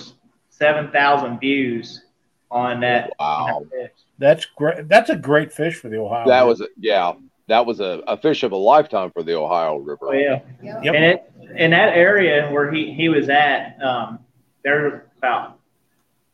seven 0.50 0.90
thousand 0.92 1.40
views 1.40 2.06
on 2.50 2.80
that. 2.82 3.12
Wow. 3.20 3.64
that 3.64 3.70
fish. 3.72 3.92
That's 4.20 4.46
great. 4.46 4.88
That's 4.88 5.10
a 5.10 5.16
great 5.18 5.52
fish 5.52 5.76
for 5.76 5.90
the 5.90 5.98
Ohio. 5.98 6.26
That 6.28 6.38
River. 6.40 6.48
was, 6.48 6.62
a, 6.62 6.68
yeah, 6.80 7.14
that 7.48 7.66
was 7.66 7.82
a, 7.82 8.02
a 8.08 8.16
fish 8.16 8.44
of 8.44 8.54
a 8.54 8.56
lifetime 8.58 9.12
for 9.12 9.24
the 9.24 9.34
Ohio 9.38 9.76
River. 9.78 10.08
Oh 10.08 10.12
yeah, 10.14 10.40
Yep. 10.62 10.84
Yep. 10.86 10.96
and 10.96 11.04
it 11.04 11.32
in 11.58 11.72
that 11.72 11.98
area 11.98 12.50
where 12.52 12.72
he 12.72 12.94
he 12.94 13.10
was 13.10 13.28
at, 13.28 13.78
um, 13.84 14.20
there 14.64 15.08
about 15.24 15.58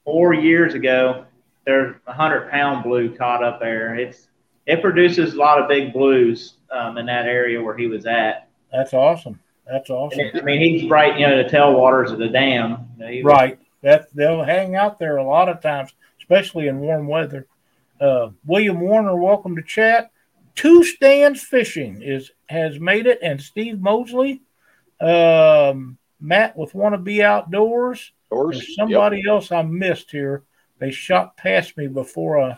four 0.04 0.34
years 0.34 0.74
ago, 0.74 1.26
there's 1.66 1.96
a 2.08 2.14
hundred 2.14 2.50
pound 2.50 2.84
blue 2.84 3.16
caught 3.16 3.44
up 3.44 3.60
there. 3.60 3.96
It's 3.96 4.28
it 4.66 4.82
produces 4.82 5.34
a 5.36 5.38
lot 5.38 5.62
of 5.62 5.68
big 5.68 5.94
blues 5.94 6.56
um, 6.72 6.98
in 6.98 7.06
that 7.06 7.26
area 7.28 7.62
where 7.62 7.78
he 7.78 7.88
was 7.88 8.06
at. 8.08 8.50
That's 8.72 8.94
awesome. 8.94 9.40
That's 9.68 9.90
awesome. 9.92 10.32
I 10.34 10.42
mean, 10.42 10.60
he's 10.62 10.90
right, 10.90 11.20
you 11.20 11.28
know, 11.28 11.42
the 11.42 11.50
tailwaters 11.50 12.12
of 12.12 12.18
the 12.18 12.28
dam. 12.30 12.88
You 12.98 13.06
know, 13.06 13.12
was- 13.12 13.24
Right. 13.24 13.60
That 13.82 14.14
they'll 14.14 14.44
hang 14.44 14.76
out 14.76 15.00
there 15.00 15.18
a 15.18 15.24
lot 15.24 15.48
of 15.48 15.62
times, 15.62 15.94
especially 16.20 16.68
in 16.68 16.80
warm 16.80 17.08
weather. 17.08 17.48
Uh, 18.02 18.30
William 18.46 18.80
Warner, 18.82 19.16
welcome 19.16 19.56
to 19.56 19.62
chat. 19.62 20.12
Two 20.56 20.84
stands 20.84 21.42
fishing 21.42 22.02
is 22.02 22.32
has 22.50 22.78
made 22.80 23.06
it, 23.08 23.20
and 23.22 23.40
Steve 23.40 23.80
Mosley, 23.80 24.42
um, 25.00 25.98
Matt 26.20 26.58
with 26.58 26.76
want 26.76 26.94
to 26.94 26.98
be 26.98 27.24
outdoors. 27.24 28.12
There's 28.32 28.76
somebody 28.76 29.24
else 29.28 29.52
I 29.52 29.62
missed 29.64 30.12
here. 30.12 30.44
They 30.80 30.92
shot 30.92 31.36
past 31.38 31.78
me 31.78 31.88
before. 31.88 32.40
Uh, 32.40 32.56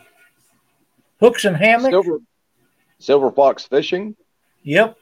hooks 1.20 1.44
and 1.44 1.54
Yep. 1.54 1.60
hammock. 1.60 1.90
Silver, 1.90 2.18
Silver 2.98 3.30
Fox 3.32 3.64
Fishing. 3.66 4.16
Yep. 4.62 4.96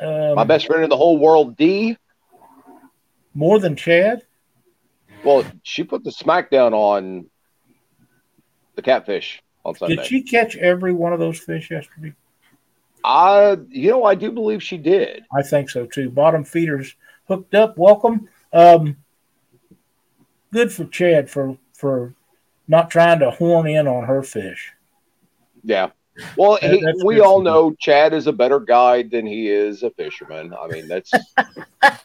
Um, 0.00 0.34
My 0.34 0.44
best 0.44 0.66
friend 0.66 0.82
in 0.84 0.90
the 0.90 0.96
whole 0.96 1.18
world, 1.18 1.56
D. 1.56 1.96
more 3.34 3.58
than 3.58 3.76
Chad. 3.76 4.22
Well, 5.22 5.44
she 5.62 5.84
put 5.84 6.04
the 6.04 6.10
smackdown 6.10 6.72
on 6.72 7.28
the 8.76 8.82
catfish 8.82 9.42
on 9.64 9.74
Sunday. 9.74 9.96
Did 9.96 10.06
she 10.06 10.22
catch 10.22 10.56
every 10.56 10.92
one 10.92 11.12
of 11.12 11.18
those 11.18 11.38
fish 11.38 11.70
yesterday? 11.70 12.14
I, 13.04 13.56
you 13.68 13.90
know, 13.90 14.04
I 14.04 14.14
do 14.14 14.32
believe 14.32 14.62
she 14.62 14.78
did. 14.78 15.24
I 15.36 15.42
think 15.42 15.70
so 15.70 15.86
too. 15.86 16.10
Bottom 16.10 16.44
feeders 16.44 16.94
hooked 17.28 17.54
up. 17.54 17.78
Welcome. 17.78 18.28
Um, 18.56 18.96
good 20.52 20.72
for 20.72 20.86
Chad 20.86 21.28
for 21.28 21.58
for 21.74 22.14
not 22.66 22.90
trying 22.90 23.18
to 23.20 23.30
horn 23.30 23.66
in 23.66 23.86
on 23.86 24.04
her 24.04 24.22
fish. 24.22 24.72
Yeah. 25.62 25.90
Well, 26.38 26.56
he, 26.62 26.82
we 27.04 27.20
all 27.20 27.42
know 27.42 27.74
Chad 27.78 28.14
is 28.14 28.26
a 28.26 28.32
better 28.32 28.58
guide 28.58 29.10
than 29.10 29.26
he 29.26 29.50
is 29.50 29.82
a 29.82 29.90
fisherman. 29.90 30.54
I 30.58 30.66
mean, 30.68 30.88
that's 30.88 31.12
at 31.82 32.00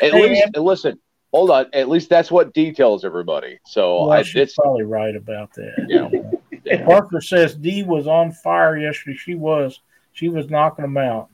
Hey, 0.00 0.12
least 0.12 0.56
listen. 0.56 1.00
Hold 1.32 1.50
on. 1.50 1.66
At 1.72 1.88
least 1.88 2.08
that's 2.08 2.30
what 2.30 2.54
details 2.54 3.04
everybody. 3.04 3.58
So 3.66 4.02
Well, 4.06 4.12
I, 4.12 4.22
she's 4.22 4.42
it's 4.42 4.54
probably 4.54 4.84
right 4.84 5.16
about 5.16 5.52
that. 5.54 5.86
Yeah. 5.88 6.08
Yeah. 6.62 6.84
Parker 6.84 7.22
says 7.22 7.54
D 7.54 7.84
was 7.84 8.06
on 8.06 8.32
fire 8.32 8.76
yesterday. 8.76 9.16
She 9.16 9.34
was. 9.34 9.80
She 10.12 10.28
was 10.28 10.50
knocking 10.50 10.82
them 10.82 10.98
out. 10.98 11.30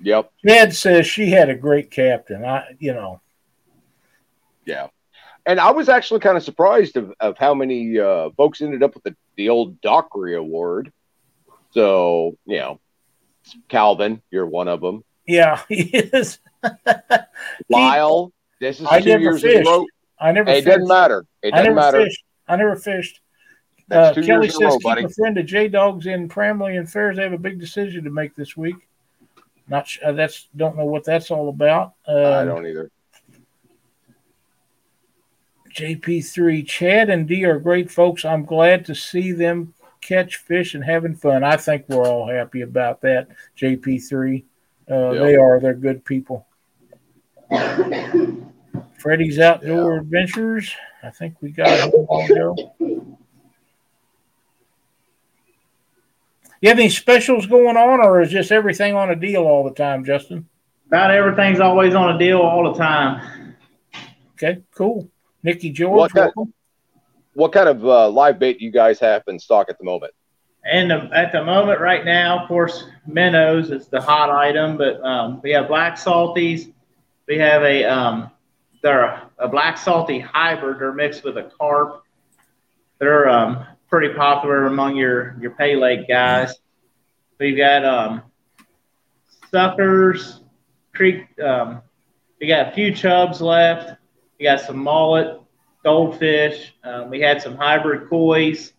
Yep. 0.00 0.30
Chad 0.46 0.74
says 0.74 1.06
she 1.06 1.30
had 1.30 1.48
a 1.50 1.54
great 1.54 1.90
captain. 1.90 2.44
I, 2.44 2.76
you 2.78 2.92
know, 2.94 3.20
Yeah. 4.64 4.88
and 5.46 5.58
I 5.60 5.70
was 5.70 5.88
actually 5.88 6.20
kind 6.20 6.36
of 6.36 6.42
surprised 6.42 6.96
of, 6.96 7.12
of 7.20 7.38
how 7.38 7.54
many 7.54 7.98
uh, 7.98 8.30
folks 8.36 8.60
ended 8.60 8.82
up 8.82 8.94
with 8.94 9.04
the, 9.04 9.16
the 9.36 9.48
old 9.48 9.80
Dockery 9.80 10.34
Award. 10.36 10.92
So, 11.72 12.36
you 12.46 12.58
know, 12.58 12.80
Calvin, 13.68 14.22
you're 14.30 14.46
one 14.46 14.68
of 14.68 14.80
them. 14.80 15.04
Yeah, 15.26 15.60
he 15.68 15.82
is. 15.96 16.38
Lyle, 17.68 18.32
this 18.60 18.80
is 18.80 18.86
I 18.86 19.00
two 19.00 19.18
years 19.20 19.42
in 19.44 19.50
fished. 19.50 19.66
a 19.68 19.70
row. 19.70 19.86
I 20.18 20.32
never. 20.32 20.50
It 20.50 20.54
fished. 20.54 20.66
doesn't 20.66 20.88
matter. 20.88 21.26
It 21.42 21.50
doesn't 21.50 21.64
never 21.64 21.74
matter. 21.76 22.04
fished. 22.04 22.24
I 22.48 22.56
never 22.56 22.76
fished. 22.76 23.20
That's 23.88 24.16
Uh, 24.16 24.20
two 24.20 24.26
Kelly 24.26 24.46
in 24.46 24.52
says, 24.52 24.60
row, 24.62 24.72
keep 24.78 24.82
buddy. 24.82 25.04
a 25.04 25.08
friend 25.10 25.36
of 25.38 25.46
J 25.46 25.68
Dogs 25.68 26.06
in 26.06 26.28
Pramley 26.28 26.76
and 26.76 26.90
Fairs. 26.90 27.16
They 27.16 27.22
have 27.22 27.32
a 27.32 27.38
big 27.38 27.60
decision 27.60 28.04
to 28.04 28.10
make 28.10 28.34
this 28.34 28.56
week. 28.56 28.76
Not 29.68 29.88
sh- 29.88 29.98
uh, 30.04 30.12
that's 30.12 30.48
don't 30.56 30.76
know 30.76 30.84
what 30.84 31.04
that's 31.04 31.30
all 31.30 31.48
about. 31.48 31.94
Uh, 32.06 32.32
I 32.32 32.44
don't 32.44 32.66
either. 32.66 32.90
JP3 35.74 36.66
Chad 36.66 37.10
and 37.10 37.28
D 37.28 37.44
are 37.44 37.58
great 37.58 37.90
folks. 37.90 38.24
I'm 38.24 38.44
glad 38.44 38.86
to 38.86 38.94
see 38.94 39.32
them 39.32 39.74
catch 40.00 40.36
fish 40.36 40.74
and 40.74 40.82
having 40.84 41.14
fun. 41.14 41.44
I 41.44 41.56
think 41.56 41.84
we're 41.88 42.06
all 42.08 42.26
happy 42.28 42.62
about 42.62 43.00
that. 43.02 43.28
JP3, 43.58 44.44
uh, 44.90 45.10
Yeah. 45.10 45.20
they 45.20 45.36
are. 45.36 45.60
They're 45.60 45.74
good 45.74 46.04
people. 46.04 46.46
Freddie's 48.98 49.38
Outdoor 49.38 49.98
Adventures. 49.98 50.74
I 51.02 51.10
think 51.10 51.34
we 51.42 51.50
got 51.50 51.68
him 51.68 51.90
on 52.08 52.28
go. 52.28 53.16
You 56.66 56.70
have 56.70 56.80
any 56.80 56.88
specials 56.88 57.46
going 57.46 57.76
on, 57.76 58.04
or 58.04 58.20
is 58.20 58.28
just 58.32 58.50
everything 58.50 58.96
on 58.96 59.10
a 59.10 59.14
deal 59.14 59.44
all 59.44 59.62
the 59.62 59.70
time, 59.70 60.04
Justin? 60.04 60.48
About 60.88 61.12
everything's 61.12 61.60
always 61.60 61.94
on 61.94 62.16
a 62.16 62.18
deal 62.18 62.40
all 62.40 62.72
the 62.72 62.76
time. 62.76 63.54
Okay, 64.32 64.62
cool. 64.74 65.08
Nikki 65.44 65.70
George, 65.70 65.96
What 65.96 66.12
kind- 66.12 66.32
welcome. 66.34 66.52
What 67.34 67.52
kind 67.52 67.68
of 67.68 67.86
uh, 67.86 68.08
live 68.08 68.40
bait 68.40 68.58
do 68.58 68.64
you 68.64 68.72
guys 68.72 68.98
have 68.98 69.22
in 69.28 69.38
stock 69.38 69.68
at 69.68 69.78
the 69.78 69.84
moment? 69.84 70.12
And 70.64 70.90
the, 70.90 71.08
at 71.14 71.30
the 71.30 71.44
moment, 71.44 71.80
right 71.80 72.04
now, 72.04 72.40
of 72.40 72.48
course, 72.48 72.82
minnows 73.06 73.70
is 73.70 73.86
the 73.86 74.00
hot 74.00 74.30
item, 74.30 74.76
but 74.76 75.00
um, 75.04 75.40
we 75.44 75.52
have 75.52 75.68
black 75.68 75.94
salties. 75.94 76.72
We 77.28 77.38
have 77.38 77.62
a 77.62 77.84
um, 77.84 78.32
they're 78.82 79.04
a, 79.04 79.30
a 79.38 79.46
black 79.46 79.78
salty 79.78 80.18
hybrid. 80.18 80.80
They're 80.80 80.92
mixed 80.92 81.22
with 81.22 81.36
a 81.38 81.44
carp. 81.44 82.02
They're 82.98 83.28
um, 83.28 83.64
pretty 83.96 84.12
popular 84.12 84.66
among 84.66 84.94
your 84.94 85.38
your 85.40 85.52
pay 85.52 85.74
lake 85.74 86.06
guys. 86.06 86.52
We've 87.40 87.56
got 87.56 87.82
um, 87.82 88.22
suckers, 89.50 90.42
creek. 90.94 91.24
Um, 91.40 91.80
we 92.38 92.46
got 92.46 92.68
a 92.68 92.72
few 92.72 92.94
chubs 92.94 93.40
left. 93.40 93.98
We 94.38 94.44
got 94.44 94.60
some 94.60 94.76
mullet, 94.76 95.40
goldfish. 95.82 96.74
Um, 96.84 97.08
we 97.08 97.22
had 97.22 97.40
some 97.40 97.56
hybrid 97.56 98.10
kois. 98.10 98.72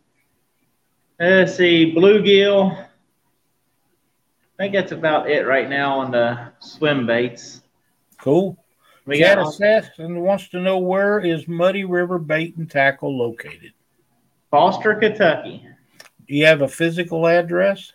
Let's 1.19 1.55
see, 1.55 1.95
bluegill. 1.95 2.77
I 2.79 2.87
think 4.59 4.75
that's 4.75 4.91
about 4.91 5.31
it 5.31 5.47
right 5.47 5.67
now 5.67 6.01
on 6.01 6.11
the 6.11 6.51
swim 6.59 7.07
baits. 7.07 7.63
Cool. 8.21 8.55
We 9.07 9.17
Cat 9.17 9.39
got 9.39 9.97
and 9.97 10.21
wants 10.21 10.49
to 10.49 10.59
know 10.59 10.77
where 10.77 11.19
is 11.19 11.47
Muddy 11.47 11.85
River 11.85 12.19
Bait 12.19 12.55
and 12.57 12.69
Tackle 12.69 13.17
located. 13.17 13.73
Foster, 14.49 14.95
Kentucky, 14.95 15.67
Do 16.27 16.35
you 16.35 16.45
have 16.45 16.61
a 16.61 16.67
physical 16.67 17.27
address? 17.27 17.93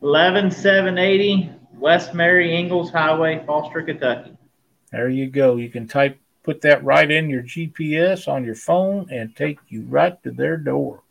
11780 0.00 1.50
West 1.74 2.14
Mary 2.14 2.56
Ingles 2.56 2.90
Highway, 2.90 3.42
Foster, 3.46 3.82
Kentucky. 3.82 4.36
There 4.90 5.08
you 5.08 5.28
go. 5.28 5.56
You 5.56 5.70
can 5.70 5.86
type, 5.86 6.18
put 6.42 6.60
that 6.62 6.84
right 6.84 7.10
in 7.10 7.30
your 7.30 7.42
GPS 7.42 8.26
on 8.28 8.44
your 8.44 8.54
phone, 8.54 9.08
and 9.10 9.34
take 9.36 9.58
you 9.68 9.82
right 9.82 10.20
to 10.24 10.30
their 10.30 10.56
door. 10.56 11.02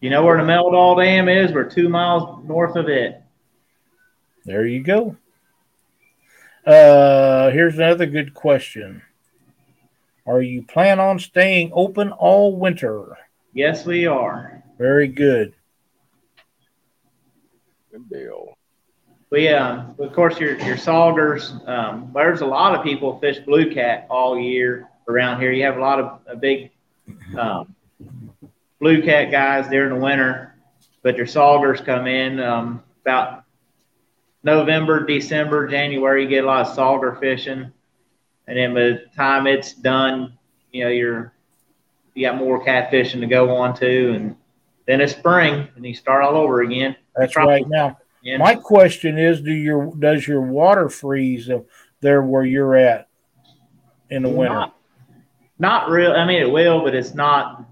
You 0.00 0.10
know 0.10 0.24
where 0.24 0.36
the 0.36 0.42
Meldahl 0.42 1.02
Dam 1.02 1.28
is? 1.28 1.52
We're 1.52 1.64
two 1.64 1.88
miles 1.88 2.44
north 2.46 2.76
of 2.76 2.88
it. 2.88 3.22
There 4.44 4.66
you 4.66 4.82
go. 4.82 5.16
Uh, 6.66 7.50
here's 7.50 7.76
another 7.76 8.06
good 8.06 8.34
question. 8.34 9.02
Are 10.26 10.42
you 10.42 10.62
plan 10.62 11.00
on 11.00 11.18
staying 11.18 11.70
open 11.72 12.12
all 12.12 12.56
winter? 12.56 13.16
Yes, 13.56 13.86
we 13.86 14.06
are. 14.06 14.62
Very 14.76 15.08
good. 15.08 15.54
Good 17.90 18.06
deal. 18.10 18.54
We, 19.30 19.48
um, 19.48 19.94
of 19.98 20.12
course, 20.12 20.38
your 20.38 20.58
your 20.58 20.76
saugers. 20.76 21.66
Um, 21.66 22.10
there's 22.14 22.42
a 22.42 22.46
lot 22.46 22.74
of 22.74 22.84
people 22.84 23.18
fish 23.18 23.38
blue 23.38 23.72
cat 23.72 24.08
all 24.10 24.38
year 24.38 24.90
around 25.08 25.40
here. 25.40 25.52
You 25.52 25.64
have 25.64 25.78
a 25.78 25.80
lot 25.80 25.98
of 25.98 26.20
a 26.26 26.36
big 26.36 26.70
um, 27.38 27.74
blue 28.78 29.00
cat 29.02 29.30
guys 29.30 29.68
during 29.70 29.94
the 29.94 30.00
winter, 30.04 30.54
but 31.02 31.16
your 31.16 31.24
saugers 31.24 31.82
come 31.82 32.06
in 32.06 32.38
um, 32.38 32.82
about 33.06 33.44
November, 34.42 35.06
December, 35.06 35.66
January. 35.66 36.24
You 36.24 36.28
get 36.28 36.44
a 36.44 36.46
lot 36.46 36.66
of 36.66 36.76
sauger 36.76 37.18
fishing, 37.18 37.72
and 38.46 38.58
then 38.58 38.74
by 38.74 38.80
the 38.80 39.04
time 39.16 39.46
it's 39.46 39.72
done, 39.72 40.36
you 40.72 40.84
know 40.84 40.90
you're 40.90 41.32
you 42.16 42.26
got 42.26 42.36
more 42.36 42.64
cat 42.64 42.90
fishing 42.90 43.20
to 43.20 43.26
go 43.26 43.54
on 43.54 43.74
to, 43.76 44.12
and 44.12 44.34
then 44.86 45.00
it's 45.00 45.12
spring 45.12 45.68
and 45.76 45.84
you 45.84 45.94
start 45.94 46.24
all 46.24 46.36
over 46.36 46.62
again. 46.62 46.96
That's 47.14 47.32
Probably- 47.34 47.54
right. 47.54 47.68
Now, 47.68 47.98
Yeah. 48.22 48.38
my 48.38 48.54
question 48.56 49.18
is: 49.18 49.40
Do 49.42 49.52
your 49.52 49.92
does 49.98 50.26
your 50.26 50.40
water 50.40 50.88
freeze 50.88 51.48
uh, 51.50 51.60
there 52.00 52.22
where 52.22 52.44
you're 52.44 52.74
at 52.74 53.08
in 54.10 54.22
the 54.22 54.28
winter? 54.30 54.54
Not, 54.54 54.76
not 55.58 55.90
real. 55.90 56.12
I 56.12 56.24
mean, 56.26 56.40
it 56.42 56.50
will, 56.50 56.82
but 56.82 56.94
it's 56.94 57.14
not 57.14 57.64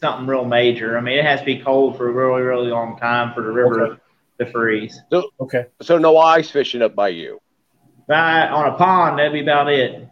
something 0.00 0.26
real 0.26 0.44
major. 0.44 0.98
I 0.98 1.00
mean, 1.00 1.18
it 1.18 1.24
has 1.24 1.40
to 1.40 1.46
be 1.46 1.58
cold 1.58 1.96
for 1.96 2.08
a 2.08 2.12
really, 2.12 2.42
really 2.42 2.68
long 2.70 2.98
time 2.98 3.32
for 3.34 3.42
the 3.42 3.50
river 3.50 3.82
Okay. 3.86 4.00
to 4.40 4.46
freeze. 4.50 5.00
Okay. 5.40 5.66
So 5.80 5.96
no 5.98 6.18
ice 6.18 6.50
fishing 6.50 6.82
up 6.82 6.94
by 6.94 7.08
you. 7.08 7.40
But 8.08 8.50
on 8.50 8.66
a 8.68 8.72
pond, 8.76 9.18
that'd 9.18 9.32
be 9.32 9.40
about 9.40 9.70
it. 9.72 10.06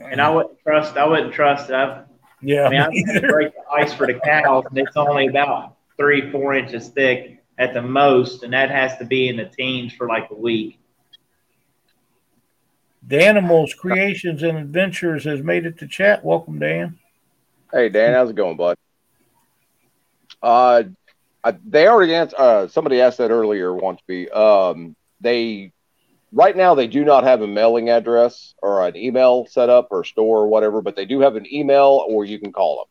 And 0.00 0.20
I 0.20 0.30
wouldn't 0.30 0.58
trust. 0.62 0.96
I 0.96 1.06
wouldn't 1.06 1.32
trust. 1.34 1.70
I, 1.70 2.03
Yeah. 2.44 2.66
I 2.66 2.70
mean, 2.70 2.80
I 2.80 2.88
me 2.88 3.04
would 3.06 3.16
either. 3.16 3.28
break 3.28 3.54
the 3.54 3.70
ice 3.72 3.92
for 3.94 4.06
the 4.06 4.20
cows, 4.20 4.64
and 4.68 4.78
it's 4.78 4.96
only 4.96 5.28
about 5.28 5.76
three, 5.96 6.30
four 6.30 6.54
inches 6.54 6.88
thick 6.88 7.42
at 7.58 7.72
the 7.72 7.82
most, 7.82 8.42
and 8.42 8.52
that 8.52 8.70
has 8.70 8.96
to 8.98 9.04
be 9.04 9.28
in 9.28 9.36
the 9.36 9.46
teens 9.46 9.92
for 9.94 10.08
like 10.08 10.28
a 10.30 10.34
week. 10.34 10.78
Danimals 13.06 13.76
Creations 13.76 14.42
and 14.42 14.58
Adventures 14.58 15.24
has 15.24 15.42
made 15.42 15.66
it 15.66 15.78
to 15.78 15.86
chat. 15.86 16.24
Welcome, 16.24 16.58
Dan. 16.58 16.98
Hey 17.72 17.88
Dan, 17.88 18.14
how's 18.14 18.30
it 18.30 18.36
going, 18.36 18.56
bud? 18.56 18.76
Uh, 20.42 20.84
I, 21.42 21.52
they 21.66 21.86
already 21.86 22.14
answered. 22.14 22.38
Uh, 22.38 22.68
somebody 22.68 23.00
asked 23.00 23.18
that 23.18 23.30
earlier. 23.30 23.74
Want 23.74 23.98
to 23.98 24.04
be? 24.06 24.30
Um, 24.30 24.96
they 25.20 25.72
right 26.34 26.56
now 26.56 26.74
they 26.74 26.86
do 26.86 27.04
not 27.04 27.24
have 27.24 27.40
a 27.40 27.46
mailing 27.46 27.88
address 27.88 28.54
or 28.62 28.86
an 28.86 28.96
email 28.96 29.46
set 29.46 29.70
up 29.70 29.88
or 29.90 30.04
store 30.04 30.40
or 30.40 30.48
whatever, 30.48 30.82
but 30.82 30.96
they 30.96 31.06
do 31.06 31.20
have 31.20 31.36
an 31.36 31.46
email 31.52 32.04
or 32.08 32.24
you 32.24 32.38
can 32.38 32.52
call 32.52 32.86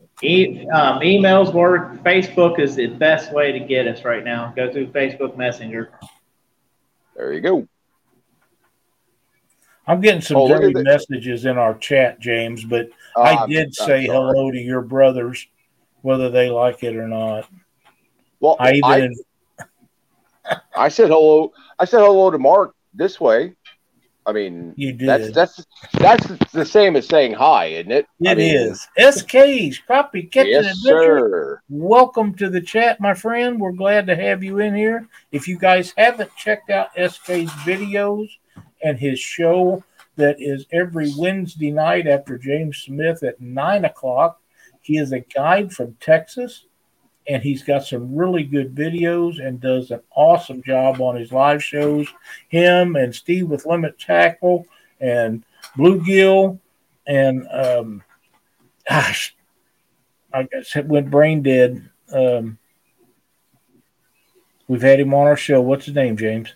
them. 0.00 0.08
E- 0.22 0.66
um, 0.70 1.00
emails 1.00 1.52
work. 1.52 2.02
Facebook 2.02 2.58
is 2.58 2.74
the 2.74 2.86
best 2.86 3.32
way 3.32 3.52
to 3.52 3.60
get 3.60 3.86
us 3.86 4.04
right 4.04 4.24
now. 4.24 4.52
Go 4.56 4.72
through 4.72 4.88
Facebook 4.88 5.36
Messenger. 5.36 5.92
There 7.14 7.32
you 7.32 7.40
go. 7.40 7.68
I'm 9.86 10.00
getting 10.00 10.22
some 10.22 10.38
Oh, 10.38 10.48
dirty 10.48 10.82
messages 10.82 11.44
in 11.44 11.58
our 11.58 11.76
chat, 11.76 12.18
James, 12.18 12.64
but 12.64 12.88
I 13.16 13.36
Uh, 13.36 13.46
did 13.46 13.66
I'm 13.66 13.72
say 13.72 14.06
sorry. 14.06 14.06
hello 14.06 14.50
to 14.50 14.58
your 14.58 14.80
brothers, 14.80 15.46
whether 16.00 16.30
they 16.30 16.48
like 16.48 16.82
it 16.82 16.96
or 16.96 17.06
not. 17.06 17.46
Well, 18.40 18.56
I 18.58 18.70
I, 18.70 18.72
even 18.72 19.12
I 19.12 19.33
said 20.88 21.08
hello. 21.08 21.52
I 21.78 21.84
said 21.84 22.00
hello 22.00 22.30
to 22.30 22.38
Mark 22.38 22.74
this 22.92 23.20
way. 23.20 23.54
I 24.26 24.32
mean, 24.32 24.72
you 24.76 24.92
did. 24.92 25.06
that's 25.08 25.30
that's 25.32 25.66
that's 25.98 26.52
the 26.52 26.64
same 26.64 26.96
as 26.96 27.06
saying 27.06 27.34
hi, 27.34 27.66
isn't 27.66 27.92
it? 27.92 28.06
I 28.26 28.32
It 28.32 28.38
mean, 28.38 28.56
is. 28.56 28.88
SK's 28.98 29.80
Crappie 29.86 30.30
Catching 30.30 30.52
Yes, 30.52 30.78
Adventure. 30.78 31.28
sir. 31.28 31.62
Welcome 31.68 32.34
to 32.36 32.48
the 32.48 32.60
chat, 32.60 33.00
my 33.00 33.12
friend. 33.12 33.60
We're 33.60 33.72
glad 33.72 34.06
to 34.06 34.16
have 34.16 34.42
you 34.42 34.60
in 34.60 34.74
here. 34.74 35.06
If 35.30 35.46
you 35.46 35.58
guys 35.58 35.92
haven't 35.96 36.34
checked 36.36 36.70
out 36.70 36.88
SK's 36.96 37.50
videos 37.66 38.28
and 38.82 38.98
his 38.98 39.20
show 39.20 39.84
that 40.16 40.36
is 40.38 40.64
every 40.72 41.12
Wednesday 41.18 41.70
night 41.70 42.06
after 42.06 42.38
James 42.38 42.78
Smith 42.78 43.22
at 43.24 43.40
nine 43.42 43.84
o'clock, 43.84 44.40
he 44.80 44.96
is 44.96 45.12
a 45.12 45.20
guide 45.20 45.70
from 45.72 45.96
Texas 46.00 46.64
and 47.26 47.42
he's 47.42 47.62
got 47.62 47.84
some 47.84 48.14
really 48.14 48.42
good 48.42 48.74
videos 48.74 49.44
and 49.44 49.60
does 49.60 49.90
an 49.90 50.00
awesome 50.14 50.62
job 50.62 51.00
on 51.00 51.16
his 51.16 51.32
live 51.32 51.62
shows. 51.62 52.06
Him 52.48 52.96
and 52.96 53.14
Steve 53.14 53.48
with 53.48 53.66
Limit 53.66 53.98
Tackle 53.98 54.66
and 55.00 55.44
Bluegill 55.76 56.58
and 57.06 57.46
um, 57.50 58.02
gosh, 58.88 59.34
I 60.32 60.44
guess 60.44 60.76
it 60.76 60.86
went 60.86 61.10
brain 61.10 61.42
dead. 61.42 61.88
Um, 62.12 62.58
we've 64.68 64.82
had 64.82 65.00
him 65.00 65.14
on 65.14 65.26
our 65.26 65.36
show. 65.36 65.60
What's 65.60 65.86
his 65.86 65.94
name, 65.94 66.16
James? 66.16 66.54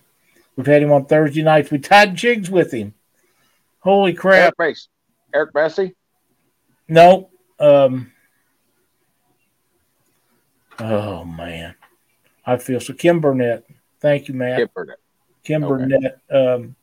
We've 0.56 0.66
had 0.66 0.82
him 0.82 0.92
on 0.92 1.04
Thursday 1.04 1.42
nights. 1.42 1.70
We 1.70 1.78
tied 1.78 2.16
jigs 2.16 2.50
with 2.50 2.72
him. 2.72 2.94
Holy 3.80 4.12
crap! 4.12 4.40
Eric 4.40 4.54
Mace. 4.58 4.88
Eric 5.32 5.54
Massey. 5.54 5.94
No. 6.88 7.30
Um, 7.60 8.12
oh 10.80 11.24
man, 11.24 11.74
I 12.46 12.56
feel 12.56 12.80
so. 12.80 12.92
Kim 12.94 13.20
Burnett, 13.20 13.64
thank 14.00 14.28
you, 14.28 14.34
Matt. 14.34 14.58
Kim 14.58 14.68
Burnett. 14.74 14.98
Kim 15.44 15.64
Okay. 15.64 15.86
Burnett. 15.86 16.20
Um, 16.30 16.76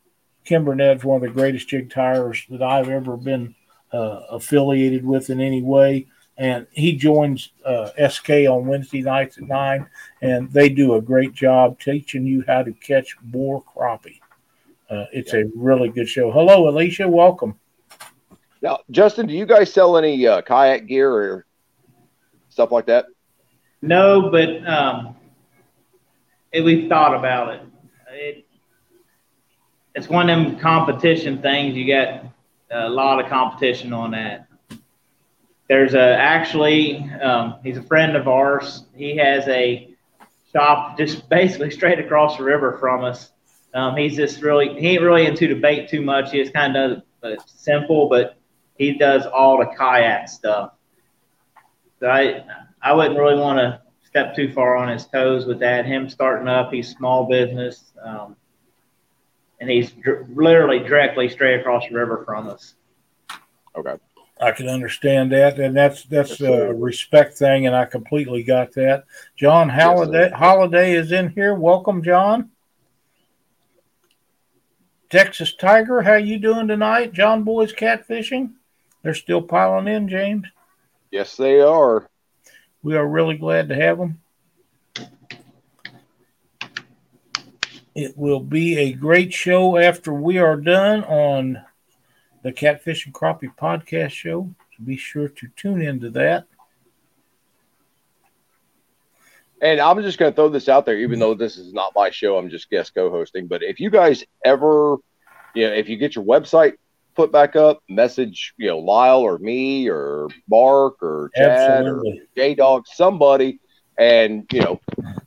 Kim 0.43 0.63
Burnett 0.65 0.97
is 0.97 1.03
one 1.03 1.17
of 1.17 1.21
the 1.23 1.29
greatest 1.29 1.67
jig 1.67 1.89
tires 1.89 2.43
that 2.49 2.61
I've 2.61 2.89
ever 2.89 3.17
been 3.17 3.55
uh, 3.91 4.21
affiliated 4.29 5.03
with 5.05 5.29
in 5.29 5.41
any 5.41 5.61
way. 5.61 6.07
And 6.37 6.67
he 6.71 6.95
joins 6.97 7.51
uh, 7.65 7.91
SK 8.09 8.29
on 8.49 8.67
Wednesday 8.67 9.01
nights 9.01 9.37
at 9.37 9.45
nine, 9.45 9.87
and 10.21 10.51
they 10.51 10.67
do 10.67 10.95
a 10.95 11.01
great 11.01 11.33
job 11.33 11.79
teaching 11.79 12.25
you 12.27 12.43
how 12.45 12.61
to 12.61 12.73
catch 12.73 13.15
more 13.23 13.63
crappie. 13.63 14.19
Uh, 14.89 15.05
it's 15.13 15.33
a 15.33 15.45
really 15.55 15.89
good 15.89 16.09
show. 16.09 16.31
Hello, 16.31 16.67
Alicia. 16.67 17.07
Welcome. 17.07 17.57
Now, 18.61 18.79
Justin, 18.91 19.27
do 19.27 19.33
you 19.33 19.45
guys 19.45 19.71
sell 19.71 19.97
any 19.97 20.27
uh, 20.27 20.41
kayak 20.41 20.87
gear 20.87 21.11
or 21.11 21.45
stuff 22.49 22.71
like 22.71 22.85
that? 22.87 23.05
No, 23.85 24.31
but 24.31 24.67
um, 24.67 25.15
it, 26.51 26.61
we've 26.61 26.89
thought 26.89 27.13
about 27.13 27.53
it. 27.53 27.61
it. 28.11 28.45
It's 29.93 30.09
one 30.09 30.27
of 30.27 30.43
them 30.43 30.59
competition 30.59 31.39
things. 31.39 31.75
You 31.75 31.87
got 31.87 32.23
a 32.71 32.89
lot 32.89 33.23
of 33.23 33.29
competition 33.29 33.93
on 33.93 34.11
that. 34.11 34.47
There's 35.69 35.93
a 35.93 36.17
actually, 36.17 36.97
um, 37.21 37.57
he's 37.63 37.77
a 37.77 37.83
friend 37.83 38.17
of 38.17 38.27
ours. 38.27 38.85
He 38.95 39.17
has 39.17 39.47
a 39.47 39.93
shop 40.51 40.97
just 40.97 41.29
basically 41.29 41.69
straight 41.69 41.99
across 41.99 42.37
the 42.37 42.43
river 42.43 42.77
from 42.79 43.03
us. 43.03 43.31
Um, 43.75 43.95
he's 43.95 44.15
just 44.15 44.41
really, 44.41 44.79
he 44.79 44.87
ain't 44.89 45.03
really 45.03 45.27
into 45.27 45.55
bait 45.59 45.89
too 45.89 46.01
much. 46.01 46.31
He 46.31 46.41
just 46.41 46.55
kind 46.55 46.75
of 46.75 47.03
does 47.21 47.37
uh, 47.37 47.43
simple, 47.45 48.09
but 48.09 48.37
he 48.79 48.97
does 48.97 49.27
all 49.27 49.59
the 49.59 49.67
kayak 49.77 50.27
stuff. 50.27 50.71
So 51.99 52.07
I, 52.07 52.43
I 52.85 52.93
wouldn't 52.93 53.17
really 53.19 53.39
want 53.39 53.57
to 53.57 53.81
step 54.03 54.35
too 54.35 54.53
far 54.53 54.77
on 54.77 54.89
his 54.89 55.07
toes 55.07 55.47
with 55.47 55.59
that. 55.59 55.87
Him 55.87 56.07
starting 56.07 56.47
up, 56.47 56.71
he's 56.71 56.95
small 56.95 57.27
business, 57.27 57.91
um, 58.03 58.35
and 59.59 59.71
he's 59.71 59.91
dr- 59.91 60.29
literally 60.29 60.77
directly 60.79 61.27
straight 61.27 61.59
across 61.59 61.89
the 61.89 61.95
river 61.95 62.21
from 62.23 62.47
us. 62.47 62.75
Okay. 63.75 63.95
I 64.39 64.51
can 64.51 64.67
understand 64.67 65.31
that, 65.31 65.59
and 65.59 65.75
that's 65.75 66.03
that's 66.03 66.39
a 66.41 66.73
respect 66.73 67.37
thing, 67.39 67.65
and 67.65 67.75
I 67.75 67.85
completely 67.85 68.43
got 68.43 68.73
that. 68.73 69.05
John 69.35 69.67
Holiday 69.67 70.29
Holiday 70.29 70.93
is 70.93 71.11
in 71.11 71.29
here. 71.29 71.55
Welcome, 71.55 72.03
John. 72.03 72.51
Texas 75.09 75.55
Tiger, 75.55 76.01
how 76.01 76.15
you 76.15 76.37
doing 76.37 76.67
tonight? 76.67 77.13
John 77.13 77.43
Boy's 77.43 77.73
catfishing. 77.73 78.51
They're 79.01 79.13
still 79.13 79.41
piling 79.41 79.87
in, 79.87 80.07
James. 80.07 80.47
Yes, 81.11 81.35
they 81.37 81.61
are. 81.61 82.09
We 82.85 82.95
are 82.95 83.07
really 83.07 83.35
glad 83.35 83.69
to 83.69 83.75
have 83.75 83.97
them. 83.97 84.21
It 87.95 88.15
will 88.15 88.39
be 88.39 88.77
a 88.77 88.93
great 88.93 89.33
show 89.33 89.75
after 89.75 90.13
we 90.13 90.37
are 90.37 90.55
done 90.55 91.03
on 91.05 91.63
the 92.43 92.51
Catfish 92.51 93.07
and 93.07 93.15
Crappie 93.15 93.49
podcast 93.57 94.11
show. 94.11 94.53
So 94.77 94.83
be 94.83 94.97
sure 94.97 95.29
to 95.29 95.47
tune 95.55 95.81
into 95.81 96.11
that. 96.11 96.45
And 99.63 99.79
I'm 99.79 99.99
just 100.03 100.19
going 100.19 100.31
to 100.31 100.35
throw 100.35 100.49
this 100.49 100.69
out 100.69 100.85
there, 100.85 100.99
even 100.99 101.17
though 101.17 101.33
this 101.33 101.57
is 101.57 101.73
not 101.73 101.93
my 101.95 102.11
show, 102.11 102.37
I'm 102.37 102.51
just 102.51 102.69
guest 102.69 102.93
co-hosting. 102.93 103.47
But 103.47 103.63
if 103.63 103.79
you 103.79 103.89
guys 103.89 104.23
ever, 104.43 104.97
you 105.55 105.67
know, 105.67 105.73
if 105.73 105.89
you 105.89 105.97
get 105.97 106.15
your 106.15 106.23
website 106.23 106.73
put 107.15 107.31
back 107.31 107.55
up, 107.55 107.81
message, 107.89 108.53
you 108.57 108.67
know, 108.67 108.79
Lyle 108.79 109.21
or 109.21 109.37
me 109.39 109.89
or 109.89 110.27
Mark 110.49 111.01
or 111.01 111.31
Chad 111.35 111.85
or 111.85 111.97
Absolutely. 111.97 112.21
J 112.35 112.55
Dog, 112.55 112.85
somebody, 112.87 113.59
and 113.97 114.45
you 114.51 114.61
know, 114.61 114.79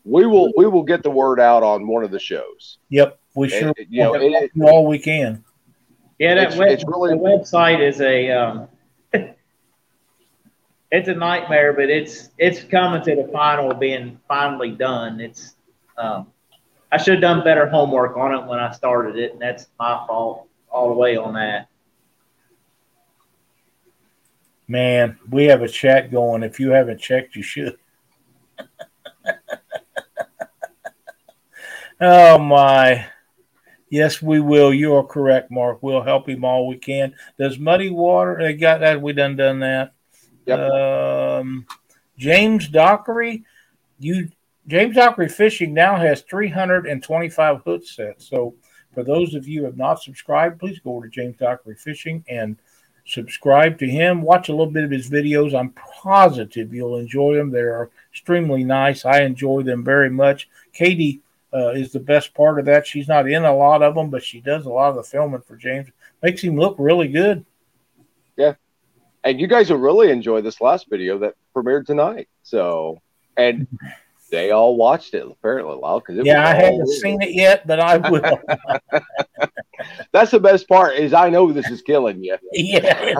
we 0.04 0.26
will 0.26 0.52
we 0.56 0.66
will 0.66 0.82
get 0.82 1.02
the 1.02 1.10
word 1.10 1.40
out 1.40 1.62
on 1.62 1.86
one 1.86 2.04
of 2.04 2.10
the 2.10 2.18
shows. 2.20 2.78
Yep. 2.90 3.18
We 3.34 3.48
sure 3.48 3.72
And, 3.76 3.86
you 3.88 4.02
know, 4.02 4.14
it, 4.14 4.22
it- 4.32 4.50
do 4.54 4.66
all 4.66 4.86
we 4.86 4.98
can. 4.98 5.44
Yeah, 6.18 6.34
that 6.34 6.48
It's- 6.48 6.58
web, 6.58 6.70
it's 6.70 6.84
really- 6.84 7.10
the 7.10 7.20
website 7.20 7.80
is 7.80 8.00
a 8.00 8.30
um, 8.32 8.68
it's 10.90 11.08
a 11.08 11.14
nightmare, 11.14 11.72
but 11.72 11.90
it's 11.90 12.30
it's 12.38 12.64
coming 12.64 13.02
to 13.02 13.14
the 13.16 13.28
final 13.32 13.72
being 13.74 14.18
finally 14.26 14.72
done. 14.72 15.20
It's 15.20 15.54
um, 15.96 16.26
I 16.90 16.96
should 16.96 17.14
have 17.14 17.20
done 17.20 17.44
better 17.44 17.68
homework 17.68 18.16
on 18.16 18.34
it 18.34 18.46
when 18.46 18.58
I 18.58 18.72
started 18.72 19.16
it, 19.16 19.32
and 19.32 19.40
that's 19.40 19.68
my 19.78 20.02
fault 20.06 20.48
all 20.70 20.88
the 20.88 20.94
way 20.94 21.16
on 21.16 21.34
that. 21.34 21.67
Man, 24.68 25.18
we 25.30 25.46
have 25.46 25.62
a 25.62 25.68
chat 25.68 26.10
going. 26.10 26.42
If 26.42 26.60
you 26.60 26.70
haven't 26.70 27.00
checked, 27.00 27.34
you 27.34 27.42
should. 27.42 27.78
oh 32.00 32.38
my. 32.38 33.06
Yes, 33.90 34.20
we 34.20 34.40
will. 34.40 34.74
You 34.74 34.94
are 34.96 35.04
correct, 35.04 35.50
Mark. 35.50 35.82
We'll 35.82 36.02
help 36.02 36.28
him 36.28 36.44
all 36.44 36.66
we 36.68 36.76
can. 36.76 37.14
Does 37.38 37.58
Muddy 37.58 37.88
Water 37.88 38.36
they 38.38 38.52
got 38.52 38.80
that? 38.80 39.00
We 39.00 39.14
done 39.14 39.36
done 39.36 39.60
that. 39.60 39.94
Yep. 40.44 40.58
Um, 40.58 41.66
James 42.18 42.68
Dockery, 42.68 43.44
you 43.98 44.28
James 44.66 44.96
Dockery 44.96 45.30
Fishing 45.30 45.72
now 45.72 45.96
has 45.96 46.20
325 46.22 47.62
hook 47.64 47.84
sets. 47.86 48.28
So 48.28 48.54
for 48.92 49.02
those 49.02 49.34
of 49.34 49.48
you 49.48 49.60
who 49.60 49.66
have 49.66 49.78
not 49.78 50.02
subscribed, 50.02 50.60
please 50.60 50.78
go 50.80 50.96
over 50.96 51.06
to 51.06 51.10
James 51.10 51.38
Dockery 51.38 51.74
Fishing 51.74 52.22
and 52.28 52.58
subscribe 53.08 53.78
to 53.78 53.88
him. 53.88 54.22
Watch 54.22 54.48
a 54.48 54.52
little 54.52 54.70
bit 54.70 54.84
of 54.84 54.90
his 54.90 55.10
videos. 55.10 55.58
I'm 55.58 55.70
positive 55.70 56.72
you'll 56.72 56.98
enjoy 56.98 57.34
them. 57.34 57.50
They 57.50 57.60
are 57.60 57.90
extremely 58.12 58.64
nice. 58.64 59.04
I 59.04 59.22
enjoy 59.22 59.62
them 59.62 59.82
very 59.82 60.10
much. 60.10 60.48
Katie 60.72 61.22
uh, 61.52 61.70
is 61.70 61.90
the 61.90 62.00
best 62.00 62.34
part 62.34 62.58
of 62.58 62.66
that. 62.66 62.86
She's 62.86 63.08
not 63.08 63.28
in 63.28 63.44
a 63.44 63.56
lot 63.56 63.82
of 63.82 63.94
them, 63.94 64.10
but 64.10 64.22
she 64.22 64.40
does 64.40 64.66
a 64.66 64.70
lot 64.70 64.90
of 64.90 64.96
the 64.96 65.02
filming 65.02 65.40
for 65.40 65.56
James. 65.56 65.88
Makes 66.22 66.42
him 66.42 66.56
look 66.56 66.76
really 66.78 67.08
good. 67.08 67.44
Yeah. 68.36 68.54
And 69.24 69.40
you 69.40 69.46
guys 69.46 69.70
will 69.70 69.78
really 69.78 70.10
enjoy 70.10 70.42
this 70.42 70.60
last 70.60 70.88
video 70.90 71.18
that 71.18 71.34
premiered 71.56 71.86
tonight. 71.86 72.28
So, 72.42 73.00
and 73.36 73.66
they 74.30 74.50
all 74.50 74.76
watched 74.76 75.14
it 75.14 75.26
apparently, 75.26 75.76
Lyle. 75.76 76.00
Because 76.00 76.24
Yeah, 76.26 76.46
I 76.46 76.54
haven't 76.54 76.88
seen 76.88 77.22
it 77.22 77.32
yet, 77.34 77.66
but 77.66 77.80
I 77.80 77.96
will. 77.96 78.40
That's 80.12 80.30
the 80.30 80.40
best 80.40 80.68
part 80.68 80.94
is 80.96 81.12
I 81.12 81.30
know 81.30 81.52
this 81.52 81.70
is 81.70 81.82
killing 81.82 82.22
you. 82.22 82.36
yeah, 82.52 83.14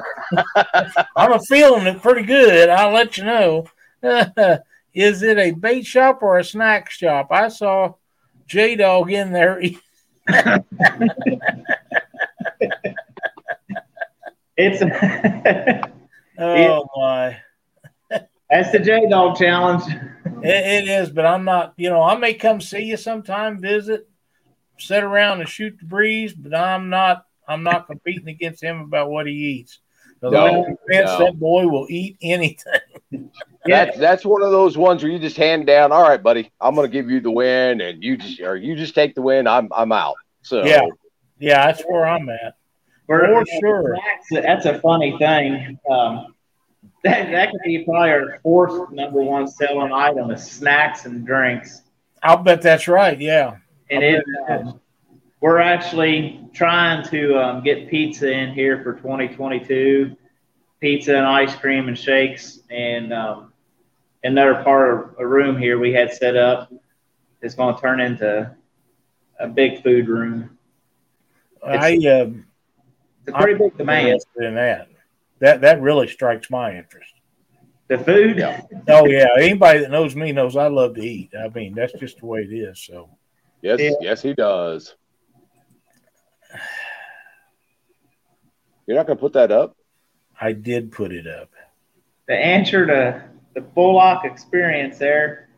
I'm 1.17 1.33
a 1.33 1.41
feeling 1.41 1.87
it 1.87 2.03
pretty 2.03 2.23
good. 2.23 2.69
I'll 2.69 2.93
let 2.93 3.17
you 3.17 3.25
know. 3.25 3.67
is 4.95 5.23
it 5.23 5.39
a 5.39 5.53
bait 5.53 5.87
shop 5.87 6.23
or 6.23 6.39
a 6.39 6.45
snack 6.45 6.91
shop? 6.91 7.29
I 7.31 7.49
saw 7.49 7.95
J 8.47 8.77
Dog 8.77 9.11
in 9.13 9.33
there. 9.33 9.61
It's 14.57 14.83
Oh 16.41 16.85
my. 16.97 17.39
that's 18.51 18.71
the 18.73 18.79
J 18.79 19.09
Dog 19.09 19.37
challenge. 19.37 19.83
It, 20.43 20.87
it 20.87 20.89
is, 20.89 21.11
but 21.11 21.27
I'm 21.27 21.45
not. 21.45 21.75
You 21.77 21.91
know, 21.91 22.03
I 22.03 22.17
may 22.17 22.35
come 22.35 22.61
see 22.61 22.83
you 22.85 22.97
sometime, 22.97 23.61
visit, 23.61 24.08
sit 24.79 25.03
around 25.03 25.41
and 25.41 25.49
shoot 25.49 25.77
the 25.79 25.87
breeze, 25.87 26.33
but 26.35 26.55
I'm 26.55 26.89
not. 26.91 27.25
I'm 27.47 27.63
not 27.63 27.87
competing 27.87 28.29
against 28.29 28.63
him 28.63 28.81
about 28.83 29.11
what 29.11 29.27
he 29.27 29.33
eats. 29.33 29.79
'Cause 30.21 30.33
No, 30.33 30.65
I'm 30.67 30.77
no. 30.89 31.19
that 31.25 31.39
boy 31.39 31.67
will 31.67 31.87
eat 31.89 32.17
anything. 32.21 32.81
That's 33.65 33.99
that's 33.99 34.25
one 34.25 34.43
of 34.43 34.51
those 34.51 34.77
ones 34.79 35.03
where 35.03 35.13
you 35.13 35.19
just 35.19 35.37
hand 35.37 35.67
down. 35.67 35.93
All 35.93 36.03
right, 36.03 36.23
buddy, 36.23 36.51
I'm 36.61 36.75
going 36.75 36.87
to 36.87 36.93
give 36.93 37.11
you 37.11 37.21
the 37.21 37.31
win, 37.31 37.81
and 37.81 38.03
you 38.03 38.17
just 38.17 38.41
or 38.41 38.57
you 38.57 38.75
just 38.75 38.95
take 38.95 39.15
the 39.15 39.23
win. 39.23 39.47
I'm 39.47 39.69
I'm 39.77 39.93
out. 39.93 40.15
So 40.43 40.65
Yeah. 40.65 40.87
Yeah, 41.39 41.67
that's 41.67 41.83
where 41.83 42.07
I'm 42.07 42.29
at. 42.31 42.55
For 43.07 43.45
sure. 43.61 43.97
That's, 44.31 44.45
that's 44.47 44.67
a 44.67 44.81
funny 44.81 45.17
thing. 45.19 45.79
Um, 45.91 46.35
that, 47.05 47.31
that 47.31 47.51
could 47.51 47.61
be 47.65 47.85
probably 47.85 48.11
our 48.11 48.39
fourth 48.43 48.91
number 48.91 49.23
one 49.23 49.47
selling 49.47 49.93
item 49.93 50.31
is 50.31 50.45
snacks 50.51 51.05
and 51.07 51.25
drinks. 51.27 51.83
I'll 52.23 52.39
bet 52.39 52.61
that's 52.61 52.89
right. 52.89 53.19
Yeah. 53.19 53.57
And 53.91 54.03
it, 54.03 54.25
um, 54.49 54.81
we're 55.41 55.59
actually 55.59 56.49
trying 56.53 57.09
to 57.09 57.39
um, 57.39 57.63
get 57.63 57.89
pizza 57.89 58.31
in 58.31 58.53
here 58.53 58.83
for 58.83 58.95
2022. 58.95 60.17
Pizza 60.81 61.17
and 61.17 61.27
ice 61.27 61.55
cream 61.55 61.89
and 61.89 61.99
shakes. 61.99 62.61
And 62.71 63.13
um, 63.13 63.53
another 64.25 64.63
part 64.63 64.93
of 64.93 65.15
a 65.19 65.27
room 65.27 65.57
here 65.57 65.79
we 65.79 65.93
had 65.93 66.13
set 66.13 66.37
up 66.37 66.73
is 67.43 67.55
going 67.55 67.75
to 67.75 67.81
turn 67.81 68.01
into 68.01 68.55
a 69.41 69.49
big 69.49 69.83
food 69.83 70.09
room. 70.09 70.59
I 71.65 71.95
um, 71.95 72.47
It's 73.27 73.29
a 73.29 73.33
pretty 73.33 73.63
I'm 73.63 73.71
demand. 73.77 74.21
in 74.37 74.55
that. 74.55 74.89
That 75.41 75.61
that 75.61 75.81
really 75.81 76.09
strikes 76.09 76.51
my 76.51 76.77
interest. 76.77 77.13
The 77.89 77.99
food, 77.99 78.41
Oh 78.89 79.07
yeah, 79.07 79.29
anybody 79.39 79.81
that 79.81 79.91
knows 79.91 80.15
me 80.15 80.33
knows 80.33 80.57
I 80.57 80.67
love 80.67 80.95
to 80.97 81.01
eat. 81.01 81.31
I 81.39 81.49
mean, 81.49 81.75
that's 81.75 81.93
just 81.95 82.19
the 82.19 82.27
way 82.27 82.41
it 82.41 82.53
is. 82.53 82.81
So 82.81 83.09
yes, 83.63 83.81
Yeah. 83.81 83.91
yes, 84.01 84.23
he 84.23 84.35
does. 84.35 84.95
You're 88.87 88.97
not 88.97 89.07
going 89.07 89.17
to 89.19 89.21
put 89.21 89.35
that 89.35 89.53
up. 89.53 89.77
I 90.41 90.53
did 90.53 90.93
put 90.93 91.13
it 91.13 91.27
up. 91.27 91.51
The 92.27 92.35
answer 92.35 92.87
to 92.87 93.23
the 93.55 93.61
Bullock 93.61 94.25
experience 94.25 94.99
there. 94.99 95.49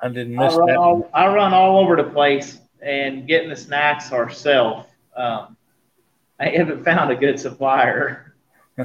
I 0.00 0.08
didn't 0.08 0.38
I 0.38 0.44
miss 0.46 0.54
run 0.54 0.66
that. 0.68 0.76
all 0.76 1.10
I 1.14 1.26
run 1.32 1.54
all 1.54 1.78
over 1.78 1.96
the 1.96 2.04
place 2.04 2.58
and 2.82 3.26
getting 3.26 3.48
the 3.48 3.56
snacks 3.56 4.12
ourselves. 4.12 4.88
Um, 5.16 5.56
I 6.38 6.48
haven't 6.50 6.84
found 6.84 7.10
a 7.10 7.16
good 7.16 7.40
supplier. 7.40 8.34
I 8.78 8.84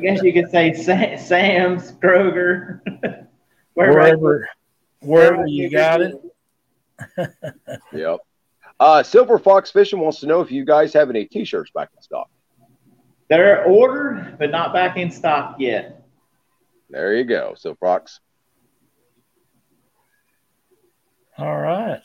guess 0.00 0.22
you 0.22 0.32
could 0.32 0.48
say 0.50 0.72
Sa- 0.74 1.16
Sam's, 1.16 1.90
Kroger, 1.92 2.80
wherever. 3.74 3.96
Wherever, 4.16 4.48
wherever 5.00 5.46
you 5.46 5.68
got 5.70 6.00
it. 6.02 6.14
Yep. 7.92 8.20
Uh, 8.78 9.02
Silver 9.02 9.38
Fox 9.38 9.70
Fishing 9.70 10.00
wants 10.00 10.20
to 10.20 10.26
know 10.26 10.40
if 10.40 10.50
you 10.50 10.64
guys 10.64 10.92
have 10.92 11.08
any 11.08 11.24
T-shirts 11.24 11.70
back 11.70 11.88
in 11.96 12.02
stock. 12.02 12.28
They're 13.28 13.64
ordered, 13.64 14.36
but 14.38 14.50
not 14.50 14.72
back 14.72 14.96
in 14.98 15.10
stock 15.10 15.56
yet. 15.58 16.06
There 16.90 17.14
you 17.14 17.24
go, 17.24 17.54
Silver 17.56 17.78
Fox. 17.80 18.20
All 21.38 21.58
right. 21.58 22.02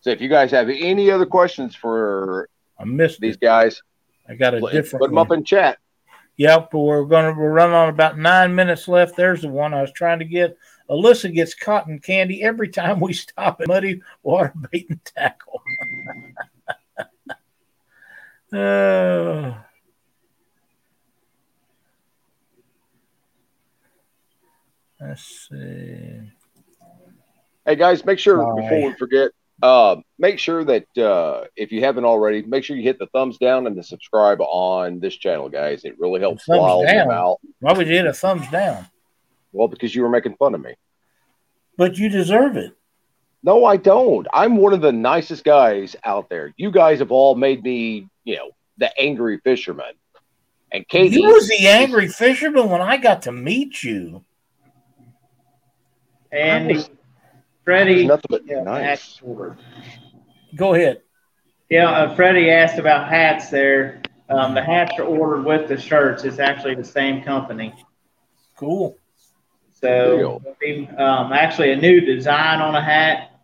So 0.00 0.10
if 0.10 0.20
you 0.20 0.28
guys 0.28 0.50
have 0.50 0.68
any 0.70 1.10
other 1.10 1.26
questions 1.26 1.74
for 1.74 2.48
I 2.78 2.84
missed 2.84 3.20
these 3.20 3.34
it. 3.34 3.40
guys, 3.40 3.82
I 4.28 4.34
got 4.34 4.54
a 4.54 4.60
put 4.60 4.72
different 4.72 5.02
Put 5.02 5.10
them 5.10 5.18
up 5.18 5.30
in 5.30 5.44
chat. 5.44 5.78
Yep, 6.36 6.70
but 6.72 6.78
we're 6.78 7.04
gonna 7.04 7.34
we're 7.34 7.52
running 7.52 7.74
on 7.74 7.90
about 7.90 8.18
nine 8.18 8.54
minutes 8.54 8.88
left. 8.88 9.14
There's 9.14 9.42
the 9.42 9.48
one 9.48 9.74
I 9.74 9.82
was 9.82 9.92
trying 9.92 10.20
to 10.20 10.24
get. 10.24 10.56
Alyssa 10.90 11.32
gets 11.32 11.54
cotton 11.54 12.00
candy 12.00 12.42
every 12.42 12.68
time 12.68 12.98
we 12.98 13.12
stop 13.12 13.60
at 13.60 13.68
Muddy 13.68 14.02
Water 14.22 14.52
Bait 14.72 14.86
and 14.90 15.00
Tackle. 15.04 15.62
uh, 18.52 19.54
let's 25.00 25.48
see. 25.48 26.32
Hey 27.64 27.76
guys, 27.76 28.04
make 28.04 28.18
sure 28.18 28.38
Sorry. 28.38 28.62
before 28.62 28.90
we 28.90 28.94
forget, 28.96 29.30
uh, 29.62 29.96
make 30.18 30.40
sure 30.40 30.64
that 30.64 30.86
uh, 30.98 31.44
if 31.54 31.70
you 31.70 31.84
haven't 31.84 32.04
already, 32.04 32.42
make 32.42 32.64
sure 32.64 32.76
you 32.76 32.82
hit 32.82 32.98
the 32.98 33.06
thumbs 33.08 33.38
down 33.38 33.68
and 33.68 33.76
the 33.78 33.82
subscribe 33.84 34.40
on 34.40 34.98
this 34.98 35.14
channel, 35.14 35.48
guys. 35.48 35.84
It 35.84 35.96
really 36.00 36.18
helps 36.20 36.46
Thumbs 36.46 36.90
down? 36.90 37.12
out. 37.12 37.38
Why 37.60 37.74
would 37.74 37.86
you 37.86 37.94
hit 37.94 38.06
a 38.06 38.12
thumbs 38.12 38.50
down? 38.50 38.86
Well, 39.52 39.68
because 39.68 39.94
you 39.94 40.02
were 40.02 40.08
making 40.08 40.36
fun 40.36 40.54
of 40.54 40.60
me. 40.60 40.74
But 41.76 41.98
you 41.98 42.08
deserve 42.08 42.56
it. 42.56 42.76
No, 43.42 43.64
I 43.64 43.76
don't. 43.76 44.26
I'm 44.34 44.56
one 44.56 44.74
of 44.74 44.82
the 44.82 44.92
nicest 44.92 45.44
guys 45.44 45.96
out 46.04 46.28
there. 46.28 46.52
You 46.56 46.70
guys 46.70 46.98
have 46.98 47.10
all 47.10 47.34
made 47.34 47.62
me, 47.62 48.08
you 48.24 48.36
know, 48.36 48.50
the 48.76 48.90
angry 49.00 49.38
fisherman. 49.38 49.92
And 50.72 50.86
Katie, 50.86 51.16
You 51.16 51.28
was 51.28 51.48
the 51.48 51.66
angry 51.66 52.08
fisherman 52.08 52.68
when 52.68 52.80
I 52.80 52.96
got 52.96 53.22
to 53.22 53.32
meet 53.32 53.82
you. 53.82 54.24
And 56.30 56.70
I 56.78 56.84
Freddie, 57.64 58.06
nothing 58.06 58.26
but 58.28 58.42
yeah, 58.46 58.62
nice. 58.62 58.82
hats. 58.82 59.22
Go 60.54 60.74
ahead. 60.74 61.02
Yeah, 61.68 61.90
uh, 61.90 62.14
Freddie 62.14 62.50
asked 62.50 62.78
about 62.78 63.08
hats 63.08 63.48
there. 63.50 64.02
Um, 64.28 64.54
the 64.54 64.62
hats 64.62 64.92
are 64.98 65.04
ordered 65.04 65.44
with 65.44 65.68
the 65.68 65.80
shirts. 65.80 66.24
It's 66.24 66.38
actually 66.38 66.76
the 66.76 66.84
same 66.84 67.22
company. 67.22 67.74
Cool. 68.56 68.96
So, 69.82 70.42
um, 70.98 71.32
actually, 71.32 71.72
a 71.72 71.76
new 71.76 72.00
design 72.00 72.60
on 72.60 72.74
a 72.74 72.82
hat 72.82 73.40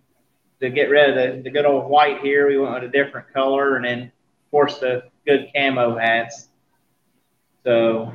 to 0.60 0.70
get 0.70 0.90
rid 0.90 1.10
of 1.10 1.14
the, 1.36 1.42
the 1.42 1.50
good 1.50 1.64
old 1.64 1.88
white 1.90 2.20
here. 2.20 2.48
We 2.48 2.58
went 2.58 2.74
with 2.74 2.84
a 2.84 2.88
different 2.88 3.32
color, 3.32 3.76
and 3.76 3.84
then, 3.84 4.02
of 4.02 4.50
course, 4.50 4.78
the 4.78 5.04
good 5.26 5.48
camo 5.54 5.96
hats. 5.96 6.48
So, 7.64 8.12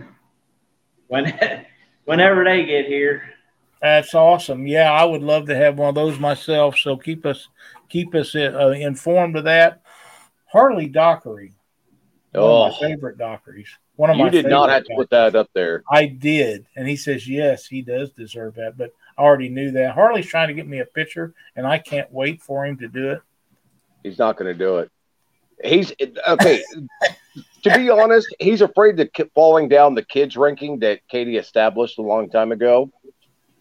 when 1.08 1.38
whenever 2.06 2.44
they 2.44 2.66
get 2.66 2.86
here, 2.86 3.24
That's 3.82 4.14
awesome. 4.14 4.68
Yeah, 4.68 4.92
I 4.92 5.04
would 5.04 5.24
love 5.24 5.48
to 5.48 5.56
have 5.56 5.78
one 5.78 5.90
of 5.90 5.96
those 5.96 6.20
myself. 6.20 6.78
So 6.78 6.98
keep 6.98 7.26
us 7.26 7.48
keep 7.90 8.14
us 8.16 8.36
uh, 8.36 8.74
informed 8.78 9.36
of 9.38 9.46
that. 9.46 9.82
Harley 10.52 10.88
Dockery, 10.88 11.54
one 12.34 12.44
Oh, 12.44 12.64
of 12.66 12.74
my 12.74 12.88
favorite 12.88 13.18
Dockeries. 13.18 13.70
One 14.02 14.10
of 14.10 14.18
my 14.18 14.26
you 14.26 14.32
did 14.32 14.48
not 14.48 14.72
have 14.72 14.84
to 14.86 14.96
put 14.96 15.12
that 15.12 15.36
up 15.36 15.52
there. 15.54 15.84
I 15.88 16.08
did, 16.08 16.66
and 16.76 16.88
he 16.88 16.96
says 16.96 17.30
yes, 17.30 17.68
he 17.68 17.84
does 17.84 18.10
deserve 18.10 18.56
that. 18.56 18.76
But 18.76 18.96
I 19.16 19.22
already 19.22 19.48
knew 19.48 19.70
that. 19.74 19.94
Harley's 19.94 20.26
trying 20.26 20.48
to 20.48 20.56
get 20.56 20.68
me 20.68 20.80
a 20.80 20.86
picture, 20.86 21.36
and 21.56 21.68
I 21.68 21.78
can't 21.78 22.12
wait 22.12 22.42
for 22.42 22.66
him 22.66 22.78
to 22.78 22.88
do 22.88 23.12
it. 23.12 23.22
He's 24.02 24.18
not 24.18 24.38
going 24.38 24.52
to 24.52 24.58
do 24.58 24.80
it. 24.80 24.90
He's 25.64 25.94
okay. 26.28 26.64
to 27.64 27.76
be 27.76 27.92
honest, 27.92 28.28
he's 28.40 28.62
afraid 28.64 28.98
to 28.98 29.06
keep 29.06 29.32
falling 29.36 29.70
down 29.70 29.94
the 29.94 30.04
kids 30.04 30.36
ranking 30.36 30.80
that 30.80 31.08
Katie 31.08 31.38
established 31.38 32.00
a 32.00 32.02
long 32.02 32.28
time 32.28 32.52
ago, 32.52 32.90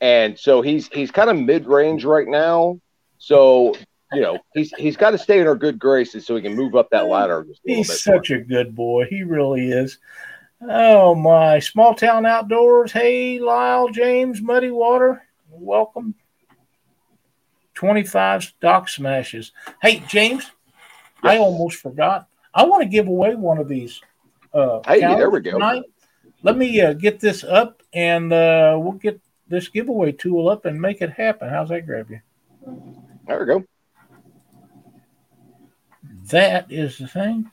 and 0.01 0.39
so 0.39 0.63
he's 0.63 0.89
he's 0.89 1.11
kind 1.11 1.29
of 1.29 1.37
mid 1.37 1.67
range 1.67 2.07
right 2.07 2.27
now. 2.27 2.81
So 3.19 3.75
you 4.11 4.23
know 4.23 4.39
he's 4.55 4.73
he's 4.79 4.97
got 4.97 5.11
to 5.11 5.19
stay 5.19 5.39
in 5.39 5.47
our 5.47 5.55
good 5.55 5.79
graces 5.79 6.27
so 6.27 6.35
he 6.35 6.41
can 6.41 6.57
move 6.57 6.77
up 6.77 6.89
that 6.93 7.09
ladder. 7.09 7.47
He's 7.63 8.03
such 8.03 8.31
a 8.31 8.39
good 8.39 8.75
boy. 8.75 9.05
He 9.05 9.23
really 9.23 9.71
is. 9.71 9.99
Oh 10.63 11.15
my 11.15 11.59
small 11.59 11.95
town 11.95 12.27
outdoors. 12.27 12.93
Hey 12.93 13.39
Lyle 13.39 13.89
James, 13.89 14.43
Muddy 14.43 14.71
Water. 14.71 15.23
Welcome. 15.49 16.15
25 17.75 18.45
stock 18.45 18.89
smashes. 18.89 19.53
Hey 19.81 20.03
James, 20.07 20.51
I 21.23 21.39
almost 21.39 21.79
forgot. 21.79 22.29
I 22.53 22.65
want 22.65 22.83
to 22.83 22.89
give 22.89 23.09
away 23.09 23.35
one 23.35 23.59
of 23.59 23.69
these. 23.69 24.01
Uh, 24.53 24.81
Hey, 24.87 25.01
there 25.01 25.31
we 25.31 25.41
go. 25.41 25.53
tonight. 25.53 25.85
Let 26.43 26.57
me 26.57 26.81
uh, 26.81 26.93
get 26.95 27.21
this 27.21 27.45
up 27.45 27.83
and 27.95 28.33
uh, 28.33 28.77
we'll 28.79 28.93
get 28.93 29.21
this 29.49 29.69
giveaway 29.69 30.13
tool 30.13 30.49
up 30.49 30.65
and 30.67 30.81
make 30.81 31.01
it 31.01 31.11
happen. 31.11 31.49
How's 31.49 31.69
that 31.71 31.87
grab 31.87 32.11
you? 32.11 32.21
There 33.27 33.41
we 33.41 33.47
go. 33.47 33.65
That 36.31 36.71
is 36.71 36.99
the 36.99 37.09
thing. 37.09 37.51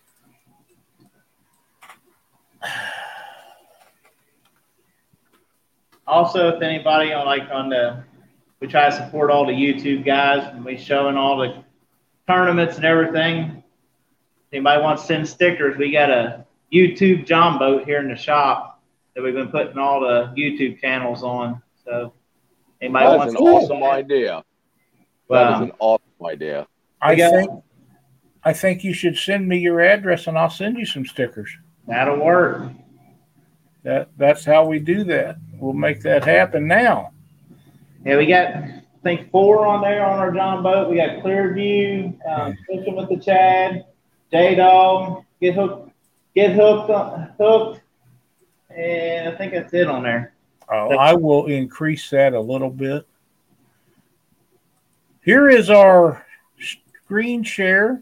Also 6.07 6.49
if 6.49 6.61
anybody 6.61 7.11
on 7.13 7.25
like 7.25 7.49
on 7.51 7.69
the, 7.69 8.03
we 8.59 8.67
try 8.67 8.89
to 8.89 8.95
support 8.95 9.29
all 9.29 9.45
the 9.45 9.51
YouTube 9.53 10.05
guys 10.05 10.47
and 10.53 10.63
we 10.63 10.77
showing 10.77 11.15
all 11.17 11.37
the 11.37 11.63
tournaments 12.27 12.77
and 12.77 12.85
everything. 12.85 13.63
Anybody 14.51 14.81
wants 14.81 15.01
to 15.03 15.07
send 15.07 15.27
stickers? 15.27 15.77
We 15.77 15.91
got 15.91 16.09
a 16.09 16.45
YouTube 16.73 17.25
John 17.25 17.59
boat 17.59 17.85
here 17.85 17.99
in 17.99 18.09
the 18.09 18.15
shop 18.15 18.81
that 19.15 19.21
we've 19.21 19.33
been 19.33 19.49
putting 19.49 19.77
all 19.77 19.99
the 19.99 20.33
YouTube 20.37 20.79
channels 20.79 21.21
on. 21.23 21.61
So 21.83 22.13
anybody 22.81 23.05
That's 23.05 23.17
wants 23.17 23.33
an 23.33 23.39
to 23.45 23.51
awesome 23.51 23.83
idea. 23.83 24.43
That 25.29 25.53
is 25.53 25.59
Well, 25.59 25.63
an 25.63 25.71
awesome 25.79 26.25
idea. 26.25 26.67
I 27.01 27.15
got- 27.15 27.31
think 27.33 27.51
I 28.43 28.53
think 28.53 28.83
you 28.85 28.93
should 28.93 29.17
send 29.17 29.45
me 29.49 29.57
your 29.57 29.81
address 29.81 30.25
and 30.27 30.37
I'll 30.37 30.49
send 30.49 30.77
you 30.77 30.85
some 30.85 31.05
stickers. 31.05 31.49
that'll 31.85 32.17
work. 32.23 32.71
That 33.83 34.09
that's 34.17 34.45
how 34.45 34.65
we 34.65 34.79
do 34.79 35.03
that. 35.05 35.37
We'll 35.59 35.73
make 35.73 36.01
that 36.01 36.23
happen 36.23 36.67
now. 36.67 37.11
Yeah, 38.05 38.17
we 38.17 38.25
got 38.25 38.55
I 38.55 38.83
think 39.03 39.31
four 39.31 39.65
on 39.65 39.81
there 39.81 40.05
on 40.05 40.19
our 40.19 40.31
John 40.31 40.63
boat. 40.63 40.89
We 40.89 40.97
got 40.97 41.23
Clearview, 41.23 42.17
um, 42.27 42.57
fishing 42.67 42.95
with 42.95 43.09
the 43.09 43.17
Chad, 43.17 43.85
J 44.31 44.55
Dog, 44.55 45.23
get 45.39 45.55
hooked, 45.55 45.91
get 46.35 46.53
hooked, 46.53 46.89
on, 46.89 47.31
hooked, 47.39 47.81
and 48.75 49.29
I 49.29 49.37
think 49.37 49.53
that's 49.53 49.73
it 49.73 49.87
on 49.87 50.03
there. 50.03 50.33
Uh, 50.71 50.89
I 50.89 51.13
will 51.13 51.45
increase 51.45 52.09
that 52.09 52.33
a 52.33 52.39
little 52.39 52.69
bit. 52.69 53.07
Here 55.23 55.49
is 55.49 55.69
our 55.69 56.25
screen 56.59 57.43
share, 57.43 58.01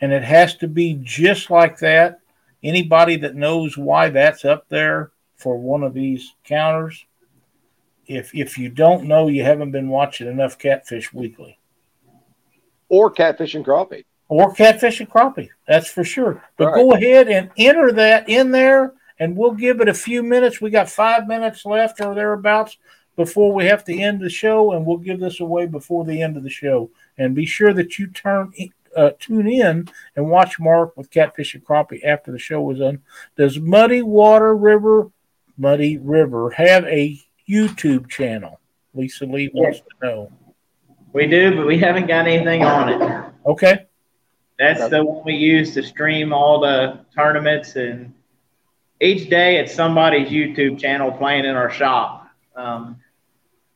and 0.00 0.12
it 0.12 0.22
has 0.22 0.56
to 0.56 0.68
be 0.68 0.98
just 1.02 1.50
like 1.50 1.78
that. 1.78 2.20
Anybody 2.62 3.16
that 3.16 3.34
knows 3.34 3.76
why 3.76 4.10
that's 4.10 4.44
up 4.44 4.68
there 4.68 5.11
for 5.42 5.58
one 5.58 5.82
of 5.82 5.92
these 5.94 6.34
counters, 6.44 7.04
if 8.06 8.34
if 8.34 8.56
you 8.58 8.68
don't 8.68 9.04
know, 9.04 9.28
you 9.28 9.42
haven't 9.44 9.72
been 9.72 9.88
watching 9.88 10.28
enough 10.28 10.58
Catfish 10.58 11.12
Weekly 11.12 11.58
Or 12.88 13.10
catfish 13.10 13.54
and 13.54 13.64
crappie. 13.64 14.04
or 14.28 14.54
Catfish 14.54 15.00
and 15.00 15.10
Crappie. 15.10 15.50
That's 15.68 15.90
for 15.90 16.04
sure. 16.04 16.42
But 16.56 16.66
Right. 16.68 16.74
go 16.76 16.92
ahead 16.94 17.28
and 17.28 17.50
enter 17.58 17.92
that 17.92 18.28
in 18.28 18.50
there, 18.50 18.92
and 19.18 19.36
we'll 19.36 19.52
give 19.52 19.80
it 19.80 19.88
a 19.88 19.94
few 19.94 20.22
minutes. 20.22 20.60
We 20.60 20.70
got 20.70 20.88
five 20.88 21.26
minutes 21.26 21.66
left 21.66 22.00
or 22.00 22.14
thereabouts 22.14 22.78
before 23.16 23.52
we 23.52 23.66
have 23.66 23.84
to 23.84 23.98
end 23.98 24.20
the 24.20 24.30
show, 24.30 24.72
and 24.72 24.86
we'll 24.86 24.96
give 24.96 25.20
this 25.20 25.40
away 25.40 25.66
before 25.66 26.04
the 26.04 26.22
end 26.22 26.36
of 26.38 26.42
the 26.44 26.50
show. 26.50 26.90
And 27.18 27.34
be 27.34 27.44
sure 27.46 27.72
that 27.74 27.98
you 27.98 28.06
turn 28.06 28.52
uh, 28.94 29.10
tune 29.18 29.48
in 29.48 29.88
and 30.16 30.28
watch 30.30 30.60
Mark 30.60 30.94
with 30.98 31.10
Catfish 31.10 31.54
and 31.54 31.64
Crappie 31.64 32.04
after 32.04 32.30
the 32.30 32.38
show 32.38 32.70
is 32.70 32.78
done. 32.78 33.00
Does 33.36 33.58
Muddy 33.58 34.02
Water 34.02 34.54
River, 34.54 35.10
Muddy 35.58 35.98
River, 35.98 36.50
have 36.50 36.84
a 36.84 37.20
YouTube 37.48 38.08
channel? 38.08 38.60
Lisa 38.94 39.24
Lee 39.26 39.50
wants 39.52 39.80
to 39.80 40.06
know. 40.06 40.32
We 41.12 41.26
do, 41.26 41.56
but 41.56 41.66
we 41.66 41.78
haven't 41.78 42.06
got 42.06 42.26
anything 42.26 42.62
on 42.62 42.88
it. 42.88 43.32
Okay. 43.46 43.86
That's 44.58 44.88
the 44.88 45.04
one 45.04 45.24
we 45.24 45.34
use 45.34 45.74
to 45.74 45.82
stream 45.82 46.32
all 46.32 46.60
the 46.60 47.00
tournaments, 47.16 47.76
and 47.76 48.12
each 49.00 49.28
day 49.28 49.56
it's 49.56 49.74
somebody's 49.74 50.28
YouTube 50.28 50.78
channel 50.78 51.10
playing 51.10 51.44
in 51.44 51.56
our 51.56 51.70
shop. 51.70 52.30
Um, 52.54 52.96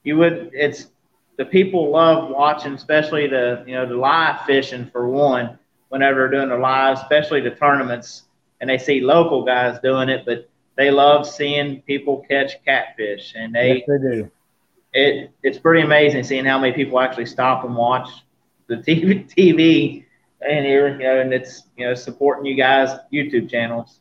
you 0.05 0.16
would, 0.18 0.51
it's 0.53 0.89
the 1.37 1.45
people 1.45 1.91
love 1.91 2.31
watching, 2.31 2.74
especially 2.74 3.27
the 3.27 3.64
you 3.66 3.74
know 3.74 3.87
the 3.87 3.97
live 3.97 4.43
fishing 4.47 4.87
for 4.87 5.09
one. 5.09 5.59
Whenever 5.89 6.20
they're 6.20 6.41
doing 6.41 6.49
the 6.49 6.57
live, 6.57 6.99
especially 6.99 7.41
the 7.41 7.51
tournaments, 7.51 8.24
and 8.61 8.68
they 8.68 8.79
see 8.79 9.01
local 9.01 9.45
guys 9.45 9.79
doing 9.83 10.09
it, 10.09 10.24
but 10.27 10.49
they 10.77 10.91
love 10.91 11.27
seeing 11.27 11.83
people 11.83 12.24
catch 12.29 12.62
catfish, 12.64 13.35
and 13.37 13.55
they 13.55 13.79
Yes, 13.79 13.83
they 13.87 13.99
do. 13.99 14.31
it 14.93 15.31
it's 15.43 15.59
pretty 15.59 15.83
amazing 15.83 16.22
seeing 16.24 16.45
how 16.45 16.59
many 16.59 16.72
people 16.72 16.99
actually 17.01 17.27
stop 17.27 17.64
and 17.64 17.74
watch 17.77 18.09
the 18.68 18.77
TV, 18.87 19.24
TV 19.29 20.05
and 20.49 20.64
here, 20.64 20.89
you 20.89 21.05
know, 21.05 21.20
and 21.20 21.33
it's 21.33 21.64
you 21.77 21.87
know 21.87 21.95
supporting 21.95 22.47
you 22.47 22.57
guys 22.57 22.91
YouTube 23.12 23.51
channels. 23.51 24.01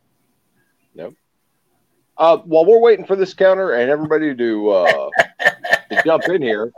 Uh, 2.17 2.37
while 2.37 2.65
we're 2.65 2.79
waiting 2.79 3.05
for 3.05 3.15
this 3.15 3.33
counter 3.33 3.73
and 3.73 3.89
everybody 3.89 4.35
to 4.35 4.69
uh, 4.69 5.09
to 5.89 6.01
jump 6.03 6.27
in 6.29 6.41
here, 6.41 6.71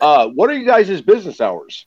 uh, 0.00 0.28
what 0.28 0.50
are 0.50 0.54
you 0.54 0.66
guys' 0.66 1.00
business 1.00 1.40
hours? 1.40 1.86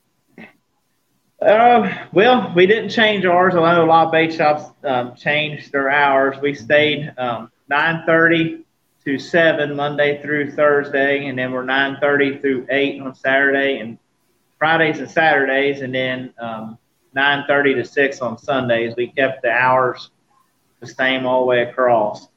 Uh, 1.39 2.05
well, 2.13 2.51
we 2.55 2.65
didn't 2.65 2.89
change 2.89 3.23
ours. 3.25 3.53
I 3.53 3.75
know 3.75 3.83
a 3.83 3.85
lot 3.85 4.07
of 4.07 4.11
bait 4.11 4.33
shops 4.33 4.63
um, 4.83 5.15
changed 5.15 5.71
their 5.71 5.89
hours. 5.89 6.37
We 6.41 6.55
stayed 6.55 7.13
um, 7.17 7.51
9:30 7.69 8.63
to 9.05 9.19
7 9.19 9.75
Monday 9.75 10.19
through 10.21 10.53
Thursday, 10.53 11.27
and 11.27 11.37
then 11.37 11.51
we're 11.51 11.63
9:30 11.63 12.41
through 12.41 12.65
8 12.69 13.01
on 13.01 13.13
Saturday 13.13 13.79
and 13.79 13.99
Fridays 14.57 14.97
and 14.99 15.09
Saturdays, 15.09 15.81
and 15.81 15.93
then 15.93 16.33
um, 16.39 16.79
9:30 17.15 17.75
to 17.75 17.85
6 17.85 18.21
on 18.21 18.37
Sundays. 18.39 18.95
We 18.97 19.07
kept 19.09 19.43
the 19.43 19.51
hours 19.51 20.09
the 20.79 20.87
same 20.87 21.27
all 21.27 21.41
the 21.41 21.45
way 21.45 21.61
across, 21.61 22.27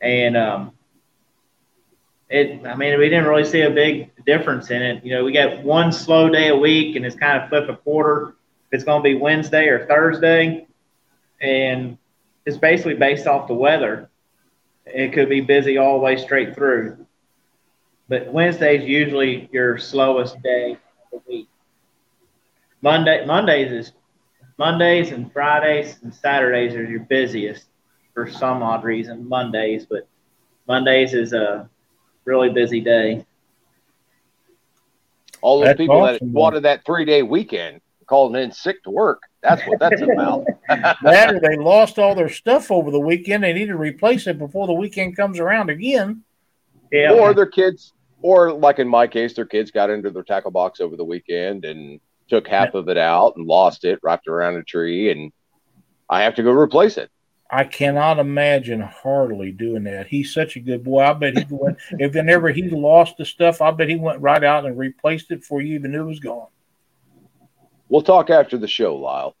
and 0.00 0.36
um, 0.36 0.72
it. 2.34 2.66
I 2.66 2.74
mean, 2.74 2.98
we 2.98 3.08
didn't 3.08 3.26
really 3.26 3.44
see 3.44 3.62
a 3.62 3.70
big 3.70 4.10
difference 4.24 4.70
in 4.70 4.82
it. 4.82 5.04
You 5.04 5.14
know, 5.14 5.24
we 5.24 5.32
got 5.32 5.62
one 5.62 5.92
slow 5.92 6.28
day 6.28 6.48
a 6.48 6.56
week, 6.56 6.96
and 6.96 7.06
it's 7.06 7.14
kind 7.14 7.40
of 7.40 7.48
flip 7.48 7.68
a 7.68 7.76
quarter. 7.76 8.34
It's 8.72 8.82
going 8.82 9.02
to 9.02 9.08
be 9.08 9.14
Wednesday 9.14 9.68
or 9.68 9.86
Thursday, 9.86 10.66
and 11.40 11.96
it's 12.44 12.56
basically 12.56 12.94
based 12.94 13.28
off 13.28 13.46
the 13.46 13.54
weather. 13.54 14.10
It 14.84 15.12
could 15.12 15.28
be 15.28 15.40
busy 15.40 15.78
all 15.78 15.98
the 15.98 16.04
way 16.04 16.16
straight 16.16 16.54
through, 16.54 17.06
but 18.08 18.30
Wednesday 18.32 18.78
is 18.78 18.84
usually 18.84 19.48
your 19.52 19.78
slowest 19.78 20.42
day 20.42 20.72
of 20.72 20.78
the 21.12 21.20
week. 21.28 21.48
Monday, 22.82 23.24
Mondays 23.24 23.72
is 23.72 23.92
Mondays 24.58 25.10
and 25.10 25.32
Fridays 25.32 25.98
and 26.02 26.12
Saturdays 26.14 26.74
are 26.74 26.84
your 26.84 27.00
busiest 27.00 27.66
for 28.12 28.28
some 28.28 28.62
odd 28.62 28.84
reason. 28.84 29.26
Mondays, 29.26 29.86
but 29.86 30.06
Mondays 30.66 31.14
is 31.14 31.32
a 31.32 31.68
really 32.24 32.50
busy 32.50 32.80
day. 32.80 33.24
All 35.40 35.58
those 35.58 35.68
That's 35.68 35.78
people 35.78 35.96
awesome, 35.96 36.14
that 36.14 36.22
man. 36.22 36.32
wanted 36.32 36.62
that 36.62 36.84
three 36.84 37.04
day 37.04 37.22
weekend 37.22 37.80
calling 38.06 38.42
in 38.42 38.52
sick 38.52 38.82
to 38.84 38.90
work. 38.90 39.22
That's 39.42 39.62
what 39.62 39.78
that's 39.78 40.00
about. 40.00 40.46
That 41.02 41.34
or 41.34 41.40
they 41.40 41.56
lost 41.56 41.98
all 41.98 42.14
their 42.14 42.30
stuff 42.30 42.70
over 42.70 42.90
the 42.90 43.00
weekend. 43.00 43.44
They 43.44 43.52
need 43.52 43.66
to 43.66 43.76
replace 43.76 44.26
it 44.26 44.38
before 44.38 44.66
the 44.66 44.72
weekend 44.72 45.16
comes 45.16 45.38
around 45.38 45.68
again. 45.68 46.22
Yeah. 46.90 47.12
or 47.12 47.34
their 47.34 47.46
kids, 47.46 47.92
or 48.22 48.52
like 48.52 48.78
in 48.78 48.88
my 48.88 49.06
case, 49.06 49.34
their 49.34 49.44
kids 49.44 49.70
got 49.70 49.90
into 49.90 50.10
their 50.10 50.22
tackle 50.22 50.50
box 50.50 50.80
over 50.80 50.96
the 50.96 51.04
weekend 51.04 51.64
and 51.64 52.00
took 52.28 52.48
half 52.48 52.74
of 52.74 52.88
it 52.88 52.96
out 52.96 53.36
and 53.36 53.46
lost 53.46 53.84
it, 53.84 53.98
wrapped 54.02 54.28
around 54.28 54.56
a 54.56 54.62
tree, 54.62 55.10
and 55.10 55.32
I 56.08 56.22
have 56.22 56.34
to 56.36 56.42
go 56.42 56.50
replace 56.50 56.96
it. 56.96 57.10
I 57.54 57.62
cannot 57.62 58.18
imagine 58.18 58.80
Harley 58.80 59.52
doing 59.52 59.84
that. 59.84 60.08
He's 60.08 60.34
such 60.34 60.56
a 60.56 60.60
good 60.60 60.82
boy. 60.82 61.04
I 61.04 61.12
bet 61.12 61.38
he 61.38 61.46
went 61.48 61.78
if 62.00 62.12
whenever 62.12 62.50
he 62.50 62.68
lost 62.68 63.16
the 63.16 63.24
stuff, 63.24 63.62
I 63.62 63.70
bet 63.70 63.88
he 63.88 63.94
went 63.94 64.20
right 64.20 64.42
out 64.42 64.66
and 64.66 64.76
replaced 64.76 65.30
it 65.30 65.38
before 65.38 65.62
you 65.62 65.76
even 65.76 65.92
knew 65.92 66.02
it 66.02 66.06
was 66.06 66.18
gone. 66.18 66.48
We'll 67.88 68.02
talk 68.02 68.28
after 68.28 68.58
the 68.58 68.66
show, 68.66 68.96
Lyle. 68.96 69.36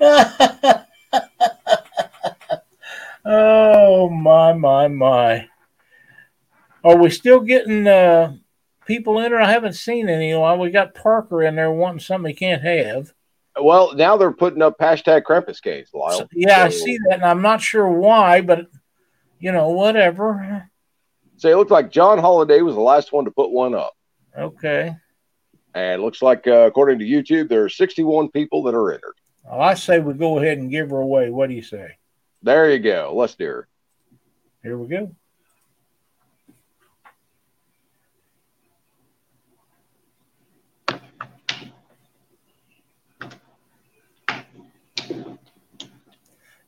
oh 3.26 4.08
my 4.08 4.54
my 4.54 4.88
my. 4.88 5.46
Are 6.82 6.96
we 6.96 7.10
still 7.10 7.40
getting 7.40 7.86
uh, 7.86 8.32
people 8.90 9.18
in 9.20 9.30
there? 9.30 9.40
I 9.40 9.50
haven't 9.50 9.74
seen 9.74 10.08
any. 10.08 10.34
We 10.34 10.70
got 10.70 10.94
Parker 10.94 11.42
in 11.44 11.54
there 11.54 11.70
wanting 11.70 12.00
something 12.00 12.28
he 12.30 12.36
can't 12.36 12.62
have. 12.62 13.12
Well, 13.60 13.94
now 13.94 14.16
they're 14.16 14.32
putting 14.32 14.62
up 14.62 14.78
hashtag 14.78 15.22
Krampus 15.22 15.62
case, 15.62 15.94
Lyle. 15.94 16.18
So- 16.18 16.28
yeah, 16.32 16.64
I 16.64 16.70
see 16.70 16.98
that, 17.08 17.14
and 17.16 17.24
I'm 17.24 17.42
not 17.42 17.60
sure 17.60 17.88
why, 17.88 18.40
but 18.40 18.66
you 19.38 19.52
know, 19.52 19.68
whatever. 19.70 20.68
So 21.36 21.48
it 21.48 21.56
looks 21.56 21.70
like 21.70 21.90
John 21.90 22.18
Holiday 22.18 22.60
was 22.62 22.74
the 22.74 22.80
last 22.80 23.12
one 23.12 23.24
to 23.24 23.30
put 23.30 23.50
one 23.50 23.74
up. 23.74 23.94
Okay. 24.36 24.94
And 25.74 26.00
it 26.00 26.04
looks 26.04 26.20
like, 26.20 26.46
uh, 26.46 26.66
according 26.66 26.98
to 26.98 27.04
YouTube, 27.04 27.48
there 27.48 27.64
are 27.64 27.68
61 27.68 28.30
people 28.30 28.62
that 28.64 28.74
are 28.74 28.92
entered. 28.92 29.14
Well, 29.44 29.60
I 29.60 29.74
say 29.74 30.00
we 30.00 30.14
go 30.14 30.38
ahead 30.38 30.58
and 30.58 30.70
give 30.70 30.90
her 30.90 30.98
away. 30.98 31.30
What 31.30 31.48
do 31.48 31.54
you 31.54 31.62
say? 31.62 31.96
There 32.42 32.70
you 32.70 32.78
go. 32.80 33.12
Let's 33.14 33.36
do 33.36 33.46
her. 33.46 33.68
Here 34.62 34.76
we 34.76 34.88
go. 34.88 35.14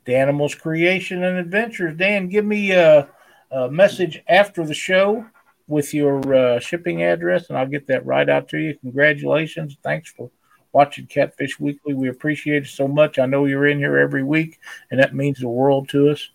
Danimals 0.07 0.59
Creation 0.59 1.22
and 1.22 1.38
Adventures. 1.38 1.96
Dan, 1.96 2.28
give 2.28 2.44
me 2.44 2.72
a, 2.72 3.09
a 3.50 3.70
message 3.70 4.22
after 4.28 4.64
the 4.64 4.74
show 4.74 5.26
with 5.68 5.94
your 5.94 6.34
uh, 6.34 6.61
shipping 6.61 7.03
address, 7.03 7.48
and 7.48 7.59
I'll 7.59 7.66
get 7.66 7.86
that 7.86 8.05
right 8.05 8.28
out 8.28 8.48
to 8.50 8.59
you. 8.59 8.76
Congratulations. 8.78 9.76
Thanks 9.82 10.11
for 10.11 10.30
watching 10.72 11.07
Catfish 11.07 11.61
Weekly. 11.61 11.94
We 11.94 12.09
appreciate 12.09 12.64
it 12.64 12.68
so 12.68 12.88
much. 12.88 13.18
I 13.18 13.26
know 13.26 13.46
you're 13.46 13.66
in 13.66 13.78
here 13.78 13.98
every 13.98 14.22
week, 14.22 14.59
and 14.90 15.00
that 15.00 15.14
means 15.14 15.38
the 15.38 15.48
world 15.48 15.88
to 15.90 16.11
us. 16.11 16.30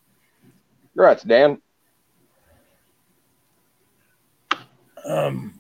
Congrats, 0.94 1.24
Dan. 1.24 1.62
Um, 5.06 5.60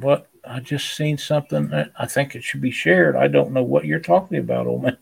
what 0.00 0.28
I 0.44 0.60
just 0.60 0.96
seen 0.96 1.18
something. 1.18 1.68
that 1.68 1.92
I 1.98 2.06
think 2.06 2.34
it 2.34 2.42
should 2.42 2.60
be 2.60 2.70
shared. 2.70 3.16
I 3.16 3.28
don't 3.28 3.52
know 3.52 3.62
what 3.62 3.84
you're 3.84 4.00
talking 4.00 4.38
about, 4.38 4.66
old 4.66 4.82
man. 4.82 4.98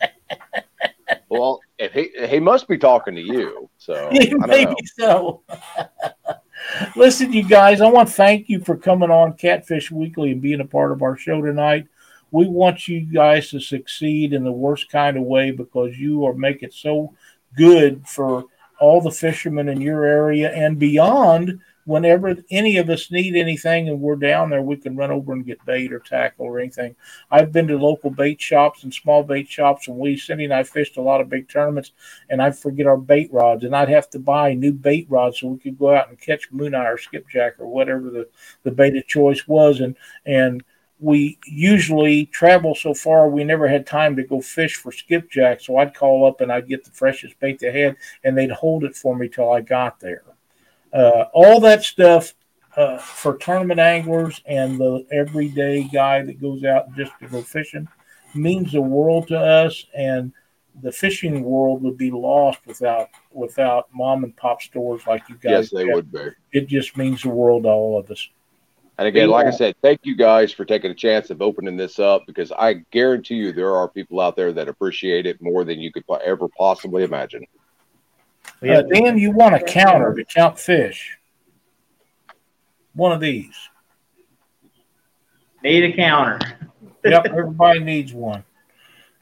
Well, 1.38 1.60
if 1.78 1.92
he 1.92 2.10
he 2.26 2.40
must 2.40 2.68
be 2.68 2.78
talking 2.78 3.14
to 3.14 3.20
you. 3.20 3.68
So 3.78 4.10
Maybe 4.12 4.74
so. 4.98 5.42
Listen, 6.96 7.32
you 7.32 7.44
guys, 7.44 7.80
I 7.80 7.90
want 7.90 8.08
to 8.08 8.14
thank 8.14 8.48
you 8.48 8.60
for 8.60 8.76
coming 8.76 9.10
on 9.10 9.34
Catfish 9.34 9.90
Weekly 9.90 10.32
and 10.32 10.40
being 10.40 10.60
a 10.60 10.64
part 10.64 10.92
of 10.92 11.02
our 11.02 11.16
show 11.16 11.42
tonight. 11.42 11.86
We 12.30 12.48
want 12.48 12.88
you 12.88 13.00
guys 13.00 13.50
to 13.50 13.60
succeed 13.60 14.32
in 14.32 14.42
the 14.42 14.52
worst 14.52 14.90
kind 14.90 15.16
of 15.16 15.22
way 15.24 15.50
because 15.50 15.98
you 15.98 16.24
are 16.26 16.34
making 16.34 16.68
it 16.68 16.74
so 16.74 17.14
good 17.56 18.06
for 18.06 18.44
all 18.80 19.00
the 19.00 19.10
fishermen 19.10 19.68
in 19.68 19.80
your 19.80 20.04
area 20.04 20.52
and 20.52 20.78
beyond. 20.78 21.60
Whenever 21.86 22.36
any 22.50 22.76
of 22.76 22.90
us 22.90 23.10
need 23.10 23.36
anything 23.36 23.88
and 23.88 24.00
we're 24.00 24.16
down 24.16 24.50
there, 24.50 24.60
we 24.60 24.76
can 24.76 24.96
run 24.96 25.10
over 25.10 25.32
and 25.32 25.46
get 25.46 25.64
bait 25.64 25.92
or 25.92 26.00
tackle 26.00 26.46
or 26.46 26.58
anything. 26.58 26.94
I've 27.30 27.52
been 27.52 27.68
to 27.68 27.78
local 27.78 28.10
bait 28.10 28.40
shops 28.40 28.82
and 28.82 28.92
small 28.92 29.22
bait 29.22 29.48
shops, 29.48 29.88
and 29.88 29.96
we, 29.96 30.16
Cindy 30.18 30.44
and 30.44 30.52
I, 30.52 30.64
fished 30.64 30.96
a 30.96 31.02
lot 31.02 31.20
of 31.20 31.28
big 31.28 31.48
tournaments 31.48 31.92
and 32.28 32.42
I'd 32.42 32.58
forget 32.58 32.86
our 32.86 32.96
bait 32.96 33.32
rods, 33.32 33.64
and 33.64 33.74
I'd 33.74 33.88
have 33.88 34.10
to 34.10 34.18
buy 34.18 34.52
new 34.52 34.72
bait 34.72 35.06
rods 35.08 35.40
so 35.40 35.48
we 35.48 35.58
could 35.58 35.78
go 35.78 35.94
out 35.94 36.08
and 36.08 36.20
catch 36.20 36.50
moon 36.50 36.74
eye 36.74 36.86
or 36.86 36.98
skipjack 36.98 37.58
or 37.58 37.66
whatever 37.66 38.10
the, 38.10 38.28
the 38.64 38.70
bait 38.70 38.96
of 38.96 39.06
choice 39.06 39.46
was. 39.46 39.80
And 39.80 39.96
and 40.26 40.62
we 40.98 41.38
usually 41.46 42.26
travel 42.26 42.74
so 42.74 42.94
far 42.94 43.28
we 43.28 43.44
never 43.44 43.68
had 43.68 43.86
time 43.86 44.16
to 44.16 44.22
go 44.22 44.40
fish 44.40 44.76
for 44.76 44.92
skipjack. 44.92 45.60
So 45.60 45.76
I'd 45.76 45.94
call 45.94 46.26
up 46.26 46.40
and 46.40 46.50
I'd 46.50 46.68
get 46.68 46.84
the 46.84 46.90
freshest 46.90 47.38
bait 47.38 47.58
they 47.58 47.80
had, 47.80 47.96
and 48.24 48.36
they'd 48.36 48.50
hold 48.50 48.84
it 48.84 48.96
for 48.96 49.16
me 49.16 49.28
till 49.28 49.52
I 49.52 49.60
got 49.60 50.00
there. 50.00 50.22
Uh, 50.96 51.26
all 51.34 51.60
that 51.60 51.82
stuff 51.82 52.32
uh, 52.76 52.96
for 52.96 53.36
tournament 53.36 53.78
anglers 53.78 54.40
and 54.46 54.78
the 54.78 55.06
everyday 55.12 55.84
guy 55.84 56.22
that 56.22 56.40
goes 56.40 56.64
out 56.64 56.94
just 56.96 57.12
to 57.20 57.28
go 57.28 57.42
fishing 57.42 57.86
means 58.34 58.72
the 58.72 58.80
world 58.80 59.28
to 59.28 59.38
us 59.38 59.84
and 59.94 60.32
the 60.82 60.90
fishing 60.90 61.42
world 61.42 61.82
would 61.82 61.98
be 61.98 62.10
lost 62.10 62.60
without 62.66 63.08
without 63.30 63.88
mom 63.92 64.24
and 64.24 64.34
pop 64.36 64.62
stores 64.62 65.06
like 65.06 65.28
you 65.28 65.34
guys. 65.36 65.50
Yes, 65.50 65.70
they 65.70 65.86
have. 65.86 65.94
would 65.94 66.12
be. 66.12 66.30
It 66.52 66.66
just 66.66 66.96
means 66.96 67.22
the 67.22 67.28
world 67.28 67.64
to 67.64 67.68
all 67.68 67.98
of 67.98 68.10
us. 68.10 68.28
And 68.98 69.06
again, 69.06 69.28
like 69.28 69.46
I 69.46 69.50
said, 69.50 69.74
thank 69.82 70.00
you 70.04 70.16
guys 70.16 70.50
for 70.50 70.64
taking 70.64 70.90
a 70.90 70.94
chance 70.94 71.28
of 71.28 71.42
opening 71.42 71.76
this 71.76 71.98
up 71.98 72.22
because 72.26 72.50
I 72.52 72.84
guarantee 72.92 73.34
you 73.34 73.52
there 73.52 73.76
are 73.76 73.88
people 73.88 74.20
out 74.20 74.36
there 74.36 74.54
that 74.54 74.68
appreciate 74.68 75.26
it 75.26 75.36
more 75.42 75.64
than 75.64 75.78
you 75.78 75.92
could 75.92 76.04
ever 76.24 76.48
possibly 76.56 77.04
imagine. 77.04 77.44
Uh, 78.62 78.82
Dan, 78.82 79.18
you 79.18 79.30
want 79.30 79.54
a 79.54 79.60
counter 79.60 80.14
to 80.14 80.24
count 80.24 80.58
fish? 80.58 81.16
one 82.96 83.12
of 83.12 83.20
these. 83.20 83.54
Need 85.62 85.84
a 85.84 85.96
counter. 85.96 86.40
Yep, 87.04 87.26
everybody 87.26 87.78
needs 87.78 88.12
one. 88.12 88.42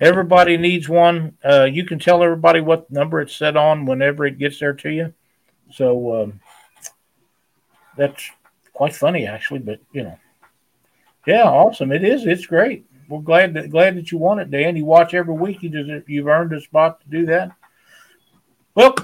Everybody 0.01 0.57
needs 0.57 0.89
one. 0.89 1.37
Uh, 1.45 1.65
you 1.65 1.85
can 1.85 1.99
tell 1.99 2.23
everybody 2.23 2.63
what 2.63 2.91
number 2.91 3.21
it's 3.21 3.37
set 3.37 3.59
on 3.59 3.85
whenever 3.85 4.25
it 4.25 4.39
gets 4.39 4.59
there 4.59 4.73
to 4.73 4.89
you. 4.89 5.13
So 5.71 6.23
um, 6.23 6.41
that's 7.99 8.31
quite 8.73 8.95
funny, 8.95 9.27
actually. 9.27 9.59
But 9.59 9.81
you 9.93 10.05
know, 10.05 10.19
yeah, 11.27 11.43
awesome. 11.43 11.93
It 11.93 12.03
is. 12.03 12.25
It's 12.25 12.47
great. 12.47 12.87
We're 13.07 13.21
glad 13.21 13.53
that 13.53 13.69
glad 13.69 13.99
that 13.99 14.11
you 14.11 14.17
want 14.17 14.41
it, 14.41 14.51
Dan. 14.51 14.77
You 14.77 14.87
watch 14.87 15.13
every 15.13 15.35
week. 15.35 15.63
You 15.63 15.69
just 15.69 16.09
you've 16.09 16.27
earned 16.27 16.55
a 16.55 16.63
spot 16.63 17.03
to 17.03 17.09
do 17.11 17.27
that. 17.27 17.51
Well, 18.75 18.95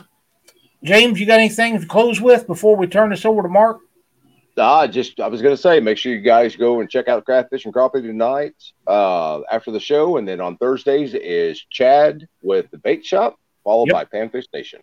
James, 0.82 1.20
you 1.20 1.26
got 1.26 1.38
anything 1.38 1.78
to 1.80 1.86
close 1.86 2.20
with 2.20 2.46
before 2.46 2.76
we 2.76 2.86
turn 2.86 3.10
this 3.10 3.24
over 3.24 3.42
to 3.42 3.48
Mark? 3.48 3.80
Ah, 4.58 4.86
just 4.86 5.20
I 5.20 5.28
was 5.28 5.40
gonna 5.40 5.56
say, 5.56 5.80
make 5.80 5.96
sure 5.96 6.12
you 6.12 6.20
guys 6.20 6.56
go 6.56 6.80
and 6.80 6.90
check 6.90 7.08
out 7.08 7.24
Craft 7.24 7.50
Catfish 7.50 7.64
and 7.64 7.72
Crappie 7.74 8.02
tonight 8.02 8.54
uh, 8.86 9.40
after 9.50 9.70
the 9.70 9.80
show, 9.80 10.16
and 10.18 10.26
then 10.28 10.40
on 10.40 10.56
Thursdays 10.58 11.14
is 11.14 11.64
Chad 11.70 12.28
with 12.42 12.70
the 12.70 12.78
Bait 12.78 13.04
Shop, 13.04 13.38
followed 13.64 13.88
Yep. 13.88 13.94
by 13.94 14.04
Panfish 14.18 14.46
Nation. 14.52 14.80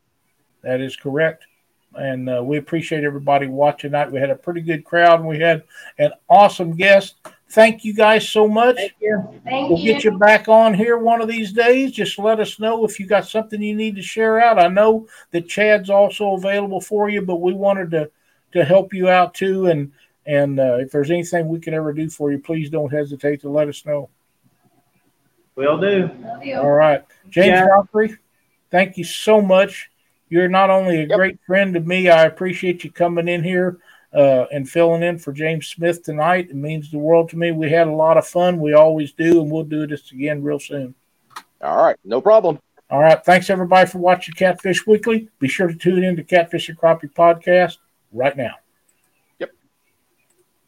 That 0.64 0.82
is 0.82 0.95
correct. 0.95 1.45
And 1.93 2.30
uh, 2.30 2.41
we 2.43 2.58
appreciate 2.58 3.04
everybody 3.04 3.48
watching 3.48 3.91
tonight. 3.91 4.12
We 4.12 4.20
had 4.20 4.30
a 4.30 4.36
pretty 4.36 4.62
good 4.62 4.84
crowd 4.84 5.20
and 5.20 5.30
we 5.30 5.39
had 5.39 5.64
an 6.00 6.12
awesome 6.30 6.76
guest. 6.76 7.16
Thank 7.50 7.86
you 7.86 7.93
guys 7.93 8.28
so 8.28 8.48
much. 8.48 8.76
Thank 8.76 8.93
you. 9.00 9.24
Thank 9.45 9.70
We'll 9.70 9.80
you. 9.80 9.93
get 9.93 10.04
you 10.04 10.18
back 10.18 10.50
on 10.50 10.74
here 10.74 10.98
one 10.98 11.22
of 11.22 11.30
these 11.30 11.54
days. 11.54 11.93
Just 11.93 12.20
let 12.20 12.39
us 12.39 12.60
know 12.60 12.84
if 12.84 13.00
you 13.00 13.08
got 13.08 13.26
something 13.26 13.62
you 13.62 13.76
need 13.76 13.95
to 13.95 14.02
share 14.02 14.39
out. 14.39 14.60
I 14.60 14.68
know 14.68 15.08
that 15.32 15.48
Chad's 15.48 15.89
also 15.89 16.34
available 16.34 16.82
for 16.82 17.10
you, 17.10 17.22
but 17.22 17.38
we 17.38 17.54
wanted 17.54 17.91
to 17.91 18.12
to 18.54 18.64
help 18.66 18.93
you 18.93 19.10
out 19.10 19.34
too. 19.34 19.68
And 19.68 19.91
and 20.26 20.60
uh, 20.60 20.78
if 20.80 20.91
there's 20.91 21.10
anything 21.10 21.48
we 21.48 21.60
can 21.60 21.74
ever 21.74 21.93
do 21.93 22.10
for 22.10 22.32
you, 22.32 22.39
please 22.39 22.70
don't 22.70 22.91
hesitate 22.91 23.41
to 23.41 23.50
let 23.50 23.70
us 23.70 23.86
know. 23.86 24.10
We'll 25.56 25.80
do. 25.80 26.10
All 26.58 26.72
right, 26.72 27.04
James 27.30 27.48
Yeah. 27.48 27.68
Godfrey, 27.68 28.18
thank 28.70 28.98
you 28.98 29.04
so 29.06 29.41
much. 29.41 29.89
You're 30.30 30.50
not 30.50 30.70
only 30.70 30.98
a 30.98 31.08
Yep. 31.08 31.18
great 31.18 31.39
friend 31.48 31.74
to 31.74 31.80
me, 31.80 32.10
I 32.10 32.26
appreciate 32.26 32.84
you 32.84 32.91
coming 32.91 33.30
in 33.30 33.43
here 33.43 33.78
uh, 34.14 34.45
and 34.51 34.70
filling 34.70 35.03
in 35.03 35.18
for 35.18 35.32
James 35.32 35.68
Smith 35.68 36.03
tonight. 36.03 36.49
It 36.49 36.55
means 36.55 36.91
the 36.91 36.97
world 36.97 37.30
to 37.30 37.38
me. 37.38 37.51
We 37.51 37.70
had 37.70 37.88
a 37.88 37.91
lot 37.91 38.18
of 38.18 38.28
fun. 38.28 38.60
We 38.60 38.74
always 38.74 39.12
do, 39.12 39.41
and 39.41 39.51
we'll 39.51 39.64
do 39.64 39.88
this 39.88 40.12
again 40.12 40.43
real 40.43 40.60
soon. 40.60 40.95
All 41.62 41.84
right, 41.84 41.97
no 42.03 42.22
problem. 42.22 42.60
All 42.89 43.01
right. 43.01 43.24
Thanks 43.24 43.49
everybody 43.49 43.89
for 43.89 43.97
watching 43.97 44.34
Catfish 44.34 44.88
Weekly. 44.88 45.30
Be 45.39 45.49
sure 45.49 45.68
to 45.68 45.76
tune 45.76 46.05
in 46.05 46.16
to 46.16 46.24
Catfish 46.24 46.70
and 46.70 46.78
Crappie 46.78 47.12
Podcast 47.14 47.78
right 48.14 48.36
now. 48.38 48.55